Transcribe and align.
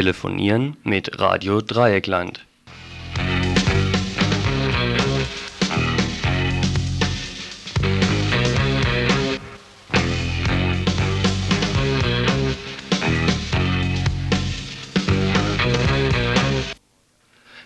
Telefonieren 0.00 0.78
mit 0.82 1.20
Radio 1.20 1.60
Dreieckland. 1.60 2.40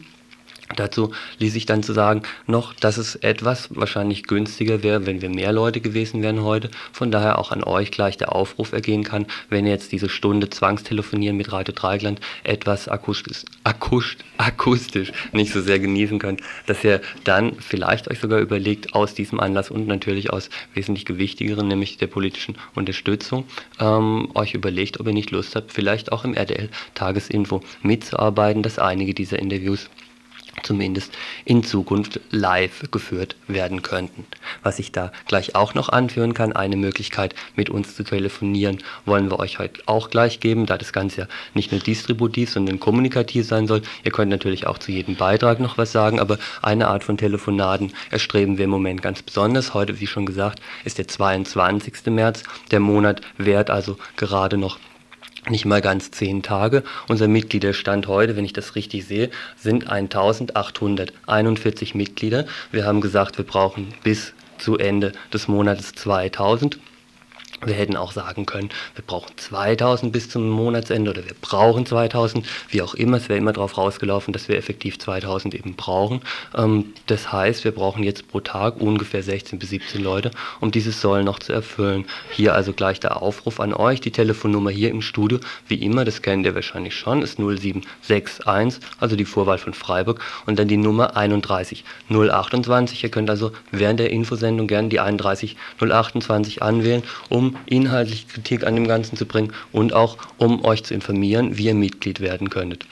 Dazu 0.76 1.12
ließ 1.40 1.54
sich 1.54 1.66
dann 1.66 1.82
zu 1.82 1.94
sagen 1.94 2.24
noch, 2.46 2.74
dass 2.74 2.98
es 2.98 3.16
etwas 3.16 3.70
wahrscheinlich 3.74 4.24
günstiger 4.24 4.84
wäre, 4.84 5.06
wenn 5.06 5.22
wir 5.22 5.30
mehr 5.30 5.54
Leute 5.54 5.80
gewesen 5.80 6.22
wären 6.22 6.44
heute. 6.44 6.70
Von 6.92 7.10
daher 7.10 7.40
auch 7.40 7.52
an 7.52 7.64
euch 7.64 7.90
gleich 7.90 8.18
der 8.18 8.36
Aufruf 8.36 8.74
ergehen 8.74 9.04
kann, 9.04 9.28
wenn 9.50 9.66
ihr 9.66 9.72
jetzt 9.72 9.92
diese 9.94 10.10
Stunde 10.10 10.50
Zwangstelefonieren 10.50 11.38
mit 11.38 11.52
Radio 11.54 11.74
Dreigland 11.74 12.20
etwas 12.44 12.90
akustisch, 12.90 13.46
akustisch, 13.64 14.18
akustisch 14.38 15.14
nicht 15.32 15.54
so 15.54 15.62
sehr 15.62 15.80
genießen 15.80 16.20
könnt, 16.20 16.42
dass 16.66 16.84
ihr 16.84 17.02
dann 17.24 17.54
vielleicht 17.60 18.10
euch 18.10 18.20
sogar 18.20 18.40
überlegt, 18.40 18.94
aus 18.94 19.14
diesem 19.14 19.40
Anlass 19.40 19.72
und 19.72 19.88
natürlich 19.88 20.32
aus 20.32 20.50
wesentlich 20.74 21.06
gewichtigeren, 21.06 21.68
nämlich 21.68 21.98
der 21.98 22.08
politischen 22.08 22.58
Unterstützung, 22.76 23.46
ähm, 23.80 24.30
euch 24.36 24.54
überlegt, 24.54 25.00
ob 25.00 25.08
ihr 25.08 25.14
nicht 25.14 25.32
Lust 25.32 25.56
habt, 25.56 25.72
vielleicht 25.72 26.12
auch 26.12 26.26
im 26.26 26.34
RDL 26.34 26.70
Tagesinfo 26.94 27.62
mitzuarbeiten, 27.82 28.64
dass 28.64 28.80
einige 28.80 29.14
dieser 29.14 29.40
Interviews 29.40 29.90
zumindest 30.68 31.14
in 31.46 31.64
Zukunft 31.64 32.20
live 32.30 32.92
geführt 32.92 33.36
werden 33.48 33.82
könnten. 33.82 34.26
Was 34.64 34.80
ich 34.80 34.92
da 34.92 35.12
gleich 35.28 35.56
auch 35.56 35.74
noch 35.74 35.90
anführen 35.90 36.34
kann, 36.34 36.54
eine 36.54 36.76
Möglichkeit 36.76 37.34
mit 37.56 37.70
uns 37.70 37.96
zu 37.96 38.04
telefonieren, 38.04 38.84
wollen 39.06 39.32
wir 39.32 39.40
euch 39.40 39.60
heute 39.60 39.82
auch 39.86 40.10
gleich 40.10 40.40
geben, 40.40 40.66
da 40.66 40.78
das 40.78 40.92
Ganze 40.94 41.22
ja 41.22 41.28
nicht 41.54 41.72
nur 41.72 41.80
distributiv, 41.80 42.52
sondern 42.52 42.80
kommunikativ 42.80 43.48
sein 43.48 43.66
soll. 43.66 43.82
Ihr 44.04 44.12
könnt 44.12 44.30
natürlich 44.30 44.68
auch 44.68 44.78
zu 44.78 44.92
jedem 44.92 45.16
Beitrag 45.16 45.60
noch 45.60 45.78
was 45.78 45.92
sagen, 45.92 46.20
aber 46.20 46.38
eine 46.62 46.90
Art 46.90 47.04
von 47.04 47.18
Telefonaten 47.18 47.94
erstreben 48.12 48.58
wir 48.58 48.66
im 48.66 48.72
Moment 48.72 49.02
ganz 49.02 49.22
besonders. 49.22 49.74
Heute, 49.74 50.00
wie 50.02 50.08
schon 50.08 50.26
gesagt, 50.26 50.62
ist 50.84 50.98
der 50.98 51.08
22. 51.08 52.08
März. 52.08 52.44
Der 52.72 52.82
Monat 52.82 53.22
währt 53.38 53.70
also 53.70 53.98
gerade 54.18 54.58
noch 54.58 54.80
nicht 55.50 55.66
mal 55.66 55.82
ganz 55.82 56.12
zehn 56.12 56.44
Tage. 56.44 56.84
Unser 57.08 57.28
Mitgliederstand 57.28 58.08
heute, 58.08 58.36
wenn 58.36 58.46
ich 58.46 58.54
das 58.54 58.76
richtig 58.76 59.06
sehe, 59.06 59.32
sind 59.56 59.90
1841 59.90 61.96
Mitglieder. 61.96 62.46
Wir 62.72 62.86
haben 62.86 63.02
gesagt, 63.02 63.38
wir 63.38 63.46
brauchen 63.46 63.94
bis 64.04 64.34
zu 64.58 64.78
Ende 64.78 65.12
des 65.34 65.48
Monats 65.48 65.94
2000. 65.94 66.80
Wir 67.66 67.74
hätten 67.74 67.96
auch 67.98 68.12
sagen 68.12 68.46
können, 68.46 68.70
wir 68.94 69.04
brauchen 69.06 69.32
2000 69.36 70.12
bis 70.12 70.30
zum 70.30 70.48
Monatsende 70.48 71.10
oder 71.10 71.26
wir 71.26 71.34
brauchen 71.42 71.88
2000, 71.88 72.46
wie 72.70 72.84
auch 72.84 72.94
immer. 72.94 73.18
Es 73.18 73.30
wäre 73.30 73.40
immer 73.40 73.54
darauf 73.54 73.78
rausgelaufen, 73.78 74.32
dass 74.32 74.48
wir 74.48 74.58
effektiv 74.58 75.00
2000 75.00 75.56
eben 75.56 75.76
brauchen. 75.76 76.22
Ähm, 76.56 76.94
das 77.08 77.32
heißt, 77.32 77.64
wir 77.64 77.72
brauchen 77.72 78.04
jetzt 78.04 78.28
pro 78.28 78.42
Tag 78.42 78.80
ungefähr 78.80 79.24
16 79.24 79.58
bis 79.58 79.70
17 79.72 80.04
Leute, 80.04 80.30
um 80.60 80.70
dieses 80.70 81.02
Soll 81.02 81.24
noch 81.24 81.40
zu 81.40 81.52
erfüllen. 81.52 82.06
Hier 82.32 82.54
also 82.54 82.74
gleich 82.74 83.00
der 83.00 83.24
Aufruf 83.24 83.60
an 83.60 83.74
euch. 83.74 84.02
Die 84.02 84.12
Telefonnummer 84.12 84.70
hier 84.70 84.92
im 84.92 85.02
Studio, 85.02 85.40
wie 85.68 85.82
immer, 85.82 86.06
das 86.06 86.22
kennt 86.22 86.46
ihr 86.46 86.54
wahrscheinlich 86.54 86.96
schon, 86.96 87.24
ist 87.24 87.40
0761, 87.40 88.84
also 89.00 89.16
die 89.16 89.26
Vorwahl 89.26 89.58
von 89.58 89.74
Freiburg 89.74 90.22
und 90.46 90.60
dann 90.60 90.68
die 90.68 90.78
Nummer 90.78 91.18
31028. 91.18 93.04
Ihr 93.04 93.10
könnt 93.10 93.32
also 93.32 93.52
während 93.72 94.00
der 94.00 94.12
Infosendung 94.12 94.68
gerne 94.68 94.90
die 94.90 95.00
31028 95.00 96.62
anwählen, 96.62 97.02
um 97.30 97.47
inhaltliche 97.66 98.28
Kritik 98.28 98.66
an 98.66 98.76
dem 98.76 98.88
Ganzen 98.88 99.16
zu 99.16 99.26
bringen 99.26 99.54
und 99.72 99.94
auch 99.94 100.18
um 100.38 100.66
euch 100.66 100.84
zu 100.84 100.94
informieren, 100.94 101.58
wie 101.58 101.66
ihr 101.66 101.76
Mitglied 101.76 102.20
werden 102.20 102.50
könntet. 102.50 102.86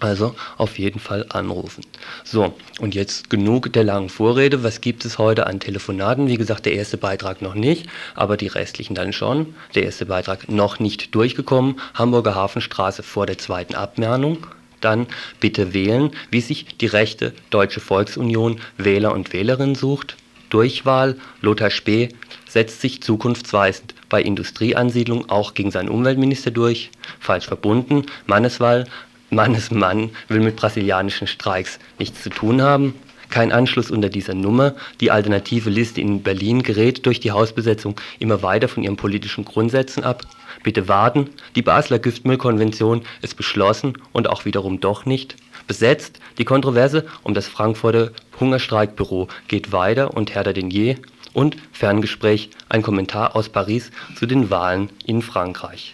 Also 0.00 0.34
auf 0.58 0.78
jeden 0.78 1.00
Fall 1.00 1.24
anrufen. 1.30 1.82
So, 2.22 2.54
und 2.80 2.94
jetzt 2.94 3.30
genug 3.30 3.72
der 3.72 3.82
langen 3.82 4.10
Vorrede. 4.10 4.62
Was 4.62 4.82
gibt 4.82 5.06
es 5.06 5.16
heute 5.16 5.46
an 5.46 5.58
Telefonaten? 5.58 6.28
Wie 6.28 6.36
gesagt, 6.36 6.66
der 6.66 6.74
erste 6.74 6.98
Beitrag 6.98 7.40
noch 7.40 7.54
nicht, 7.54 7.86
aber 8.14 8.36
die 8.36 8.48
restlichen 8.48 8.94
dann 8.94 9.14
schon. 9.14 9.54
Der 9.74 9.84
erste 9.84 10.04
Beitrag 10.04 10.50
noch 10.50 10.80
nicht 10.80 11.14
durchgekommen. 11.14 11.80
Hamburger 11.94 12.34
Hafenstraße 12.34 13.02
vor 13.02 13.24
der 13.24 13.38
zweiten 13.38 13.74
Abmahnung. 13.74 14.46
Dann 14.82 15.06
bitte 15.40 15.72
wählen, 15.72 16.10
wie 16.30 16.42
sich 16.42 16.76
die 16.76 16.86
rechte 16.86 17.32
Deutsche 17.48 17.80
Volksunion 17.80 18.60
Wähler 18.76 19.14
und 19.14 19.32
Wählerinnen 19.32 19.76
sucht. 19.76 20.16
Durchwahl 20.50 21.16
Lothar 21.40 21.70
Spee 21.70 22.10
setzt 22.48 22.80
sich 22.80 23.02
zukunftsweisend 23.02 23.94
bei 24.08 24.22
Industrieansiedlung 24.22 25.28
auch 25.28 25.54
gegen 25.54 25.70
seinen 25.70 25.88
Umweltminister 25.88 26.50
durch. 26.50 26.90
Falsch 27.20 27.46
verbunden. 27.46 28.06
Manneswahl 28.26 28.86
Mannesmann 29.30 30.10
will 30.28 30.40
mit 30.40 30.56
brasilianischen 30.56 31.26
Streiks 31.26 31.78
nichts 31.98 32.22
zu 32.22 32.30
tun 32.30 32.62
haben. 32.62 32.94
Kein 33.28 33.50
Anschluss 33.50 33.90
unter 33.90 34.08
dieser 34.08 34.34
Nummer. 34.34 34.74
Die 35.00 35.10
alternative 35.10 35.68
Liste 35.68 36.00
in 36.00 36.22
Berlin 36.22 36.62
gerät 36.62 37.04
durch 37.06 37.18
die 37.18 37.32
Hausbesetzung 37.32 38.00
immer 38.20 38.42
weiter 38.42 38.68
von 38.68 38.84
ihren 38.84 38.96
politischen 38.96 39.44
Grundsätzen 39.44 40.04
ab. 40.04 40.22
Bitte 40.62 40.86
warten. 40.88 41.30
Die 41.56 41.62
Basler 41.62 41.98
Giftmüllkonvention 41.98 43.02
ist 43.22 43.36
beschlossen 43.36 43.98
und 44.12 44.28
auch 44.28 44.44
wiederum 44.44 44.80
doch 44.80 45.06
nicht. 45.06 45.36
Besetzt. 45.66 46.20
Die 46.38 46.44
Kontroverse 46.44 47.04
um 47.24 47.34
das 47.34 47.48
Frankfurter 47.48 48.12
Hungerstreikbüro 48.38 49.26
geht 49.48 49.72
weiter 49.72 50.14
und 50.14 50.34
härter 50.34 50.52
denn 50.52 50.70
je 50.70 50.96
und 51.36 51.56
Ferngespräch, 51.70 52.48
ein 52.70 52.80
Kommentar 52.80 53.36
aus 53.36 53.50
Paris 53.50 53.90
zu 54.18 54.24
den 54.24 54.48
Wahlen 54.48 54.88
in 55.04 55.20
Frankreich. 55.20 55.92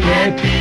Ja, 0.00 0.53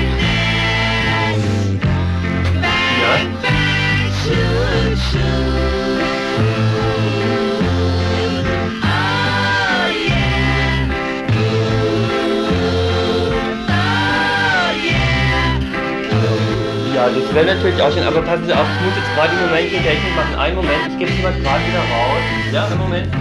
das 17.14 17.34
wäre 17.34 17.46
natürlich 17.46 17.82
auch 17.82 17.92
schön, 17.92 18.04
aber 18.04 18.22
passen 18.22 18.46
Sie 18.46 18.54
auf, 18.54 18.66
ich 18.80 18.86
muss 18.86 18.96
jetzt 18.96 19.14
gerade 19.16 19.34
im 19.34 19.42
Moment 19.46 19.72
die 19.72 19.78
Technik 19.78 20.16
machen. 20.16 20.36
Einen 20.36 20.56
Moment, 20.56 20.82
ich 20.90 20.98
gebe 21.00 21.22
mal 21.22 21.34
gerade 21.34 21.64
wieder 21.68 21.80
raus. 21.80 22.24
Ja, 22.52 22.66
einen 22.66 22.80
Moment. 22.80 23.14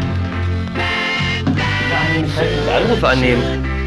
Ja, 1.91 1.99
ich 2.17 2.35
kann 2.35 2.47
den 2.47 2.69
Anruf 2.85 3.05
annehmen. 3.05 3.82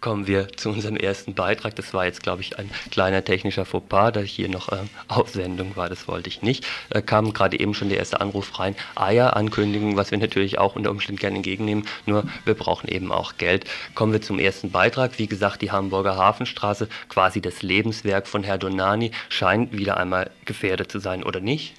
Kommen 0.00 0.26
wir 0.26 0.48
zu 0.56 0.70
unserem 0.70 0.96
ersten 0.96 1.34
Beitrag. 1.34 1.74
Das 1.76 1.92
war 1.92 2.04
jetzt, 2.04 2.22
glaube 2.22 2.42
ich, 2.42 2.58
ein 2.58 2.70
kleiner 2.90 3.24
technischer 3.24 3.64
Fauxpas, 3.64 4.12
da 4.12 4.20
hier 4.20 4.48
noch 4.48 4.72
ähm, 4.72 4.88
auf 5.08 5.30
Sendung 5.30 5.76
war, 5.76 5.88
das 5.88 6.08
wollte 6.08 6.28
ich 6.28 6.42
nicht. 6.42 6.66
Da 6.90 7.00
kam 7.00 7.32
gerade 7.32 7.58
eben 7.58 7.74
schon 7.74 7.88
der 7.88 7.98
erste 7.98 8.20
Anruf 8.20 8.58
rein. 8.58 8.76
Eier-Ankündigung, 8.94 9.96
was 9.96 10.10
wir 10.10 10.18
natürlich 10.18 10.58
auch 10.58 10.76
unter 10.76 10.90
Umständen 10.90 11.20
gerne 11.20 11.36
entgegennehmen, 11.36 11.86
nur 12.06 12.24
wir 12.44 12.54
brauchen 12.54 12.88
eben 12.88 13.12
auch 13.12 13.36
Geld. 13.38 13.64
Kommen 13.94 14.12
wir 14.12 14.22
zum 14.22 14.38
ersten 14.38 14.70
Beitrag. 14.70 15.18
Wie 15.18 15.26
gesagt, 15.26 15.62
die 15.62 15.70
Hamburger 15.70 16.16
Hafenstraße, 16.16 16.88
quasi 17.08 17.40
das 17.40 17.62
Lebenswerk 17.62 18.26
von 18.26 18.42
Herr 18.42 18.58
Donani, 18.58 19.12
scheint 19.28 19.72
wieder 19.72 19.96
einmal 19.96 20.30
gefährdet 20.44 20.90
zu 20.90 20.98
sein, 20.98 21.22
oder 21.24 21.40
nicht? 21.40 21.74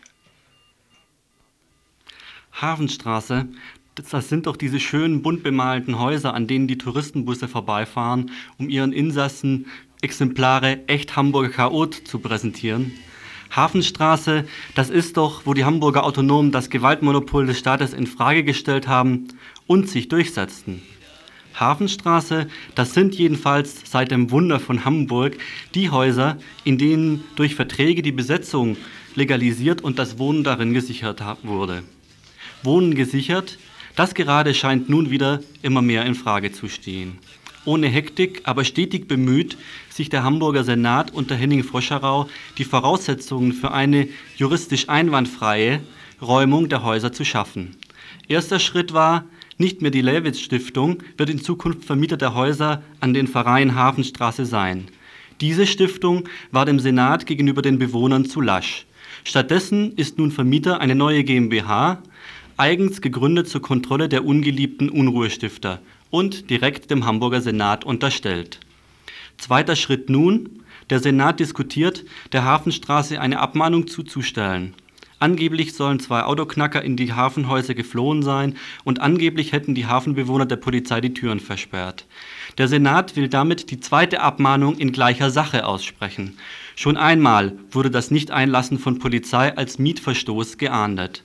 Hafenstraße, 2.61 3.47
das 4.11 4.29
sind 4.29 4.47
doch 4.47 4.55
diese 4.55 4.79
schönen 4.79 5.21
bunt 5.21 5.43
bemalten 5.43 5.99
Häuser, 5.99 6.33
an 6.33 6.47
denen 6.47 6.67
die 6.67 6.77
Touristenbusse 6.77 7.47
vorbeifahren, 7.47 8.31
um 8.57 8.69
ihren 8.69 8.93
Insassen 8.93 9.67
Exemplare 10.01 10.87
echt 10.87 11.15
Hamburger 11.15 11.49
Chaot 11.49 11.93
zu 11.93 12.19
präsentieren. 12.19 12.93
Hafenstraße, 13.51 14.45
das 14.75 14.89
ist 14.89 15.17
doch, 15.17 15.45
wo 15.45 15.53
die 15.53 15.65
Hamburger 15.65 16.03
Autonomen 16.03 16.51
das 16.51 16.69
Gewaltmonopol 16.69 17.47
des 17.47 17.57
Staates 17.59 17.93
in 17.93 18.07
Frage 18.07 18.43
gestellt 18.43 18.87
haben 18.87 19.29
und 19.67 19.89
sich 19.89 20.07
durchsetzten. 20.07 20.81
Hafenstraße, 21.59 22.47
das 22.75 22.93
sind 22.93 23.15
jedenfalls 23.15 23.81
seit 23.91 24.11
dem 24.11 24.31
Wunder 24.31 24.59
von 24.59 24.85
Hamburg 24.85 25.37
die 25.75 25.89
Häuser, 25.89 26.37
in 26.63 26.77
denen 26.77 27.23
durch 27.35 27.55
Verträge 27.55 28.01
die 28.01 28.11
Besetzung 28.11 28.77
legalisiert 29.15 29.81
und 29.81 29.99
das 29.99 30.19
Wohnen 30.19 30.43
darin 30.43 30.73
gesichert 30.73 31.21
wurde. 31.43 31.83
Wohnen 32.63 32.95
gesichert, 32.95 33.57
das 33.95 34.13
gerade 34.13 34.53
scheint 34.53 34.89
nun 34.89 35.09
wieder 35.09 35.41
immer 35.61 35.81
mehr 35.81 36.05
in 36.05 36.15
Frage 36.15 36.51
zu 36.51 36.67
stehen. 36.67 37.17
Ohne 37.65 37.87
Hektik, 37.87 38.41
aber 38.45 38.63
stetig 38.63 39.07
bemüht, 39.07 39.57
sich 39.89 40.09
der 40.09 40.23
Hamburger 40.23 40.63
Senat 40.63 41.11
unter 41.11 41.35
Henning 41.35 41.63
Froscharau 41.63 42.29
die 42.57 42.63
Voraussetzungen 42.63 43.53
für 43.53 43.71
eine 43.71 44.07
juristisch 44.37 44.89
einwandfreie 44.89 45.81
Räumung 46.21 46.69
der 46.69 46.83
Häuser 46.83 47.11
zu 47.11 47.25
schaffen. 47.25 47.75
Erster 48.27 48.59
Schritt 48.59 48.93
war, 48.93 49.25
nicht 49.57 49.81
mehr 49.81 49.91
die 49.91 50.01
Lewitz 50.01 50.39
Stiftung 50.39 51.03
wird 51.17 51.29
in 51.29 51.41
Zukunft 51.41 51.83
Vermieter 51.83 52.15
der 52.15 52.33
Häuser 52.33 52.81
an 53.01 53.13
den 53.13 53.27
Pfarreien 53.27 53.75
Hafenstraße 53.75 54.45
sein. 54.45 54.87
Diese 55.41 55.67
Stiftung 55.67 56.29
war 56.51 56.65
dem 56.65 56.79
Senat 56.79 57.25
gegenüber 57.25 57.61
den 57.61 57.77
Bewohnern 57.77 58.25
zu 58.25 58.39
lasch. 58.39 58.85
Stattdessen 59.25 59.93
ist 59.95 60.17
nun 60.17 60.31
Vermieter 60.31 60.79
eine 60.79 60.95
neue 60.95 61.23
GmbH, 61.23 62.01
eigens 62.59 63.01
gegründet 63.01 63.47
zur 63.47 63.61
Kontrolle 63.61 64.09
der 64.09 64.25
ungeliebten 64.25 64.89
Unruhestifter 64.89 65.79
und 66.09 66.49
direkt 66.49 66.91
dem 66.91 67.05
Hamburger 67.05 67.41
Senat 67.41 67.85
unterstellt. 67.85 68.59
Zweiter 69.37 69.75
Schritt 69.75 70.09
nun, 70.09 70.63
der 70.89 70.99
Senat 70.99 71.39
diskutiert, 71.39 72.03
der 72.31 72.43
Hafenstraße 72.43 73.21
eine 73.21 73.39
Abmahnung 73.39 73.87
zuzustellen. 73.87 74.73
Angeblich 75.19 75.73
sollen 75.73 75.99
zwei 75.99 76.23
Autoknacker 76.23 76.81
in 76.81 76.95
die 76.95 77.11
Hafenhäuser 77.11 77.73
geflohen 77.73 78.23
sein 78.23 78.55
und 78.85 79.01
angeblich 79.01 79.51
hätten 79.51 79.75
die 79.75 79.85
Hafenbewohner 79.85 80.45
der 80.45 80.55
Polizei 80.55 81.01
die 81.01 81.13
Türen 81.13 81.41
versperrt. 81.41 82.05
Der 82.57 82.69
Senat 82.69 83.17
will 83.17 83.27
damit 83.27 83.69
die 83.69 83.81
zweite 83.81 84.21
Abmahnung 84.21 84.77
in 84.77 84.93
gleicher 84.93 85.29
Sache 85.29 85.65
aussprechen. 85.65 86.37
Schon 86.75 86.95
einmal 86.95 87.53
wurde 87.71 87.91
das 87.91 88.11
Nicht-Einlassen 88.11 88.79
von 88.79 88.99
Polizei 88.99 89.55
als 89.55 89.77
Mietverstoß 89.77 90.57
geahndet. 90.57 91.23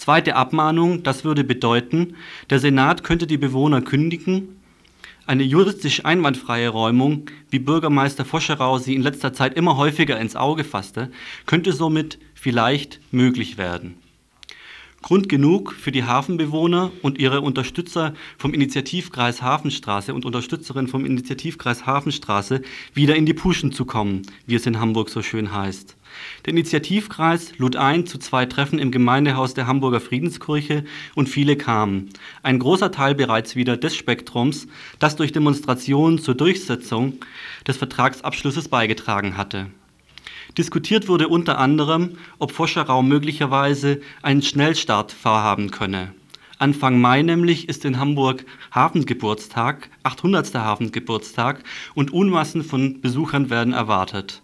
Zweite 0.00 0.34
Abmahnung, 0.34 1.02
das 1.02 1.24
würde 1.24 1.44
bedeuten, 1.44 2.14
der 2.48 2.58
Senat 2.58 3.04
könnte 3.04 3.26
die 3.26 3.36
Bewohner 3.36 3.82
kündigen. 3.82 4.56
Eine 5.26 5.42
juristisch 5.42 6.06
einwandfreie 6.06 6.70
Räumung, 6.70 7.26
wie 7.50 7.58
Bürgermeister 7.58 8.24
Foscherau 8.24 8.78
sie 8.78 8.94
in 8.94 9.02
letzter 9.02 9.34
Zeit 9.34 9.58
immer 9.58 9.76
häufiger 9.76 10.18
ins 10.18 10.36
Auge 10.36 10.64
fasste, 10.64 11.10
könnte 11.44 11.74
somit 11.74 12.18
vielleicht 12.32 12.98
möglich 13.12 13.58
werden. 13.58 13.98
Grund 15.02 15.30
genug 15.30 15.72
für 15.72 15.92
die 15.92 16.04
Hafenbewohner 16.04 16.92
und 17.00 17.18
ihre 17.18 17.40
Unterstützer 17.40 18.12
vom 18.36 18.52
Initiativkreis 18.52 19.40
Hafenstraße 19.40 20.12
und 20.12 20.26
Unterstützerinnen 20.26 20.88
vom 20.88 21.06
Initiativkreis 21.06 21.86
Hafenstraße 21.86 22.60
wieder 22.92 23.16
in 23.16 23.24
die 23.24 23.32
Puschen 23.32 23.72
zu 23.72 23.86
kommen, 23.86 24.22
wie 24.46 24.56
es 24.56 24.66
in 24.66 24.78
Hamburg 24.78 25.08
so 25.08 25.22
schön 25.22 25.54
heißt. 25.54 25.96
Der 26.44 26.52
Initiativkreis 26.52 27.56
lud 27.56 27.76
ein 27.76 28.06
zu 28.06 28.18
zwei 28.18 28.44
Treffen 28.44 28.78
im 28.78 28.90
Gemeindehaus 28.90 29.54
der 29.54 29.66
Hamburger 29.66 30.00
Friedenskirche 30.00 30.84
und 31.14 31.30
viele 31.30 31.56
kamen. 31.56 32.10
Ein 32.42 32.58
großer 32.58 32.92
Teil 32.92 33.14
bereits 33.14 33.56
wieder 33.56 33.78
des 33.78 33.96
Spektrums, 33.96 34.66
das 34.98 35.16
durch 35.16 35.32
Demonstrationen 35.32 36.18
zur 36.18 36.34
Durchsetzung 36.34 37.14
des 37.66 37.78
Vertragsabschlusses 37.78 38.68
beigetragen 38.68 39.38
hatte. 39.38 39.70
Diskutiert 40.58 41.08
wurde 41.08 41.28
unter 41.28 41.58
anderem, 41.58 42.16
ob 42.38 42.52
Foscherau 42.52 43.02
möglicherweise 43.02 44.00
einen 44.22 44.42
Schnellstart 44.42 45.12
vorhaben 45.12 45.70
könne. 45.70 46.12
Anfang 46.58 47.00
Mai 47.00 47.22
nämlich 47.22 47.68
ist 47.68 47.84
in 47.84 47.98
Hamburg 47.98 48.44
Hafengeburtstag, 48.70 49.88
800. 50.02 50.54
Hafengeburtstag 50.54 51.62
und 51.94 52.12
Unmassen 52.12 52.62
von 52.62 53.00
Besuchern 53.00 53.48
werden 53.48 53.72
erwartet. 53.72 54.42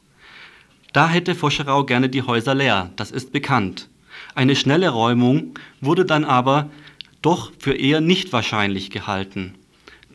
Da 0.94 1.08
hätte 1.08 1.34
Foscherau 1.34 1.84
gerne 1.84 2.08
die 2.08 2.22
Häuser 2.22 2.54
leer, 2.54 2.90
das 2.96 3.10
ist 3.10 3.32
bekannt. 3.32 3.90
Eine 4.34 4.56
schnelle 4.56 4.88
Räumung 4.88 5.58
wurde 5.82 6.06
dann 6.06 6.24
aber 6.24 6.70
doch 7.20 7.52
für 7.58 7.74
eher 7.74 8.00
nicht 8.00 8.32
wahrscheinlich 8.32 8.90
gehalten. 8.90 9.54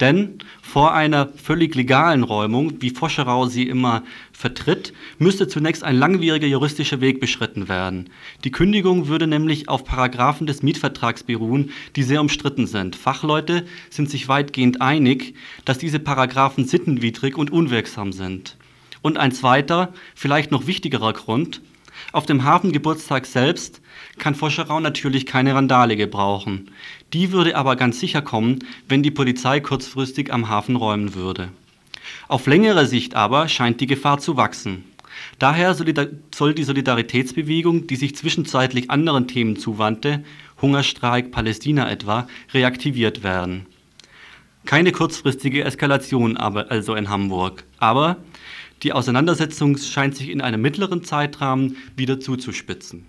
Denn 0.01 0.39
vor 0.63 0.93
einer 0.93 1.29
völlig 1.35 1.75
legalen 1.75 2.23
Räumung, 2.23 2.81
wie 2.81 2.89
Foscherau 2.89 3.45
sie 3.45 3.67
immer 3.67 4.03
vertritt, 4.33 4.93
müsste 5.19 5.47
zunächst 5.47 5.83
ein 5.83 5.95
langwieriger 5.95 6.47
juristischer 6.47 7.01
Weg 7.01 7.19
beschritten 7.19 7.69
werden. 7.69 8.09
Die 8.43 8.51
Kündigung 8.51 9.07
würde 9.07 9.27
nämlich 9.27 9.69
auf 9.69 9.85
Paragraphen 9.85 10.47
des 10.47 10.63
Mietvertrags 10.63 11.21
beruhen, 11.21 11.69
die 11.95 12.01
sehr 12.01 12.19
umstritten 12.19 12.65
sind. 12.65 12.95
Fachleute 12.95 13.67
sind 13.91 14.09
sich 14.09 14.27
weitgehend 14.27 14.81
einig, 14.81 15.35
dass 15.65 15.77
diese 15.77 15.99
Paragraphen 15.99 16.65
sittenwidrig 16.65 17.37
und 17.37 17.51
unwirksam 17.51 18.11
sind. 18.11 18.57
Und 19.03 19.19
ein 19.19 19.31
zweiter, 19.31 19.93
vielleicht 20.15 20.51
noch 20.51 20.65
wichtigerer 20.65 21.13
Grund, 21.13 21.61
auf 22.11 22.25
dem 22.25 22.43
Hafengeburtstag 22.43 23.27
selbst 23.27 23.80
kann 24.21 24.35
Foscherau 24.35 24.79
natürlich 24.79 25.25
keine 25.25 25.55
Randale 25.55 25.97
gebrauchen. 25.97 26.69
Die 27.11 27.33
würde 27.33 27.57
aber 27.57 27.75
ganz 27.75 27.99
sicher 27.99 28.21
kommen, 28.21 28.59
wenn 28.87 29.03
die 29.03 29.11
Polizei 29.11 29.59
kurzfristig 29.59 30.31
am 30.31 30.47
Hafen 30.47 30.77
räumen 30.77 31.15
würde. 31.15 31.49
Auf 32.29 32.47
längere 32.47 32.85
Sicht 32.85 33.15
aber 33.15 33.49
scheint 33.49 33.81
die 33.81 33.87
Gefahr 33.87 34.19
zu 34.19 34.37
wachsen. 34.37 34.85
Daher 35.39 35.73
soll 35.73 36.53
die 36.53 36.63
Solidaritätsbewegung, 36.63 37.87
die 37.87 37.95
sich 37.95 38.15
zwischenzeitlich 38.15 38.91
anderen 38.91 39.27
Themen 39.27 39.57
zuwandte, 39.57 40.23
Hungerstreik, 40.61 41.31
Palästina 41.31 41.89
etwa, 41.89 42.27
reaktiviert 42.53 43.23
werden. 43.23 43.65
Keine 44.65 44.91
kurzfristige 44.91 45.63
Eskalation 45.63 46.37
aber 46.37 46.69
also 46.69 46.93
in 46.93 47.09
Hamburg. 47.09 47.63
Aber 47.79 48.17
die 48.83 48.93
Auseinandersetzung 48.93 49.77
scheint 49.77 50.15
sich 50.15 50.29
in 50.29 50.41
einem 50.41 50.61
mittleren 50.61 51.03
Zeitrahmen 51.03 51.77
wieder 51.95 52.19
zuzuspitzen. 52.19 53.05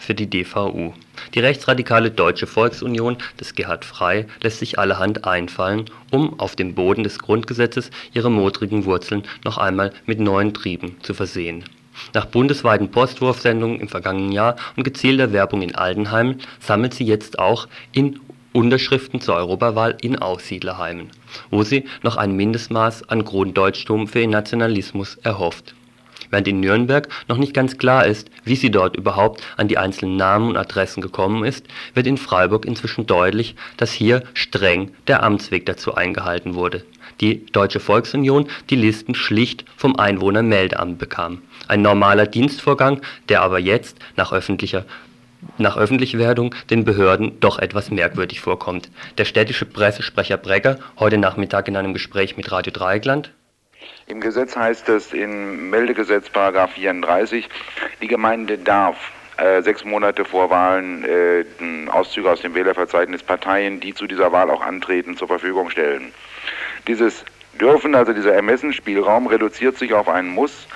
Für 0.00 0.14
die 0.14 0.28
DVU. 0.28 0.92
Die 1.34 1.40
rechtsradikale 1.40 2.10
Deutsche 2.10 2.46
Volksunion 2.46 3.18
des 3.38 3.54
Gerhard 3.54 3.84
Frey 3.84 4.26
lässt 4.42 4.58
sich 4.58 4.78
allerhand 4.78 5.24
einfallen, 5.24 5.84
um 6.10 6.40
auf 6.40 6.56
dem 6.56 6.74
Boden 6.74 7.04
des 7.04 7.18
Grundgesetzes 7.18 7.90
ihre 8.12 8.30
modrigen 8.30 8.86
Wurzeln 8.86 9.22
noch 9.44 9.58
einmal 9.58 9.92
mit 10.06 10.18
neuen 10.18 10.54
Trieben 10.54 10.96
zu 11.02 11.14
versehen. 11.14 11.64
Nach 12.14 12.24
bundesweiten 12.24 12.90
Postwurfsendungen 12.90 13.78
im 13.78 13.88
vergangenen 13.88 14.32
Jahr 14.32 14.56
und 14.76 14.84
gezielter 14.84 15.32
Werbung 15.32 15.60
in 15.60 15.74
Altenheimen 15.74 16.40
sammelt 16.58 16.94
sie 16.94 17.04
jetzt 17.04 17.38
auch 17.38 17.68
in 17.92 18.18
Unterschriften 18.52 19.20
zur 19.20 19.36
Europawahl 19.36 19.96
in 20.00 20.18
Aussiedlerheimen, 20.18 21.10
wo 21.50 21.62
sie 21.62 21.84
noch 22.02 22.16
ein 22.16 22.34
Mindestmaß 22.34 23.08
an 23.08 23.24
Grunddeutschtum 23.24 24.08
für 24.08 24.20
ihren 24.20 24.30
Nationalismus 24.30 25.16
erhofft 25.18 25.74
während 26.30 26.48
in 26.48 26.60
Nürnberg 26.60 27.08
noch 27.28 27.36
nicht 27.36 27.54
ganz 27.54 27.78
klar 27.78 28.06
ist, 28.06 28.30
wie 28.44 28.56
sie 28.56 28.70
dort 28.70 28.96
überhaupt 28.96 29.42
an 29.56 29.68
die 29.68 29.78
einzelnen 29.78 30.16
Namen 30.16 30.50
und 30.50 30.56
Adressen 30.56 31.00
gekommen 31.00 31.44
ist, 31.44 31.66
wird 31.94 32.06
in 32.06 32.16
Freiburg 32.16 32.64
inzwischen 32.64 33.06
deutlich, 33.06 33.56
dass 33.76 33.92
hier 33.92 34.22
streng 34.34 34.92
der 35.06 35.22
Amtsweg 35.22 35.66
dazu 35.66 35.94
eingehalten 35.94 36.54
wurde. 36.54 36.84
Die 37.20 37.44
Deutsche 37.46 37.80
Volksunion 37.80 38.48
die 38.70 38.76
Listen 38.76 39.14
schlicht 39.14 39.64
vom 39.76 39.96
Einwohnermeldeamt 39.96 40.98
bekam. 40.98 41.42
Ein 41.68 41.82
normaler 41.82 42.26
Dienstvorgang, 42.26 43.02
der 43.28 43.42
aber 43.42 43.58
jetzt 43.58 43.98
nach 44.16 44.32
öffentlicher 44.32 44.84
nach 45.56 45.78
Öffentlichwerdung 45.78 46.54
den 46.68 46.84
Behörden 46.84 47.40
doch 47.40 47.58
etwas 47.58 47.90
merkwürdig 47.90 48.40
vorkommt. 48.40 48.90
Der 49.16 49.24
städtische 49.24 49.64
Pressesprecher 49.64 50.36
Bregger, 50.36 50.78
heute 50.98 51.16
Nachmittag 51.16 51.66
in 51.66 51.76
einem 51.76 51.94
Gespräch 51.94 52.36
mit 52.36 52.52
Radio 52.52 52.72
Dreieckland, 52.72 53.30
im 54.06 54.20
Gesetz 54.20 54.56
heißt 54.56 54.88
es 54.88 55.12
in 55.12 55.70
Meldegesetz 55.70 56.28
Paragraph 56.30 56.72
34, 56.72 57.48
die 58.00 58.08
Gemeinde 58.08 58.58
darf 58.58 58.96
äh, 59.36 59.62
sechs 59.62 59.84
Monate 59.84 60.24
vor 60.24 60.50
Wahlen 60.50 61.04
äh, 61.04 61.44
Auszüge 61.90 62.30
aus 62.30 62.40
dem 62.42 62.54
Wählerverzeichnis 62.54 63.22
Parteien, 63.22 63.80
die 63.80 63.94
zu 63.94 64.06
dieser 64.06 64.32
Wahl 64.32 64.50
auch 64.50 64.60
antreten, 64.60 65.16
zur 65.16 65.28
Verfügung 65.28 65.70
stellen. 65.70 66.12
Dieses 66.86 67.24
Dürfen, 67.58 67.94
also 67.94 68.12
dieser 68.12 68.34
Ermessensspielraum, 68.34 69.26
reduziert 69.26 69.78
sich 69.78 69.92
auf 69.94 70.08
einen 70.08 70.28
Muss. 70.28 70.66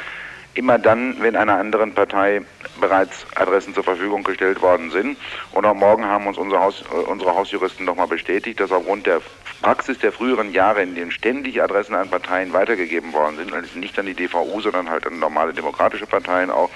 Immer 0.54 0.78
dann, 0.78 1.16
wenn 1.20 1.34
einer 1.34 1.58
anderen 1.58 1.92
Partei 1.94 2.42
bereits 2.80 3.26
Adressen 3.34 3.74
zur 3.74 3.84
Verfügung 3.84 4.22
gestellt 4.22 4.62
worden 4.62 4.90
sind. 4.90 5.18
Und 5.52 5.66
auch 5.66 5.74
morgen 5.74 6.04
haben 6.04 6.26
uns 6.26 6.38
unsere, 6.38 6.60
Haus, 6.60 6.84
äh, 6.90 6.94
unsere 6.94 7.34
Hausjuristen 7.34 7.84
nochmal 7.84 8.06
bestätigt, 8.06 8.60
dass 8.60 8.72
aufgrund 8.72 9.06
der 9.06 9.20
Praxis 9.64 9.98
der 9.98 10.12
früheren 10.12 10.52
Jahre, 10.52 10.82
in 10.82 10.94
denen 10.94 11.10
ständig 11.10 11.62
Adressen 11.62 11.94
an 11.94 12.10
Parteien 12.10 12.52
weitergegeben 12.52 13.14
worden 13.14 13.36
sind, 13.38 13.54
also 13.54 13.78
nicht 13.78 13.98
an 13.98 14.04
die 14.04 14.12
DVU, 14.12 14.60
sondern 14.60 14.90
halt 14.90 15.06
an 15.06 15.18
normale 15.18 15.54
demokratische 15.54 16.04
Parteien 16.04 16.50
auch, 16.50 16.68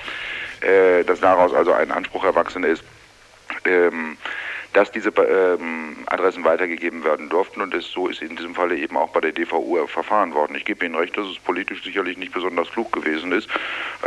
äh, 0.62 1.04
dass 1.04 1.20
daraus 1.20 1.52
also 1.52 1.74
ein 1.74 1.92
Anspruch 1.92 2.24
erwachsen 2.24 2.64
ist, 2.64 2.82
ähm, 3.66 4.16
dass 4.72 4.90
diese 4.92 5.10
ähm, 5.10 5.96
Adressen 6.06 6.44
weitergegeben 6.44 7.04
werden 7.04 7.28
durften 7.28 7.60
und 7.62 7.74
es, 7.74 7.86
so 7.90 8.08
ist 8.08 8.22
in 8.22 8.36
diesem 8.36 8.54
Falle 8.54 8.76
eben 8.76 8.96
auch 8.96 9.08
bei 9.10 9.20
der 9.20 9.32
DVU 9.32 9.86
verfahren 9.86 10.34
worden. 10.34 10.56
Ich 10.56 10.64
gebe 10.64 10.84
Ihnen 10.84 10.94
recht, 10.94 11.16
dass 11.16 11.26
es 11.26 11.38
politisch 11.38 11.82
sicherlich 11.82 12.18
nicht 12.18 12.32
besonders 12.32 12.70
klug 12.70 12.92
gewesen 12.92 13.32
ist. 13.32 13.48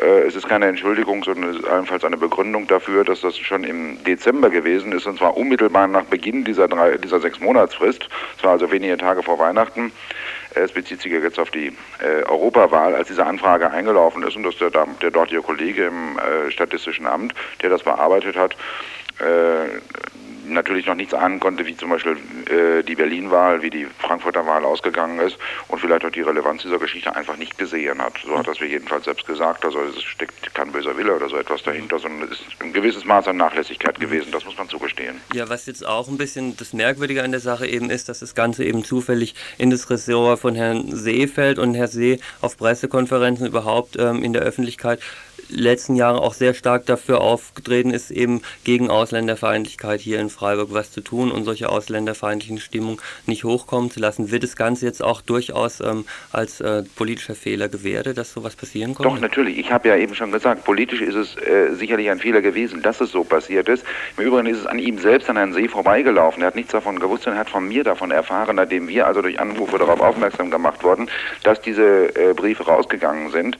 Äh, 0.01 0.21
es 0.21 0.35
ist 0.35 0.47
keine 0.47 0.67
Entschuldigung, 0.67 1.23
sondern 1.23 1.51
es 1.51 1.57
ist 1.57 1.67
allenfalls 1.67 2.03
eine 2.03 2.17
Begründung 2.17 2.67
dafür, 2.67 3.03
dass 3.03 3.21
das 3.21 3.37
schon 3.37 3.63
im 3.63 4.03
Dezember 4.03 4.49
gewesen 4.49 4.91
ist 4.91 5.07
und 5.07 5.17
zwar 5.17 5.35
unmittelbar 5.35 5.87
nach 5.87 6.05
Beginn 6.05 6.43
dieser, 6.43 6.67
drei, 6.67 6.97
dieser 6.97 7.19
sechs 7.19 7.39
Monatsfrist, 7.39 8.07
es 8.37 8.43
war 8.43 8.51
also 8.51 8.71
wenige 8.71 8.97
Tage 8.97 9.23
vor 9.23 9.39
Weihnachten. 9.39 9.91
Es 10.53 10.71
bezieht 10.73 11.01
sich 11.01 11.11
jetzt 11.11 11.39
auf 11.39 11.49
die 11.49 11.67
äh, 11.99 12.23
Europawahl, 12.25 12.93
als 12.93 13.07
diese 13.07 13.25
Anfrage 13.25 13.71
eingelaufen 13.71 14.21
ist 14.23 14.35
und 14.35 14.43
dass 14.43 14.57
der, 14.57 14.69
der 14.69 15.11
dortige 15.11 15.41
Kollege 15.41 15.85
im 15.85 16.19
äh, 16.19 16.51
Statistischen 16.51 17.07
Amt, 17.07 17.33
der 17.61 17.69
das 17.69 17.83
bearbeitet 17.83 18.35
hat, 18.35 18.57
äh, 19.19 19.79
natürlich 20.53 20.85
noch 20.85 20.95
nichts 20.95 21.13
ahnen 21.13 21.39
konnte, 21.39 21.65
wie 21.65 21.75
zum 21.75 21.89
Beispiel 21.89 22.17
äh, 22.49 22.83
die 22.83 22.95
Berlin-Wahl, 22.95 23.61
wie 23.61 23.69
die 23.69 23.87
Frankfurter 23.99 24.45
Wahl 24.45 24.65
ausgegangen 24.65 25.19
ist 25.19 25.37
und 25.67 25.79
vielleicht 25.79 26.05
auch 26.05 26.11
die 26.11 26.21
Relevanz 26.21 26.63
dieser 26.63 26.79
Geschichte 26.79 27.15
einfach 27.15 27.37
nicht 27.37 27.57
gesehen 27.57 28.01
hat. 28.01 28.13
So 28.25 28.37
hat 28.37 28.47
das 28.47 28.59
wir 28.59 28.67
jedenfalls 28.67 29.05
selbst 29.05 29.25
gesagt. 29.25 29.65
Also 29.65 29.79
es 29.83 30.01
steckt 30.03 30.53
kein 30.53 30.71
böser 30.71 30.97
Wille 30.97 31.15
oder 31.15 31.29
so 31.29 31.37
etwas 31.37 31.63
dahinter, 31.63 31.99
sondern 31.99 32.29
es 32.31 32.39
ist 32.39 32.47
ein 32.59 32.73
gewisses 32.73 33.05
Maß 33.05 33.27
an 33.27 33.37
Nachlässigkeit 33.37 33.99
gewesen. 33.99 34.31
Das 34.31 34.45
muss 34.45 34.57
man 34.57 34.69
zugestehen. 34.69 35.21
Ja, 35.33 35.49
was 35.49 35.65
jetzt 35.65 35.85
auch 35.85 36.07
ein 36.07 36.17
bisschen 36.17 36.57
das 36.57 36.73
Merkwürdige 36.73 37.23
an 37.23 37.31
der 37.31 37.39
Sache 37.39 37.67
eben 37.67 37.89
ist, 37.89 38.09
dass 38.09 38.19
das 38.19 38.35
Ganze 38.35 38.63
eben 38.63 38.83
zufällig 38.83 39.35
in 39.57 39.69
das 39.69 39.89
Ressort 39.89 40.39
von 40.39 40.55
Herrn 40.55 40.95
See 40.95 41.27
fällt 41.27 41.59
und 41.59 41.73
Herr 41.73 41.87
See 41.87 42.19
auf 42.41 42.57
Pressekonferenzen 42.57 43.47
überhaupt 43.47 43.97
ähm, 43.97 44.23
in 44.23 44.33
der 44.33 44.41
Öffentlichkeit 44.41 45.01
letzten 45.49 45.95
Jahren 45.95 46.17
auch 46.17 46.33
sehr 46.33 46.53
stark 46.53 46.85
dafür 46.85 47.21
aufgetreten 47.21 47.91
ist, 47.91 48.11
eben 48.11 48.41
gegen 48.63 48.89
Ausländerfeindlichkeit 48.89 50.01
hier 50.01 50.19
in 50.19 50.29
Freiburg 50.29 50.69
was 50.71 50.91
zu 50.91 51.01
tun 51.01 51.31
und 51.31 51.43
solche 51.43 51.69
ausländerfeindlichen 51.69 52.59
Stimmungen 52.59 52.99
nicht 53.25 53.43
hochkommen 53.43 53.91
zu 53.91 53.99
lassen. 53.99 54.31
Wird 54.31 54.43
das 54.43 54.55
Ganze 54.55 54.85
jetzt 54.85 55.03
auch 55.03 55.21
durchaus 55.21 55.81
ähm, 55.81 56.05
als 56.31 56.61
äh, 56.61 56.83
politischer 56.95 57.35
Fehler 57.35 57.69
gewertet, 57.69 58.17
dass 58.17 58.33
sowas 58.33 58.55
passieren 58.55 58.93
konnte? 58.95 59.09
Doch, 59.09 59.19
natürlich. 59.19 59.57
Ich 59.57 59.71
habe 59.71 59.89
ja 59.89 59.95
eben 59.95 60.15
schon 60.15 60.31
gesagt, 60.31 60.63
politisch 60.63 61.01
ist 61.01 61.15
es 61.15 61.35
äh, 61.37 61.73
sicherlich 61.75 62.09
ein 62.09 62.19
Fehler 62.19 62.41
gewesen, 62.41 62.81
dass 62.81 63.01
es 63.01 63.11
so 63.11 63.23
passiert 63.23 63.67
ist. 63.67 63.83
Im 64.17 64.25
Übrigen 64.25 64.47
ist 64.47 64.59
es 64.59 64.65
an 64.65 64.79
ihm 64.79 64.97
selbst, 64.99 65.29
an 65.29 65.37
Herrn 65.37 65.53
See 65.53 65.67
vorbeigelaufen. 65.67 66.43
Er 66.43 66.47
hat 66.47 66.55
nichts 66.55 66.71
davon 66.71 66.99
gewusst 66.99 67.27
und 67.27 67.33
er 67.33 67.39
hat 67.39 67.49
von 67.49 67.67
mir 67.67 67.83
davon 67.83 68.11
erfahren, 68.11 68.55
nachdem 68.55 68.87
wir 68.87 69.07
also 69.07 69.21
durch 69.21 69.39
Anrufe 69.39 69.77
darauf 69.77 69.99
aufmerksam 69.99 70.51
gemacht 70.51 70.83
wurden, 70.83 71.09
dass 71.43 71.61
diese 71.61 72.15
äh, 72.15 72.33
Briefe 72.33 72.63
rausgegangen 72.63 73.31
sind. 73.31 73.57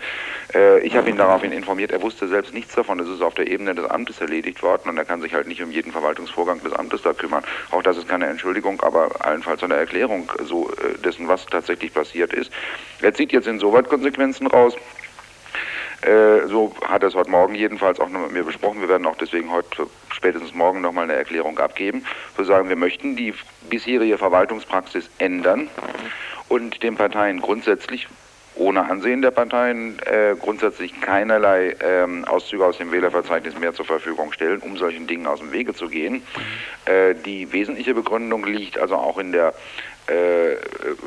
Äh, 0.54 0.80
ich 0.82 0.96
habe 0.96 1.10
ihn 1.10 1.18
daraufhin 1.18 1.52
informiert, 1.52 1.71
er 1.80 2.01
wusste 2.01 2.28
selbst 2.28 2.54
nichts 2.54 2.75
davon. 2.75 3.00
Es 3.00 3.08
ist 3.08 3.22
auf 3.22 3.34
der 3.34 3.48
Ebene 3.48 3.74
des 3.75 3.86
Amtes 3.86 4.22
erledigt 4.22 4.62
worden 4.62 4.90
und 4.90 4.98
er 4.98 5.06
kann 5.06 5.22
sich 5.22 5.34
halt 5.34 5.48
nicht 5.48 5.62
um 5.62 5.72
jeden 5.72 5.92
Verwaltungsvorgang 5.92 6.62
des 6.63 6.74
Amtes 6.74 7.01
da 7.01 7.13
kümmern. 7.13 7.44
Auch 7.72 7.84
das 7.84 7.98
ist 7.98 8.08
keine 8.08 8.28
Entschuldigung, 8.28 8.82
aber 8.82 9.10
allenfalls 9.20 9.63
eine 9.63 9.75
Erklärung 9.75 10.32
so 10.44 10.70
äh, 10.72 10.98
dessen, 11.00 11.28
was 11.28 11.46
tatsächlich 11.46 11.94
passiert 11.94 12.34
ist. 12.34 12.51
Er 13.01 13.13
zieht 13.13 13.32
jetzt 13.32 13.48
insoweit 13.48 13.90
Konsequenzen 13.90 14.48
raus. 14.48 14.75
Äh, 16.01 16.48
so 16.48 16.74
hat 16.88 17.04
er 17.04 17.10
es 17.10 17.16
heute 17.16 17.30
Morgen 17.30 17.54
jedenfalls 17.54 18.00
auch 18.00 18.10
noch 18.10 18.22
mit 18.22 18.32
mir 18.32 18.44
besprochen. 18.44 18.82
Wir 18.82 18.90
werden 18.90 19.06
auch 19.06 19.18
deswegen 19.18 19.51
heute 19.51 19.88
spätestens 20.12 20.54
morgen 20.54 20.82
nochmal 20.82 21.04
eine 21.04 21.13
Erklärung 21.13 21.60
abgeben. 21.60 22.06
Wir 22.36 22.46
sagen, 22.46 22.70
wir 22.70 22.75
möchten 22.75 23.16
die 23.16 23.34
bisherige 23.70 24.18
Verwaltungspraxis 24.18 25.10
ändern 25.20 25.70
und 26.50 26.82
den 26.82 26.96
Parteien 26.96 27.40
grundsätzlich 27.40 28.08
ohne 28.62 28.89
Ansehen 28.89 29.22
der 29.22 29.32
Parteien 29.32 29.98
äh, 30.06 30.36
grundsätzlich 30.39 31.01
keinerlei 31.01 31.75
ähm, 31.82 32.25
Auszüge 32.25 32.65
aus 32.65 32.77
dem 32.77 32.91
Wählerverzeichnis 32.91 33.58
mehr 33.58 33.74
zur 33.74 33.86
Verfügung 33.86 34.32
stellen, 34.32 34.60
um 34.62 34.77
solchen 34.77 35.08
Dingen 35.08 35.25
aus 35.25 35.39
dem 35.39 35.51
Wege 35.51 35.74
zu 35.74 35.89
gehen. 35.89 36.22
Äh, 36.86 37.15
die 37.15 37.51
wesentliche 37.51 37.94
Begründung 37.96 38.46
liegt 38.46 38.77
also 38.77 38.96
auch 38.96 39.18
in 39.18 39.32
der 39.32 39.53
äh, 40.08 40.55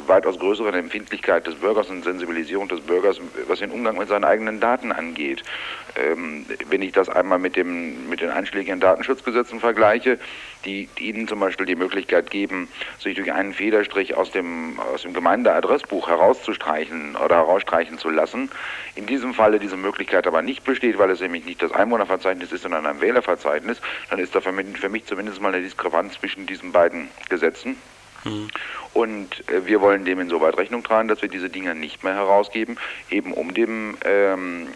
weitaus 0.06 0.38
größeren 0.38 0.74
Empfindlichkeit 0.74 1.46
des 1.46 1.56
Bürgers 1.56 1.90
und 1.90 2.04
Sensibilisierung 2.04 2.68
des 2.68 2.80
Bürgers, 2.80 3.20
was 3.48 3.58
den 3.58 3.70
Umgang 3.70 3.98
mit 3.98 4.08
seinen 4.08 4.24
eigenen 4.24 4.60
Daten 4.60 4.92
angeht. 4.92 5.42
Ähm, 5.96 6.46
wenn 6.70 6.82
ich 6.82 6.92
das 6.92 7.08
einmal 7.08 7.38
mit, 7.38 7.56
dem, 7.56 8.08
mit 8.08 8.20
den 8.20 8.30
einschlägigen 8.30 8.80
Datenschutzgesetzen 8.80 9.60
vergleiche, 9.60 10.18
die, 10.64 10.88
die 10.98 11.08
Ihnen 11.08 11.28
zum 11.28 11.40
Beispiel 11.40 11.66
die 11.66 11.76
Möglichkeit 11.76 12.30
geben, 12.30 12.68
sich 12.98 13.14
durch 13.14 13.32
einen 13.32 13.52
Federstrich 13.52 14.14
aus 14.14 14.30
dem, 14.30 14.78
aus 14.80 15.02
dem 15.02 15.12
Gemeindeadressbuch 15.12 16.08
herauszustreichen 16.08 17.16
oder 17.16 17.36
herausstreichen 17.36 17.98
zu 17.98 18.10
lassen. 18.10 18.50
In 18.94 19.06
diesem 19.06 19.34
Falle 19.34 19.58
diese 19.58 19.76
Möglichkeit 19.76 20.26
aber 20.26 20.42
nicht 20.42 20.64
besteht, 20.64 20.98
weil 20.98 21.10
es 21.10 21.20
nämlich 21.20 21.44
nicht 21.44 21.62
das 21.62 21.72
Einwohnerverzeichnis 21.72 22.52
ist, 22.52 22.62
sondern 22.62 22.86
ein 22.86 23.00
Wählerverzeichnis, 23.00 23.80
dann 24.10 24.18
ist 24.18 24.34
da 24.34 24.40
für 24.40 24.52
mich, 24.52 24.66
für 24.78 24.88
mich 24.88 25.04
zumindest 25.04 25.40
mal 25.40 25.52
eine 25.52 25.62
Diskrepanz 25.62 26.14
zwischen 26.14 26.46
diesen 26.46 26.72
beiden 26.72 27.08
Gesetzen. 27.28 27.76
Mhm. 28.24 28.48
Und 28.92 29.48
äh, 29.48 29.66
wir 29.66 29.80
wollen 29.80 30.04
dem 30.04 30.20
insoweit 30.20 30.56
Rechnung 30.56 30.82
tragen, 30.82 31.08
dass 31.08 31.22
wir 31.22 31.28
diese 31.28 31.50
Dinge 31.50 31.74
nicht 31.74 32.04
mehr 32.04 32.14
herausgeben, 32.14 32.78
eben 33.10 33.32
um 33.32 33.54
dem, 33.54 33.96
ähm, 34.04 34.68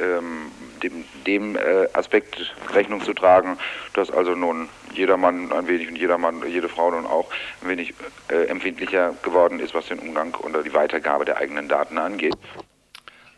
ähm, 0.00 0.52
dem, 0.82 1.04
dem 1.26 1.56
äh, 1.56 1.88
Aspekt 1.92 2.54
Rechnung 2.72 3.02
zu 3.02 3.12
tragen, 3.12 3.58
dass 3.94 4.10
also 4.10 4.34
nun 4.34 4.68
jeder 4.92 5.16
Mann 5.16 5.52
ein 5.52 5.68
wenig 5.68 5.88
und 5.88 5.96
jeder 5.96 6.18
Mann, 6.18 6.42
jede 6.48 6.68
Frau 6.68 6.90
nun 6.90 7.06
auch 7.06 7.28
ein 7.62 7.68
wenig 7.68 7.94
äh, 8.28 8.46
empfindlicher 8.46 9.14
geworden 9.22 9.60
ist, 9.60 9.74
was 9.74 9.86
den 9.86 9.98
Umgang 9.98 10.34
oder 10.34 10.62
die 10.62 10.74
Weitergabe 10.74 11.24
der 11.24 11.36
eigenen 11.36 11.68
Daten 11.68 11.98
angeht. 11.98 12.34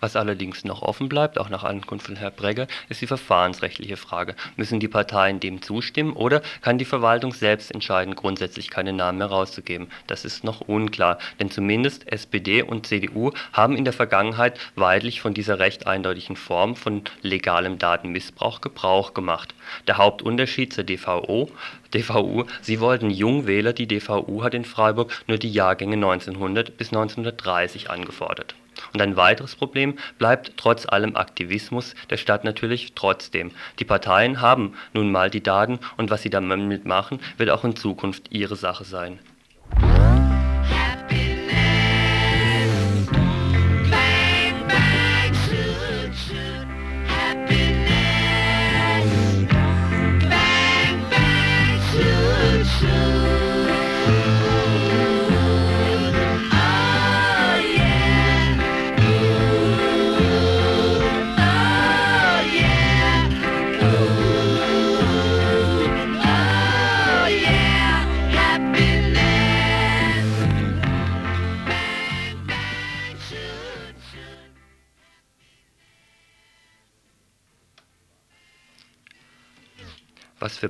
Was 0.01 0.15
allerdings 0.15 0.65
noch 0.65 0.83
offen 0.83 1.09
bleibt, 1.09 1.39
auch 1.39 1.49
nach 1.49 1.65
Ankunft 1.65 2.07
von 2.07 2.17
Herrn 2.17 2.35
Bregger, 2.35 2.69
ist 2.89 3.01
die 3.01 3.07
verfahrensrechtliche 3.07 3.97
Frage. 3.97 4.37
Müssen 4.57 4.81
die 4.81 4.89
Parteien 4.89 5.41
dem 5.41 5.61
zustimmen 5.61 6.13
oder 6.13 6.43
kann 6.63 6.79
die 6.79 6.85
Verwaltung 6.85 7.33
selbst 7.33 7.73
entscheiden, 7.73 8.15
grundsätzlich 8.15 8.71
keine 8.71 8.93
Namen 8.93 9.19
mehr 9.19 9.27
rauszugeben? 9.27 9.89
Das 10.07 10.25
ist 10.25 10.45
noch 10.45 10.61
unklar, 10.61 11.19
denn 11.41 11.51
zumindest 11.51 12.11
SPD 12.13 12.63
und 12.63 12.87
CDU 12.87 13.33
haben 13.53 13.77
in 13.77 13.85
der 13.85 13.93
Vergangenheit 13.93 14.59
weidlich 14.77 15.21
von 15.21 15.35
dieser 15.35 15.59
recht 15.59 15.87
eindeutigen 15.87 16.37
Form 16.37 16.77
von 16.77 17.03
legalem 17.23 17.79
Datenmissbrauch 17.79 18.61
Gebrauch 18.61 19.15
gemacht. 19.15 19.55
Der 19.87 19.99
Hauptunterschied 19.99 20.73
zur 20.73 20.85
DVO 20.85 21.51
DVU, 21.95 22.45
sie 22.61 22.81
wollten 22.81 23.11
Jungwähler, 23.11 23.73
die 23.73 23.87
DVU 23.87 24.43
hat 24.43 24.55
in 24.55 24.65
Freiburg 24.65 25.13
nur 25.27 25.39
die 25.39 25.51
Jahrgänge 25.51 25.95
1900 25.95 26.77
bis 26.77 26.89
1930 26.89 27.91
angefordert. 27.91 28.55
Und 28.93 29.01
ein 29.03 29.17
weiteres 29.17 29.57
Problem 29.57 29.99
bleibt 30.19 30.53
trotz 30.57 30.87
allem 30.87 31.17
Aktivismus 31.17 31.95
der 32.11 32.17
Stadt 32.17 32.45
natürlich 32.45 32.93
trotzdem. 32.95 33.51
Die 33.79 33.85
Parteien 33.85 34.41
haben 34.41 34.75
nun 34.93 35.11
mal 35.11 35.31
die 35.31 35.43
Daten 35.43 35.79
und 35.97 36.11
was 36.11 36.23
sie 36.23 36.31
damit 36.31 36.85
machen, 36.85 37.21
wird 37.39 37.51
auch 37.51 37.65
in 37.65 37.77
Zukunft 37.77 38.31
ihre 38.31 38.57
Sache 38.57 38.85
sein 38.85 39.19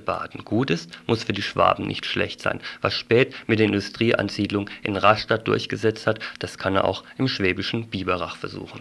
Baden 0.08 0.42
gut 0.42 0.70
ist, 0.70 0.98
muss 1.06 1.22
für 1.22 1.34
die 1.34 1.42
Schwaben 1.42 1.86
nicht 1.86 2.06
schlecht 2.06 2.40
sein. 2.40 2.60
Was 2.80 2.94
Späth 2.94 3.34
mit 3.46 3.58
der 3.58 3.66
Industrieansiedlung 3.66 4.70
in 4.82 4.96
Rastatt 4.96 5.46
durchgesetzt 5.46 6.06
hat, 6.06 6.20
das 6.38 6.56
kann 6.56 6.74
er 6.74 6.86
auch 6.86 7.04
im 7.18 7.28
schwäbischen 7.28 7.88
Biberach 7.90 8.38
versuchen 8.38 8.80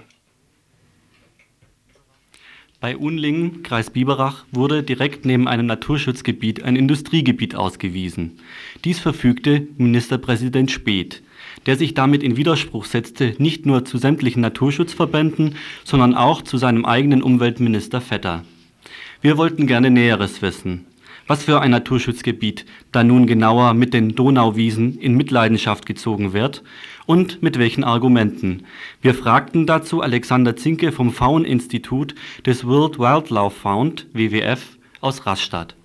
Bei 2.80 2.96
Unlingen, 2.96 3.62
Kreis 3.62 3.90
Biberach, 3.90 4.46
wurde 4.54 4.84
direkt 4.84 5.26
neben 5.26 5.50
einem 5.50 5.66
Naturschutzgebiet 5.66 6.64
ein 6.64 6.78
Industriegebiet 6.78 7.56
ausgewiesen. 7.56 8.40
Dies 8.86 9.00
verfügte 9.00 9.68
Ministerpräsident 9.78 10.72
Speth, 10.72 11.24
der 11.66 11.76
sich 11.76 11.94
damit 11.94 12.24
in 12.24 12.38
Widerspruch 12.38 12.86
setzte, 12.86 13.36
nicht 13.38 13.66
nur 13.66 13.84
zu 13.84 13.98
sämtlichen 13.98 14.42
Naturschutzverbänden, 14.42 15.56
sondern 15.84 16.16
auch 16.16 16.42
zu 16.42 16.58
seinem 16.58 16.86
eigenen 16.86 17.22
Umweltminister 17.22 18.00
Vetter. 18.00 18.46
Wir 19.20 19.38
wollten 19.38 19.68
gerne 19.68 19.92
Näheres 19.92 20.42
wissen. 20.42 20.87
Was 21.28 21.44
für 21.44 21.60
ein 21.60 21.72
Naturschutzgebiet 21.72 22.66
da 22.94 23.04
nun 23.04 23.28
genauer 23.28 23.74
mit 23.74 23.94
den 23.94 24.16
Donauwiesen 24.16 24.98
in 24.98 25.16
Mitleidenschaft 25.16 25.86
gezogen 25.86 26.32
wird 26.32 26.64
und 27.06 27.44
mit 27.44 27.60
welchen 27.60 27.84
Argumenten. 27.84 28.66
Wir 29.02 29.14
fragten 29.14 29.68
dazu 29.68 30.02
Alexander 30.02 30.56
Zinke 30.56 30.94
vom 30.94 31.12
Faun-Institut 31.12 32.16
des 32.46 32.66
World 32.66 32.98
Wildlife 32.98 33.60
Fund, 33.60 34.08
WWF, 34.14 34.78
aus 35.02 35.26
Rastatt. 35.26 35.76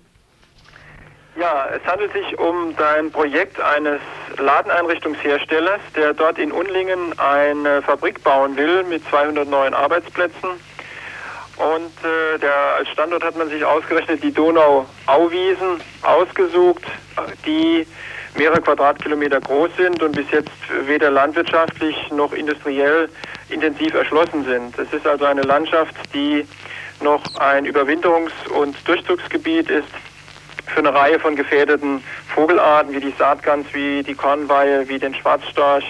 Ja, 1.35 1.67
es 1.75 1.83
handelt 1.85 2.13
sich 2.13 2.37
um 2.37 2.75
ein 2.77 3.11
Projekt 3.11 3.59
eines 3.59 3.99
Ladeneinrichtungsherstellers, 4.37 5.81
der 5.95 6.13
dort 6.13 6.37
in 6.37 6.51
Unlingen 6.51 7.17
eine 7.17 7.81
Fabrik 7.81 8.23
bauen 8.23 8.55
will 8.55 8.83
mit 8.83 9.03
200 9.09 9.49
neuen 9.49 9.73
Arbeitsplätzen. 9.73 10.51
Und 11.57 11.91
äh, 12.03 12.39
der, 12.39 12.75
als 12.77 12.89
Standort 12.89 13.23
hat 13.23 13.35
man 13.37 13.49
sich 13.49 13.63
ausgerechnet 13.63 14.23
die 14.23 14.33
Donau-Auwiesen 14.33 15.81
ausgesucht, 16.01 16.83
die 17.45 17.85
mehrere 18.35 18.61
Quadratkilometer 18.61 19.39
groß 19.39 19.69
sind 19.77 20.01
und 20.01 20.15
bis 20.15 20.29
jetzt 20.31 20.49
weder 20.87 21.11
landwirtschaftlich 21.11 21.95
noch 22.11 22.33
industriell 22.33 23.09
intensiv 23.49 23.93
erschlossen 23.93 24.43
sind. 24.45 24.77
Es 24.79 24.91
ist 24.91 25.05
also 25.05 25.25
eine 25.25 25.43
Landschaft, 25.43 25.95
die 26.13 26.47
noch 27.01 27.21
ein 27.35 27.65
Überwinterungs- 27.65 28.47
und 28.49 28.75
Durchzugsgebiet 28.87 29.69
ist 29.69 29.87
für 30.65 30.79
eine 30.79 30.93
Reihe 30.93 31.19
von 31.19 31.35
gefährdeten 31.35 32.03
Vogelarten 32.33 32.93
wie 32.93 32.99
die 32.99 33.13
Saatgans, 33.17 33.67
wie 33.73 34.01
die 34.01 34.15
Kornweihe, 34.15 34.87
wie 34.87 34.97
den 34.97 35.13
Schwarzstorch. 35.13 35.85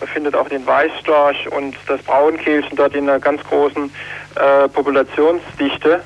Man 0.00 0.08
findet 0.08 0.34
auch 0.34 0.48
den 0.48 0.66
Weißstorch 0.66 1.48
und 1.52 1.76
das 1.86 2.00
Braunkehlchen 2.02 2.76
dort 2.76 2.94
in 2.94 3.08
einer 3.08 3.20
ganz 3.20 3.42
großen 3.44 3.92
äh, 4.36 4.68
Populationsdichte 4.68 6.02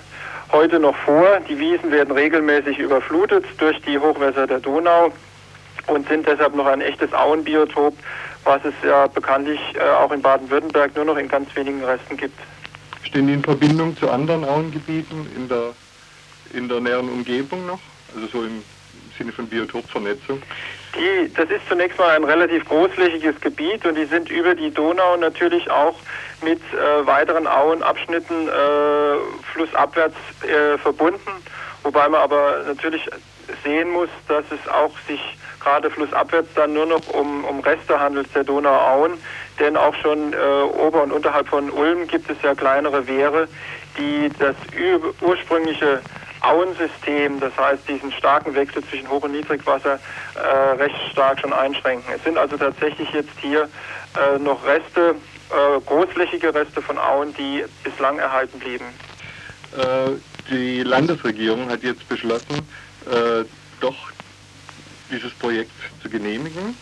heute 0.52 0.78
noch 0.78 0.96
vor. 0.96 1.40
Die 1.48 1.58
Wiesen 1.58 1.90
werden 1.90 2.12
regelmäßig 2.12 2.78
überflutet 2.78 3.44
durch 3.58 3.80
die 3.82 3.98
Hochwässer 3.98 4.46
der 4.46 4.60
Donau 4.60 5.12
und 5.86 6.08
sind 6.08 6.26
deshalb 6.26 6.54
noch 6.54 6.66
ein 6.66 6.80
echtes 6.80 7.12
Auenbiotop, 7.12 7.96
was 8.44 8.64
es 8.64 8.74
ja 8.84 9.06
bekanntlich 9.06 9.60
äh, 9.74 9.80
auch 9.80 10.12
in 10.12 10.22
Baden-Württemberg 10.22 10.94
nur 10.96 11.04
noch 11.04 11.16
in 11.16 11.28
ganz 11.28 11.54
wenigen 11.56 11.84
Resten 11.84 12.16
gibt. 12.16 12.38
Stehen 13.02 13.26
die 13.26 13.34
in 13.34 13.42
Verbindung 13.42 13.96
zu 13.96 14.10
anderen 14.10 14.44
Auengebieten 14.44 15.26
in 15.36 15.48
der, 15.48 15.72
in 16.52 16.68
der 16.68 16.80
näheren 16.80 17.08
Umgebung 17.08 17.66
noch? 17.66 17.80
Also 18.14 18.26
so 18.28 18.44
im 18.44 18.62
Sinne 19.16 19.32
von 19.32 19.46
Biotopvernetzung? 19.46 20.42
Die, 20.96 21.32
das 21.34 21.50
ist 21.50 21.68
zunächst 21.68 21.98
mal 21.98 22.16
ein 22.16 22.24
relativ 22.24 22.64
großflächiges 22.66 23.40
Gebiet 23.40 23.84
und 23.84 23.96
die 23.96 24.06
sind 24.06 24.30
über 24.30 24.54
die 24.54 24.72
Donau 24.72 25.16
natürlich 25.16 25.70
auch 25.70 25.94
mit 26.42 26.60
äh, 26.72 27.06
weiteren 27.06 27.46
Auenabschnitten 27.46 28.48
äh, 28.48 28.52
flussabwärts 29.52 30.16
äh, 30.42 30.78
verbunden, 30.78 31.30
wobei 31.82 32.08
man 32.08 32.22
aber 32.22 32.62
natürlich 32.66 33.08
sehen 33.62 33.90
muss, 33.90 34.08
dass 34.28 34.44
es 34.50 34.68
auch 34.70 34.92
sich 35.06 35.20
gerade 35.60 35.90
flussabwärts 35.90 36.48
dann 36.54 36.72
nur 36.72 36.86
noch 36.86 37.08
um, 37.08 37.44
um 37.44 37.60
Reste 37.60 37.98
handelt 37.98 38.34
der 38.34 38.44
Donauauen, 38.44 39.12
denn 39.58 39.76
auch 39.76 39.94
schon 39.96 40.32
äh, 40.32 40.36
ober- 40.36 41.02
und 41.02 41.12
unterhalb 41.12 41.48
von 41.48 41.70
Ulm 41.70 42.06
gibt 42.06 42.30
es 42.30 42.36
ja 42.42 42.54
kleinere 42.54 43.06
Wehre, 43.06 43.48
die 43.98 44.30
das 44.38 44.54
ursprüngliche 45.20 46.00
Auensystem, 46.46 47.40
das 47.40 47.56
heißt 47.56 47.88
diesen 47.88 48.12
starken 48.12 48.54
Wechsel 48.54 48.84
zwischen 48.84 49.08
Hoch- 49.08 49.22
und 49.22 49.32
Niedrigwasser, 49.32 49.98
äh, 50.34 50.46
recht 50.78 50.96
stark 51.10 51.40
schon 51.40 51.52
einschränken. 51.52 52.12
Es 52.14 52.22
sind 52.24 52.38
also 52.38 52.56
tatsächlich 52.56 53.10
jetzt 53.12 53.32
hier 53.40 53.68
äh, 54.14 54.38
noch 54.38 54.64
Reste, 54.64 55.16
äh, 55.50 55.80
großflächige 55.84 56.54
Reste 56.54 56.80
von 56.80 56.98
Auen, 56.98 57.34
die 57.34 57.64
bislang 57.82 58.18
erhalten 58.18 58.58
blieben. 58.58 58.86
Äh, 59.76 60.12
die 60.50 60.82
Landesregierung 60.82 61.68
hat 61.68 61.82
jetzt 61.82 62.08
beschlossen, 62.08 62.68
äh, 63.10 63.44
doch 63.80 63.96
dieses 65.10 65.32
Projekt 65.34 65.72
zu 66.02 66.08
genehmigen, 66.08 66.76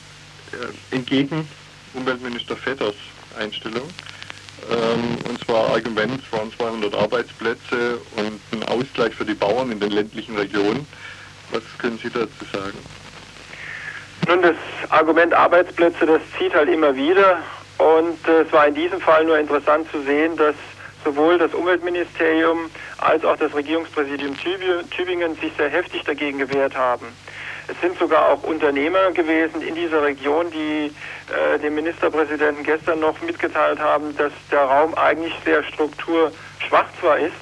äh, 0.53 0.95
entgegen 0.95 1.49
Umweltminister 1.95 2.57
Vetters 2.57 2.95
Einstellung. 3.39 3.89
Ähm, 4.71 5.19
und 5.29 5.45
zwar 5.45 5.69
Argument 5.71 6.21
waren 6.33 6.53
200 6.53 6.95
Arbeitsplätze 6.95 7.99
und 8.17 8.41
ein 8.53 8.69
Ausgleich 8.69 9.15
für 9.15 9.25
die 9.25 9.35
Bauern 9.35 9.71
in 9.71 9.81
den 9.81 9.91
ländlichen 9.91 10.37
Regionen. 10.37 10.87
Was 11.51 11.63
können 11.79 11.99
Sie 11.99 12.09
dazu 12.09 12.45
sagen? 12.53 12.79
Nun, 14.27 14.43
das 14.43 14.57
Argument 14.91 15.35
Arbeitsplätze, 15.35 16.07
das 16.07 16.23
zieht 16.39 16.55
halt 16.55 16.69
immer 16.69 16.97
wieder. 16.97 17.39
Und 17.79 18.27
äh, 18.29 18.43
es 18.43 18.53
war 18.53 18.67
in 18.67 18.75
diesem 18.75 19.01
Fall 19.01 19.25
nur 19.25 19.39
interessant 19.39 19.91
zu 19.91 20.03
sehen, 20.03 20.37
dass 20.37 20.55
sowohl 21.05 21.37
das 21.39 21.53
Umweltministerium 21.53 22.71
als 22.99 23.25
auch 23.25 23.37
das 23.37 23.55
Regierungspräsidium 23.55 24.35
Tübingen 24.91 25.35
sich 25.37 25.53
sehr 25.59 25.69
heftig 25.69 26.03
dagegen 26.05 26.39
gewehrt 26.39 26.75
haben. 26.75 27.07
Es 27.67 27.81
sind 27.81 27.99
sogar 27.99 28.29
auch 28.29 28.43
Unternehmer 28.43 29.11
gewesen 29.13 29.63
in 29.63 29.75
dieser 29.75 30.03
Region, 30.03 30.51
die 30.51 30.93
äh, 31.33 31.59
dem 31.59 31.75
Ministerpräsidenten 31.75 32.63
gestern 32.63 33.01
noch 33.01 33.21
mitgeteilt 33.23 33.79
haben, 33.79 34.15
dass 34.17 34.33
der 34.51 34.61
Raum 34.61 34.95
eigentlich 34.95 35.35
sehr 35.45 35.63
strukturschwach 35.63 36.87
zwar 37.01 37.19
ist, 37.19 37.33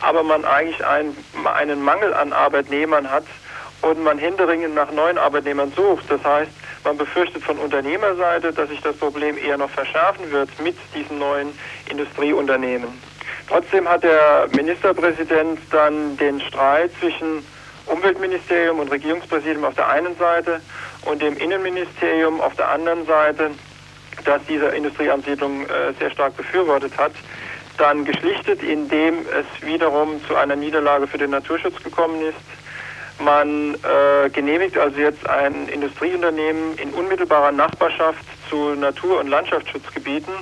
aber 0.00 0.22
man 0.22 0.44
eigentlich 0.44 0.84
ein, 0.84 1.16
einen 1.44 1.82
Mangel 1.82 2.12
an 2.12 2.32
Arbeitnehmern 2.32 3.10
hat 3.10 3.24
und 3.80 4.02
man 4.02 4.18
händeringend 4.18 4.74
nach 4.74 4.90
neuen 4.92 5.16
Arbeitnehmern 5.16 5.72
sucht. 5.74 6.04
Das 6.08 6.22
heißt, 6.22 6.50
man 6.84 6.98
befürchtet 6.98 7.42
von 7.42 7.58
Unternehmerseite, 7.58 8.52
dass 8.52 8.68
sich 8.68 8.80
das 8.80 8.96
Problem 8.96 9.38
eher 9.38 9.56
noch 9.56 9.70
verschärfen 9.70 10.30
wird 10.30 10.50
mit 10.60 10.76
diesen 10.94 11.18
neuen 11.18 11.56
Industrieunternehmen. 11.88 12.88
Trotzdem 13.48 13.88
hat 13.88 14.02
der 14.02 14.48
Ministerpräsident 14.54 15.60
dann 15.70 16.16
den 16.16 16.40
Streit 16.40 16.90
zwischen 17.00 17.44
Umweltministerium 17.86 18.78
und 18.78 18.90
Regierungspräsidium 18.90 19.64
auf 19.64 19.74
der 19.74 19.88
einen 19.88 20.16
Seite 20.16 20.60
und 21.04 21.20
dem 21.22 21.36
Innenministerium 21.36 22.40
auf 22.40 22.54
der 22.54 22.68
anderen 22.70 23.06
Seite, 23.06 23.50
das 24.24 24.40
diese 24.48 24.66
Industrieansiedlung 24.66 25.62
äh, 25.62 25.92
sehr 25.98 26.10
stark 26.10 26.36
befürwortet 26.36 26.96
hat, 26.96 27.12
dann 27.78 28.04
geschlichtet, 28.04 28.62
indem 28.62 29.26
es 29.26 29.66
wiederum 29.66 30.20
zu 30.26 30.36
einer 30.36 30.56
Niederlage 30.56 31.06
für 31.06 31.18
den 31.18 31.30
Naturschutz 31.30 31.82
gekommen 31.82 32.20
ist. 32.22 32.36
Man 33.18 33.74
äh, 33.74 34.30
genehmigt 34.30 34.76
also 34.78 34.98
jetzt 34.98 35.28
ein 35.28 35.68
Industrieunternehmen 35.68 36.76
in 36.78 36.90
unmittelbarer 36.90 37.52
Nachbarschaft 37.52 38.24
zu 38.48 38.74
Natur- 38.74 39.20
und 39.20 39.28
Landschaftsschutzgebieten, 39.28 40.32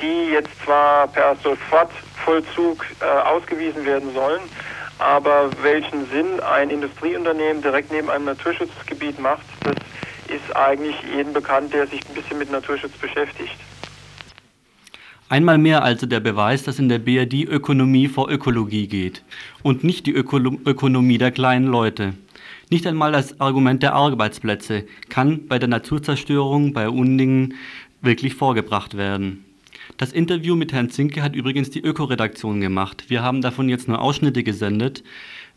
die 0.00 0.30
jetzt 0.32 0.50
zwar 0.64 1.08
per 1.08 1.36
Sofortvollzug 1.36 2.84
äh, 3.00 3.04
ausgewiesen 3.04 3.84
werden 3.84 4.12
sollen, 4.14 4.40
aber 4.98 5.50
welchen 5.62 6.08
Sinn 6.10 6.40
ein 6.40 6.70
Industrieunternehmen 6.70 7.62
direkt 7.62 7.92
neben 7.92 8.10
einem 8.10 8.26
Naturschutzgebiet 8.26 9.18
macht, 9.18 9.46
das 9.62 9.76
ist 10.28 10.56
eigentlich 10.56 10.96
jedem 11.14 11.32
bekannt, 11.32 11.72
der 11.72 11.86
sich 11.86 12.00
ein 12.08 12.14
bisschen 12.14 12.38
mit 12.38 12.50
Naturschutz 12.50 12.92
beschäftigt. 12.92 13.56
Einmal 15.30 15.58
mehr 15.58 15.82
also 15.82 16.06
der 16.06 16.20
Beweis, 16.20 16.62
dass 16.62 16.78
in 16.78 16.88
der 16.88 16.98
BRD 16.98 17.44
Ökonomie 17.44 18.08
vor 18.08 18.30
Ökologie 18.30 18.86
geht 18.86 19.22
und 19.62 19.84
nicht 19.84 20.06
die 20.06 20.12
Öko 20.12 20.38
Ökonomie 20.38 21.18
der 21.18 21.32
kleinen 21.32 21.66
Leute. 21.66 22.14
Nicht 22.70 22.86
einmal 22.86 23.12
das 23.12 23.38
Argument 23.40 23.82
der 23.82 23.94
Arbeitsplätze 23.94 24.86
kann 25.10 25.46
bei 25.46 25.58
der 25.58 25.68
Naturzerstörung 25.68 26.72
bei 26.72 26.88
Undingen 26.88 27.54
wirklich 28.00 28.34
vorgebracht 28.34 28.96
werden. 28.96 29.44
Das 29.98 30.12
Interview 30.12 30.54
mit 30.54 30.72
Herrn 30.72 30.90
Zinke 30.90 31.24
hat 31.24 31.34
übrigens 31.34 31.70
die 31.70 31.80
Öko-Redaktion 31.80 32.60
gemacht. 32.60 33.06
Wir 33.08 33.24
haben 33.24 33.42
davon 33.42 33.68
jetzt 33.68 33.88
nur 33.88 34.00
Ausschnitte 34.00 34.44
gesendet. 34.44 35.02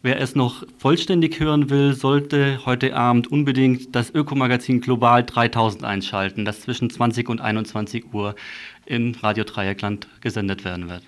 Wer 0.01 0.19
es 0.19 0.33
noch 0.33 0.63
vollständig 0.79 1.39
hören 1.39 1.69
will, 1.69 1.93
sollte 1.93 2.65
heute 2.65 2.95
Abend 2.95 3.31
unbedingt 3.31 3.95
das 3.95 4.09
Ökomagazin 4.09 4.81
Global 4.81 5.23
3000 5.23 5.83
einschalten, 5.83 6.43
das 6.43 6.61
zwischen 6.61 6.89
20 6.89 7.29
und 7.29 7.39
21 7.39 8.05
Uhr 8.13 8.33
in 8.87 9.13
Radio 9.21 9.43
Dreieckland 9.43 10.07
gesendet 10.21 10.65
werden 10.65 10.89
wird. 10.89 11.03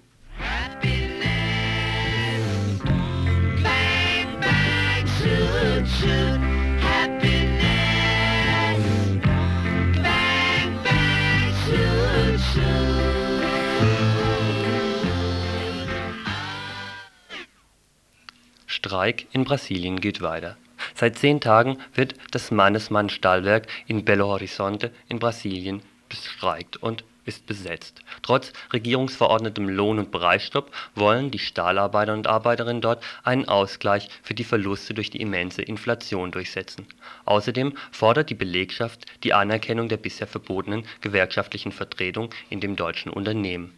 Streik 18.85 19.27
in 19.31 19.45
Brasilien 19.45 20.01
geht 20.01 20.19
weiter. 20.19 20.57
Seit 20.93 21.17
zehn 21.17 21.39
Tagen 21.39 21.77
wird 21.95 22.15
das 22.31 22.51
Mannesmann-Stahlwerk 22.51 23.67
in 23.87 24.03
Belo 24.03 24.27
Horizonte 24.27 24.91
in 25.07 25.19
Brasilien 25.19 25.81
bestreikt 26.09 26.75
und 26.83 27.05
ist 27.23 27.45
besetzt. 27.45 28.01
Trotz 28.23 28.51
regierungsverordnetem 28.73 29.69
Lohn 29.69 29.99
und 29.99 30.11
Preisstopp 30.11 30.69
wollen 30.95 31.31
die 31.31 31.39
Stahlarbeiter 31.39 32.11
und 32.11 32.27
Arbeiterinnen 32.27 32.81
dort 32.81 33.01
einen 33.23 33.47
Ausgleich 33.47 34.09
für 34.21 34.33
die 34.33 34.43
Verluste 34.43 34.93
durch 34.93 35.09
die 35.09 35.21
immense 35.21 35.61
Inflation 35.61 36.31
durchsetzen. 36.31 36.85
Außerdem 37.23 37.77
fordert 37.93 38.29
die 38.31 38.35
Belegschaft 38.35 39.05
die 39.23 39.33
Anerkennung 39.33 39.87
der 39.87 39.95
bisher 39.95 40.27
verbotenen 40.27 40.83
gewerkschaftlichen 40.99 41.71
Vertretung 41.71 42.31
in 42.49 42.59
dem 42.59 42.75
deutschen 42.75 43.13
Unternehmen. 43.13 43.73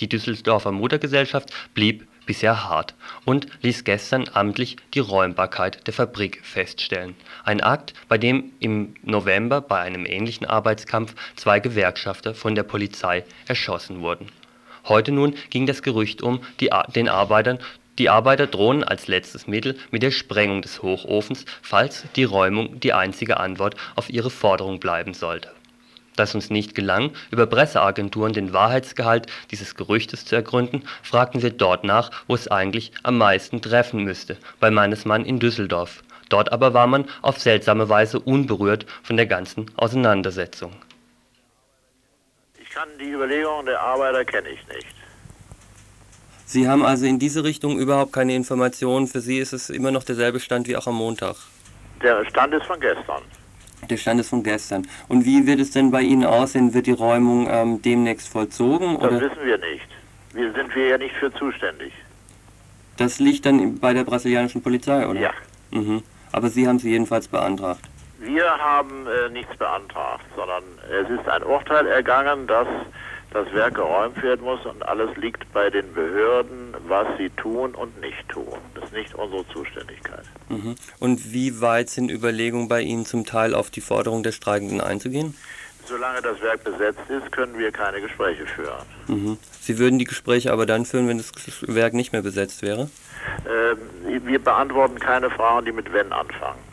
Die 0.00 0.08
Düsseldorfer 0.08 0.72
Muttergesellschaft 0.72 1.52
blieb 1.74 2.08
bisher 2.28 2.68
hart 2.68 2.94
und 3.24 3.48
ließ 3.62 3.82
gestern 3.82 4.26
amtlich 4.32 4.76
die 4.94 5.00
Räumbarkeit 5.00 5.84
der 5.86 5.94
Fabrik 5.94 6.40
feststellen, 6.44 7.16
ein 7.42 7.62
Akt, 7.62 7.94
bei 8.06 8.18
dem 8.18 8.52
im 8.60 8.94
November 9.02 9.60
bei 9.62 9.80
einem 9.80 10.06
ähnlichen 10.06 10.46
Arbeitskampf 10.46 11.14
zwei 11.36 11.58
Gewerkschafter 11.58 12.34
von 12.34 12.54
der 12.54 12.62
Polizei 12.62 13.24
erschossen 13.46 14.02
wurden. 14.02 14.28
Heute 14.84 15.10
nun 15.10 15.34
ging 15.50 15.66
das 15.66 15.82
Gerücht 15.82 16.22
um, 16.22 16.40
den 16.94 17.08
Arbeitern 17.08 17.58
die 17.98 18.10
Arbeiter 18.10 18.46
drohen 18.46 18.84
als 18.84 19.08
letztes 19.08 19.48
Mittel 19.48 19.76
mit 19.90 20.04
der 20.04 20.12
Sprengung 20.12 20.62
des 20.62 20.82
Hochofens, 20.82 21.44
falls 21.62 22.04
die 22.14 22.24
Räumung 22.24 22.78
die 22.78 22.92
einzige 22.92 23.38
Antwort 23.40 23.74
auf 23.96 24.08
ihre 24.08 24.30
Forderung 24.30 24.78
bleiben 24.78 25.14
sollte 25.14 25.50
dass 26.18 26.34
uns 26.34 26.50
nicht 26.50 26.74
gelang, 26.74 27.12
über 27.30 27.46
Presseagenturen 27.46 28.32
den 28.32 28.52
Wahrheitsgehalt 28.52 29.26
dieses 29.50 29.74
Gerüchtes 29.74 30.24
zu 30.24 30.36
ergründen, 30.36 30.82
fragten 31.02 31.42
wir 31.42 31.50
dort 31.50 31.84
nach, 31.84 32.10
wo 32.26 32.34
es 32.34 32.48
eigentlich 32.48 32.92
am 33.02 33.18
meisten 33.18 33.62
treffen 33.62 34.04
müsste, 34.04 34.36
bei 34.60 34.70
Mannesmann 34.70 35.24
in 35.24 35.38
Düsseldorf. 35.38 36.02
Dort 36.28 36.52
aber 36.52 36.74
war 36.74 36.86
man 36.86 37.06
auf 37.22 37.38
seltsame 37.38 37.88
Weise 37.88 38.20
unberührt 38.20 38.86
von 39.02 39.16
der 39.16 39.26
ganzen 39.26 39.66
Auseinandersetzung. 39.76 40.72
Ich 42.60 42.70
kann 42.70 42.88
die 43.00 43.10
Überlegungen 43.10 43.66
der 43.66 43.80
Arbeiter 43.80 44.24
kenne 44.24 44.50
ich 44.50 44.66
nicht. 44.68 44.94
Sie 46.44 46.66
haben 46.66 46.82
also 46.82 47.04
in 47.04 47.18
diese 47.18 47.44
Richtung 47.44 47.78
überhaupt 47.78 48.12
keine 48.12 48.34
Informationen. 48.34 49.06
Für 49.06 49.20
Sie 49.20 49.38
ist 49.38 49.52
es 49.52 49.68
immer 49.68 49.90
noch 49.90 50.02
derselbe 50.02 50.40
Stand 50.40 50.66
wie 50.66 50.76
auch 50.76 50.86
am 50.86 50.94
Montag. 50.94 51.36
Der 52.02 52.24
Stand 52.24 52.54
ist 52.54 52.64
von 52.64 52.80
gestern. 52.80 53.22
Der 53.88 53.96
Stand 53.96 54.20
ist 54.20 54.30
von 54.30 54.42
gestern. 54.42 54.86
Und 55.08 55.24
wie 55.24 55.46
wird 55.46 55.60
es 55.60 55.70
denn 55.70 55.90
bei 55.90 56.02
Ihnen 56.02 56.24
aussehen? 56.24 56.74
Wird 56.74 56.86
die 56.86 56.92
Räumung 56.92 57.48
ähm, 57.50 57.82
demnächst 57.82 58.28
vollzogen? 58.28 58.98
Das 59.00 59.12
oder? 59.12 59.20
wissen 59.20 59.44
wir 59.44 59.58
nicht. 59.58 59.88
Wir 60.32 60.52
sind 60.52 60.74
wir 60.74 60.88
ja 60.88 60.98
nicht 60.98 61.14
für 61.14 61.32
zuständig. 61.34 61.92
Das 62.96 63.18
liegt 63.18 63.46
dann 63.46 63.78
bei 63.78 63.94
der 63.94 64.04
brasilianischen 64.04 64.62
Polizei, 64.62 65.06
oder? 65.06 65.20
Ja. 65.20 65.30
Mhm. 65.70 66.02
Aber 66.32 66.48
Sie 66.50 66.66
haben 66.66 66.78
sie 66.78 66.90
jedenfalls 66.90 67.28
beantragt. 67.28 67.80
Wir 68.18 68.44
haben 68.44 69.06
äh, 69.06 69.30
nichts 69.30 69.56
beantragt, 69.56 70.24
sondern 70.34 70.64
es 70.90 71.08
ist 71.08 71.28
ein 71.28 71.42
Urteil 71.44 71.86
ergangen, 71.86 72.46
dass 72.48 72.66
das 73.30 73.52
Werk 73.52 73.74
geräumt 73.74 74.22
werden 74.22 74.44
muss 74.44 74.64
und 74.64 74.86
alles 74.86 75.14
liegt 75.16 75.52
bei 75.52 75.68
den 75.70 75.92
Behörden, 75.92 76.74
was 76.86 77.06
sie 77.18 77.30
tun 77.30 77.74
und 77.74 78.00
nicht 78.00 78.28
tun. 78.28 78.58
Das 78.74 78.84
ist 78.84 78.92
nicht 78.92 79.14
unsere 79.14 79.46
Zuständigkeit. 79.48 80.24
Mhm. 80.48 80.76
Und 80.98 81.32
wie 81.32 81.60
weit 81.60 81.90
sind 81.90 82.10
Überlegungen 82.10 82.68
bei 82.68 82.80
Ihnen 82.80 83.04
zum 83.04 83.26
Teil 83.26 83.54
auf 83.54 83.70
die 83.70 83.80
Forderung 83.80 84.22
der 84.22 84.32
Streikenden 84.32 84.80
einzugehen? 84.80 85.34
Solange 85.84 86.20
das 86.20 86.40
Werk 86.42 86.64
besetzt 86.64 87.08
ist, 87.08 87.32
können 87.32 87.58
wir 87.58 87.70
keine 87.72 88.00
Gespräche 88.00 88.46
führen. 88.46 88.84
Mhm. 89.06 89.38
Sie 89.60 89.78
würden 89.78 89.98
die 89.98 90.04
Gespräche 90.04 90.52
aber 90.52 90.66
dann 90.66 90.84
führen, 90.84 91.08
wenn 91.08 91.18
das 91.18 91.32
Werk 91.62 91.94
nicht 91.94 92.12
mehr 92.12 92.22
besetzt 92.22 92.62
wäre? 92.62 92.90
Ähm, 93.48 94.26
wir 94.26 94.38
beantworten 94.38 94.98
keine 94.98 95.30
Fragen, 95.30 95.66
die 95.66 95.72
mit 95.72 95.92
wenn 95.92 96.12
anfangen. 96.12 96.67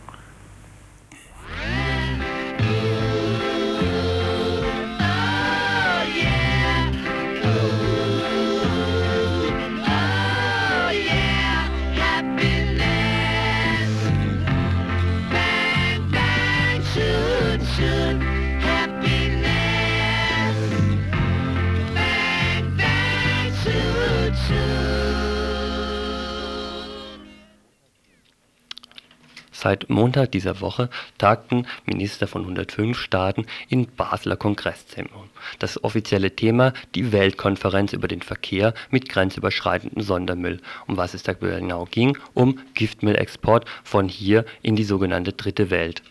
Seit 29.66 29.90
Montag 29.90 30.32
dieser 30.32 30.62
Woche 30.62 30.92
tagten 31.18 31.66
Minister 31.88 32.28
von 32.28 32.44
105 32.44 33.00
Staaten 33.00 33.48
im 33.68 33.88
Basler 33.88 34.38
Kongresszentrum. 34.38 35.32
Das 35.58 35.84
offizielle 35.84 36.36
Thema 36.36 36.72
die 36.94 37.12
Weltkonferenz 37.12 37.92
über 37.94 38.08
den 38.08 38.22
Verkehr 38.22 38.76
mit 38.92 39.10
grenzüberschreitendem 39.10 40.04
Sondermüll. 40.04 40.62
Um 40.86 40.98
was 40.98 41.16
es 41.16 41.24
da 41.24 41.34
genau 41.34 41.86
ging? 41.86 42.16
Um 42.36 42.60
Giftmüllexport 42.76 43.66
von 43.84 44.08
hier 44.08 44.46
in 44.62 44.76
die 44.76 44.84
sogenannte 44.84 45.34
Dritte 45.34 45.72
Welt. 45.72 46.04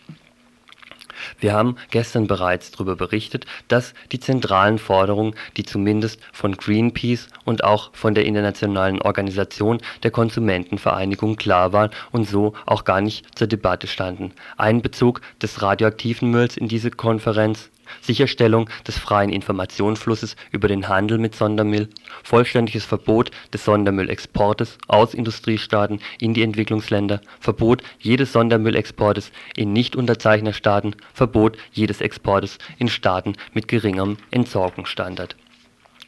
Wir 1.38 1.52
haben 1.52 1.76
gestern 1.90 2.26
bereits 2.26 2.70
darüber 2.70 2.96
berichtet, 2.96 3.46
dass 3.68 3.94
die 4.12 4.20
zentralen 4.20 4.78
Forderungen, 4.78 5.34
die 5.56 5.64
zumindest 5.64 6.20
von 6.32 6.56
Greenpeace 6.56 7.28
und 7.44 7.64
auch 7.64 7.90
von 7.94 8.14
der 8.14 8.24
Internationalen 8.24 9.02
Organisation 9.02 9.78
der 10.02 10.10
Konsumentenvereinigung 10.10 11.36
klar 11.36 11.72
waren 11.72 11.90
und 12.12 12.28
so 12.28 12.54
auch 12.66 12.84
gar 12.84 13.00
nicht 13.00 13.38
zur 13.38 13.46
Debatte 13.46 13.86
standen. 13.86 14.32
Einbezug 14.56 15.20
des 15.42 15.62
radioaktiven 15.62 16.30
Mülls 16.30 16.56
in 16.56 16.68
diese 16.68 16.90
Konferenz 16.90 17.70
Sicherstellung 18.00 18.68
des 18.86 18.98
freien 18.98 19.30
Informationsflusses 19.30 20.36
über 20.50 20.68
den 20.68 20.88
Handel 20.88 21.18
mit 21.18 21.34
Sondermüll, 21.34 21.88
vollständiges 22.22 22.84
Verbot 22.84 23.30
des 23.52 23.64
Sondermüllexportes 23.64 24.78
aus 24.88 25.14
Industriestaaten 25.14 26.00
in 26.20 26.34
die 26.34 26.42
Entwicklungsländer, 26.42 27.20
Verbot 27.40 27.82
jedes 27.98 28.32
Sondermüllexportes 28.32 29.32
in 29.56 29.72
Nichtunterzeichnerstaaten, 29.72 30.96
Verbot 31.12 31.56
jedes 31.72 32.00
Exportes 32.00 32.58
in 32.78 32.88
Staaten 32.88 33.34
mit 33.52 33.68
geringerem 33.68 34.16
Entsorgungsstandard 34.30 35.36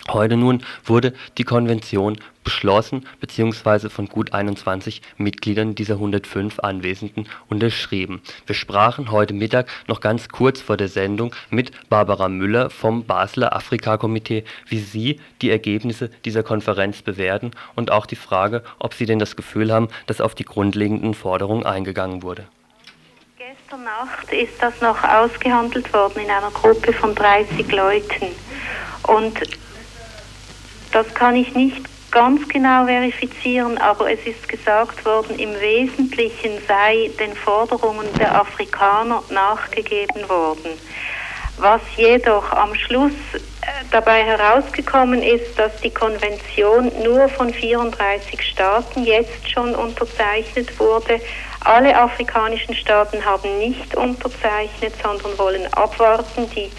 Heute 0.08 0.36
nun 0.36 0.62
wurde 0.84 1.14
die 1.36 1.42
Konvention 1.42 2.18
beschlossen 2.44 3.04
bzw. 3.20 3.88
von 3.88 4.06
gut 4.06 4.32
21 4.32 5.02
Mitgliedern 5.16 5.74
dieser 5.74 5.94
105 5.94 6.60
Anwesenden 6.60 7.28
unterschrieben. 7.48 8.22
Wir 8.46 8.54
sprachen 8.54 9.10
heute 9.10 9.34
Mittag 9.34 9.68
noch 9.88 10.00
ganz 10.00 10.28
kurz 10.28 10.60
vor 10.60 10.76
der 10.76 10.86
Sendung 10.86 11.34
mit 11.50 11.72
Barbara 11.88 12.28
Müller 12.28 12.70
vom 12.70 13.04
Basler 13.04 13.56
Afrika-Komitee, 13.56 14.44
wie 14.68 14.78
sie 14.78 15.20
die 15.42 15.50
Ergebnisse 15.50 16.08
dieser 16.24 16.44
Konferenz 16.44 17.02
bewerten 17.02 17.50
und 17.74 17.90
auch 17.90 18.06
die 18.06 18.14
Frage, 18.14 18.62
ob 18.78 18.94
sie 18.94 19.06
denn 19.06 19.18
das 19.18 19.34
Gefühl 19.34 19.72
haben, 19.72 19.88
dass 20.06 20.20
auf 20.20 20.36
die 20.36 20.44
grundlegenden 20.44 21.14
Forderungen 21.14 21.66
eingegangen 21.66 22.22
wurde. 22.22 22.46
Gestern 23.36 23.82
Nacht 23.82 24.32
ist 24.32 24.62
das 24.62 24.80
noch 24.80 25.02
ausgehandelt 25.02 25.92
worden 25.92 26.20
in 26.20 26.30
einer 26.30 26.52
Gruppe 26.52 26.92
von 26.92 27.12
30 27.12 27.72
Leuten. 27.72 28.26
Und 29.02 29.40
das 30.96 31.12
kann 31.12 31.36
ich 31.36 31.54
nicht 31.54 31.76
ganz 32.10 32.48
genau 32.48 32.86
verifizieren, 32.86 33.76
aber 33.76 34.10
es 34.10 34.26
ist 34.26 34.48
gesagt 34.48 35.04
worden, 35.04 35.38
im 35.38 35.52
Wesentlichen 35.60 36.52
sei 36.66 37.10
den 37.20 37.36
Forderungen 37.36 38.06
der 38.18 38.34
Afrikaner 38.34 39.22
nachgegeben 39.28 40.26
worden. 40.26 40.70
Was 41.58 41.82
jedoch 41.98 42.50
am 42.50 42.74
Schluss 42.74 43.12
äh, 43.34 43.66
dabei 43.90 44.24
herausgekommen 44.24 45.22
ist, 45.22 45.58
dass 45.58 45.78
die 45.82 45.90
Konvention 45.90 46.90
nur 47.04 47.28
von 47.28 47.52
34 47.52 48.40
Staaten 48.40 49.04
jetzt 49.04 49.50
schon 49.50 49.74
unterzeichnet 49.74 50.80
wurde. 50.80 51.20
Alle 51.60 51.94
afrikanischen 51.94 52.74
Staaten 52.74 53.22
haben 53.22 53.58
nicht 53.58 53.94
unterzeichnet, 53.94 54.94
sondern 55.02 55.36
wollen 55.36 55.66
abwarten 55.74 56.48
die 56.56 56.70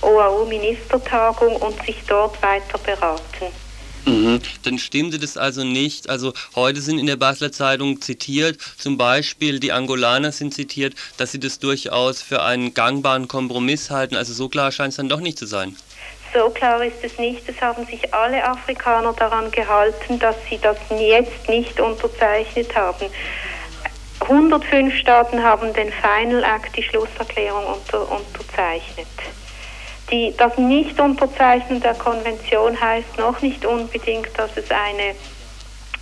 OAU-Ministertagung 0.00 1.56
und 1.56 1.84
sich 1.84 2.02
dort 2.06 2.42
weiter 2.42 2.78
beraten. 2.78 3.65
Mhm. 4.06 4.40
Dann 4.62 4.78
stimmte 4.78 5.18
das 5.18 5.36
also 5.36 5.64
nicht. 5.64 6.08
Also 6.08 6.32
heute 6.54 6.80
sind 6.80 6.98
in 6.98 7.06
der 7.06 7.16
Basler 7.16 7.52
Zeitung 7.52 8.00
zitiert, 8.00 8.58
zum 8.78 8.96
Beispiel 8.96 9.58
die 9.60 9.72
Angolaner 9.72 10.32
sind 10.32 10.54
zitiert, 10.54 10.94
dass 11.16 11.32
sie 11.32 11.40
das 11.40 11.58
durchaus 11.58 12.22
für 12.22 12.42
einen 12.42 12.72
gangbaren 12.72 13.28
Kompromiss 13.28 13.90
halten. 13.90 14.16
Also 14.16 14.32
so 14.32 14.48
klar 14.48 14.70
scheint 14.72 14.90
es 14.90 14.96
dann 14.96 15.08
doch 15.08 15.20
nicht 15.20 15.38
zu 15.38 15.46
sein. 15.46 15.76
So 16.32 16.50
klar 16.50 16.84
ist 16.84 17.02
es 17.02 17.18
nicht. 17.18 17.48
Es 17.48 17.60
haben 17.60 17.84
sich 17.86 18.12
alle 18.12 18.44
Afrikaner 18.44 19.12
daran 19.12 19.50
gehalten, 19.50 20.18
dass 20.18 20.36
sie 20.48 20.58
das 20.58 20.76
jetzt 20.98 21.48
nicht 21.48 21.80
unterzeichnet 21.80 22.74
haben. 22.76 23.06
105 24.20 24.94
Staaten 24.94 25.42
haben 25.42 25.72
den 25.72 25.92
Final 25.92 26.42
Act, 26.42 26.76
die 26.76 26.82
Schlusserklärung, 26.82 27.64
unter, 27.64 28.10
unterzeichnet. 28.10 29.06
Die, 30.10 30.34
das 30.36 30.56
Nicht-Unterzeichnen 30.56 31.80
der 31.80 31.94
Konvention 31.94 32.80
heißt 32.80 33.18
noch 33.18 33.40
nicht 33.42 33.64
unbedingt, 33.66 34.28
dass 34.38 34.56
es 34.56 34.70
eine, 34.70 35.16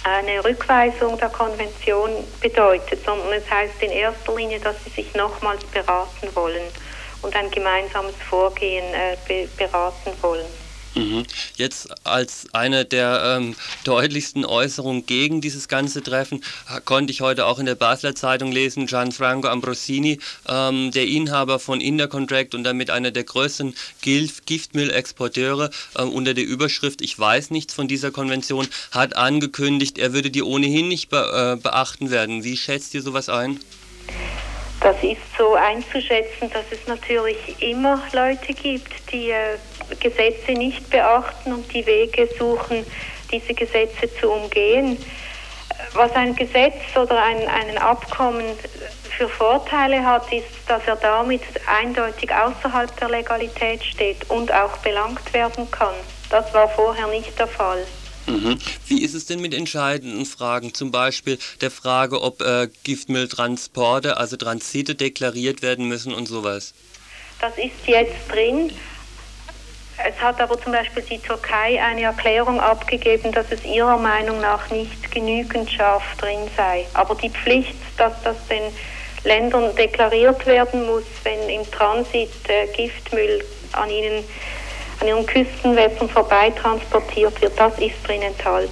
eine 0.05 0.45
Rückweisung 0.45 1.17
der 1.19 1.31
Konvention 1.31 2.11
bedeutet, 2.41 3.03
sondern 3.05 3.33
es 3.33 3.51
heißt 3.51 3.83
in 3.83 3.91
erster 3.91 4.37
Linie, 4.37 4.61
dass 4.61 4.77
sie 4.85 4.91
sich 4.91 5.15
nochmals 5.15 5.65
beraten 5.67 6.29
wollen 6.35 6.65
und 7.23 7.35
ein 7.35 7.51
gemeinsames 7.51 8.15
Vorgehen 8.29 8.85
äh, 8.93 9.17
be 9.27 9.49
beraten 9.57 10.13
wollen. 10.21 10.64
Mhm. 10.95 11.25
Jetzt 11.57 11.89
als 12.05 12.47
eine 12.53 12.85
der 12.85 13.37
ähm, 13.39 13.57
deutlichsten 13.85 14.45
Äußerungen 14.45 15.07
gegen 15.07 15.41
dieses 15.41 15.69
ganze 15.69 16.03
Treffen 16.03 16.43
konnte 16.85 17.13
ich 17.13 17.21
heute 17.21 17.47
auch 17.47 17.59
in 17.59 17.67
der 17.67 17.75
Basler 17.75 18.15
Zeitung 18.15 18.53
lesen, 18.53 18.87
Gianfranco 18.87 19.49
Ambrosini, 19.49 20.21
ähm, 20.49 20.91
der 20.93 21.07
Inhaber 21.07 21.59
von 21.59 21.81
Intercontract 21.81 22.55
und 22.55 22.65
damit 22.65 22.91
einer 22.91 23.11
der 23.11 23.25
größten 23.25 23.75
Giftmüllexporteure 24.03 25.71
äh, 25.97 26.03
unter 26.03 26.35
der 26.35 26.45
Überschrift 26.45 27.03
Ich 27.03 27.19
weiß 27.19 27.51
nichts 27.51 27.75
von 27.75 27.89
dieser 27.89 28.11
Konvention, 28.11 28.69
hat 28.93 29.17
angekündigt, 29.17 29.99
er 29.99 30.13
würde 30.13 30.31
die 30.31 30.43
ohnehin 30.43 30.89
nicht 30.89 31.09
be 31.09 31.57
äh, 31.59 31.61
beachten 31.61 32.11
werden. 32.11 32.45
Wie 32.45 32.57
schätzt 32.57 32.95
ihr 32.95 33.03
sowas 33.03 33.29
ein? 33.29 33.59
Das 34.81 34.97
ist 35.03 35.21
so 35.39 35.55
einzuschätzen, 35.55 36.51
dass 36.53 36.65
es 36.71 36.87
natürlich 36.87 37.39
immer 37.61 38.03
Leute 38.13 38.53
gibt, 38.53 38.93
die 39.11 39.31
äh, 39.31 39.57
Gesetze 40.01 40.53
nicht 40.53 40.91
beachten 40.91 41.53
und 41.53 41.73
die 41.73 41.87
Wege 41.87 42.29
suchen, 42.39 42.85
diese 43.31 43.55
Gesetze 43.55 44.09
zu 44.21 44.31
umgehen. 44.31 44.99
Was 45.95 46.13
ein 46.13 46.35
Gesetz 46.35 46.75
oder 46.97 47.23
ein, 47.23 47.49
ein 47.49 47.79
Abkommen 47.79 48.45
für 49.17 49.29
Vorteile 49.29 50.05
hat, 50.05 50.33
ist, 50.33 50.47
dass 50.67 50.83
er 50.87 50.97
damit 50.97 51.43
eindeutig 51.67 52.31
außerhalb 52.33 52.97
der 52.99 53.11
Legalität 53.11 53.85
steht 53.85 54.29
und 54.31 54.53
auch 54.53 54.77
belangt 54.79 55.33
werden 55.33 55.71
kann. 55.71 55.95
Das 56.31 56.53
war 56.53 56.69
vorher 56.69 57.07
nicht 57.09 57.39
der 57.39 57.47
Fall. 57.47 57.85
Mhm. 58.27 58.59
Wie 58.87 59.03
ist 59.03 59.15
es 59.15 59.27
denn 59.27 59.41
mit 59.41 59.55
entscheidenden 59.55 60.25
Fragen, 60.25 60.73
zum 60.73 60.91
Beispiel 60.91 61.39
der 61.61 61.71
Frage, 61.71 62.23
ob 62.23 62.41
äh, 62.41 62.69
Giftmülltransporte, 62.83 64.17
also 64.17 64.37
Transite 64.37 64.95
deklariert 64.95 65.63
werden 65.63 65.87
müssen 65.87 66.15
und 66.15 66.27
sowas? 66.27 66.73
Das 67.41 67.57
ist 67.59 67.87
jetzt 67.87 68.29
drin. 68.31 68.73
Es 69.97 70.21
hat 70.21 70.41
aber 70.41 70.61
zum 70.61 70.73
Beispiel 70.73 71.03
die 71.03 71.21
Türkei 71.21 71.81
eine 71.83 72.03
Erklärung 72.03 72.61
abgegeben, 72.61 73.31
dass 73.33 73.47
es 73.51 73.65
ihrer 73.65 73.97
Meinung 73.97 74.41
nach 74.41 74.69
nicht 74.71 75.11
genügend 75.13 75.71
scharf 75.71 76.03
drin 76.19 76.51
sei. 76.57 76.87
Aber 76.95 77.15
die 77.15 77.31
Pflicht, 77.31 77.77
dass 77.97 78.13
das 78.23 78.37
den 78.49 78.73
Ländern 79.23 79.75
deklariert 79.77 80.45
werden 80.47 80.87
muss, 80.87 81.05
wenn 81.23 81.49
im 81.49 81.71
Transit 81.71 82.31
äh, 82.49 82.67
Giftmüll 82.75 83.45
an 83.73 83.89
ihnen 83.89 84.25
an 85.01 85.09
ihren 85.09 85.27
Küstenwässern 85.27 86.09
vorbei 86.09 86.51
transportiert 86.51 87.41
wird, 87.43 87.59
das 87.59 87.79
ist 87.79 87.97
drin 88.07 88.23
enthalten. 88.23 88.71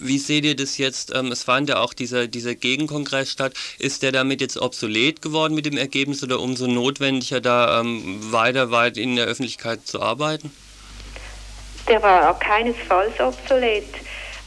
Wie 0.00 0.18
seht 0.18 0.44
ihr 0.44 0.56
das 0.56 0.78
jetzt? 0.78 1.14
Ähm, 1.14 1.32
es 1.32 1.42
fand 1.42 1.68
ja 1.68 1.80
auch 1.80 1.94
dieser, 1.94 2.26
dieser 2.26 2.54
Gegenkongress 2.54 3.30
statt. 3.30 3.54
Ist 3.78 4.02
der 4.02 4.12
damit 4.12 4.40
jetzt 4.40 4.56
obsolet 4.56 5.22
geworden 5.22 5.54
mit 5.54 5.66
dem 5.66 5.76
Ergebnis 5.76 6.22
oder 6.22 6.40
umso 6.40 6.66
notwendiger, 6.66 7.40
da 7.40 7.80
ähm, 7.80 8.32
weiter 8.32 8.70
weit 8.70 8.96
in 8.96 9.16
der 9.16 9.26
Öffentlichkeit 9.26 9.86
zu 9.86 10.00
arbeiten? 10.00 10.52
Der 11.88 12.02
war 12.02 12.38
keinesfalls 12.38 13.18
obsolet, 13.18 13.86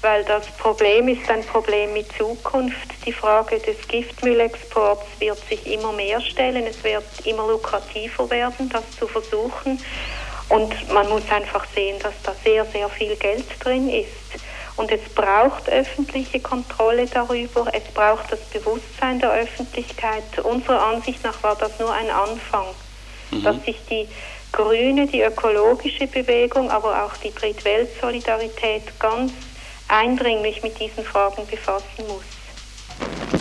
weil 0.02 0.24
das 0.26 0.46
Problem 0.58 1.08
ist 1.08 1.30
ein 1.30 1.44
Problem 1.44 1.94
mit 1.94 2.06
Zukunft. 2.16 2.76
Die 3.06 3.12
Frage 3.12 3.60
des 3.60 3.88
Giftmüllexports 3.88 5.06
wird 5.20 5.40
sich 5.50 5.66
immer 5.66 5.92
mehr 5.92 6.22
stellen. 6.22 6.66
Es 6.68 6.84
wird 6.84 7.04
immer 7.26 7.48
lukrativer 7.48 8.30
werden, 8.30 8.70
das 8.70 8.84
zu 8.98 9.08
versuchen. 9.08 9.80
Und 10.50 10.94
man 10.94 11.08
muss 11.10 11.24
einfach 11.32 11.66
sehen, 11.74 11.98
dass 12.04 12.14
da 12.24 12.36
sehr, 12.44 12.66
sehr 12.66 12.90
viel 12.90 13.16
Geld 13.16 13.46
drin 13.60 13.90
ist. 13.90 14.08
Und 14.78 14.92
es 14.92 15.02
braucht 15.14 15.70
öffentliche 15.70 16.40
Kontrolle 16.40 17.06
darüber, 17.06 17.68
es 17.74 17.84
braucht 17.94 18.32
das 18.32 18.40
Bewusstsein 18.46 19.20
der 19.20 19.32
Öffentlichkeit. 19.32 20.40
Unserer 20.44 20.82
Ansicht 20.88 21.24
nach 21.24 21.42
war 21.44 21.56
das 21.56 21.78
nur 21.80 21.94
ein 21.94 22.10
Anfang, 22.10 22.66
mhm. 23.32 23.44
dass 23.44 23.64
sich 23.64 23.78
die 23.90 24.08
grüne, 24.52 25.08
die 25.08 25.22
ökologische 25.22 26.08
Bewegung, 26.08 26.70
aber 26.70 27.06
auch 27.06 27.16
die 27.18 27.34
Drittweltsolidarität 27.34 29.00
ganz 29.00 29.32
eindringlich 29.88 30.64
mit 30.64 30.80
diesen 30.80 31.04
Fragen 31.04 31.46
befassen 31.48 32.08
muss. 32.08 33.41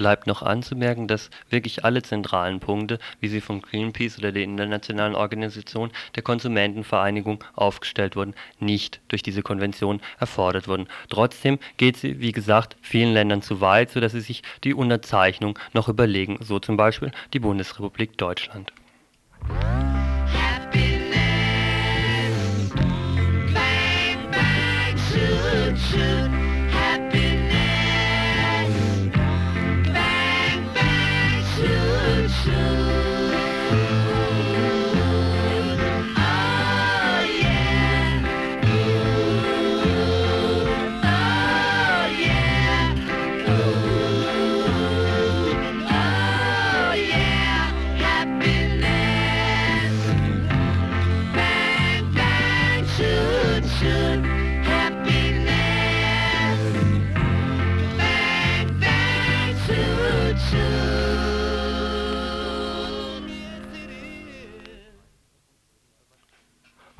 Bleibt 0.00 0.26
noch 0.26 0.40
anzumerken, 0.40 1.08
dass 1.08 1.28
wirklich 1.50 1.84
alle 1.84 2.00
zentralen 2.00 2.58
Punkte, 2.58 2.98
wie 3.20 3.28
sie 3.28 3.42
von 3.42 3.60
Greenpeace 3.60 4.16
oder 4.18 4.32
der 4.32 4.44
Internationalen 4.44 5.14
Organisation 5.14 5.90
der 6.16 6.22
Konsumentenvereinigung 6.22 7.44
aufgestellt 7.54 8.16
wurden, 8.16 8.32
nicht 8.60 9.02
durch 9.08 9.22
diese 9.22 9.42
Konvention 9.42 10.00
erfordert 10.18 10.68
wurden. 10.68 10.88
Trotzdem 11.10 11.58
geht 11.76 11.98
sie, 11.98 12.18
wie 12.18 12.32
gesagt, 12.32 12.78
vielen 12.80 13.12
Ländern 13.12 13.42
zu 13.42 13.60
weit, 13.60 13.90
sodass 13.90 14.12
sie 14.12 14.22
sich 14.22 14.42
die 14.64 14.72
Unterzeichnung 14.72 15.58
noch 15.74 15.90
überlegen, 15.90 16.38
so 16.40 16.58
zum 16.58 16.78
Beispiel 16.78 17.12
die 17.34 17.40
Bundesrepublik 17.40 18.16
Deutschland. 18.16 18.72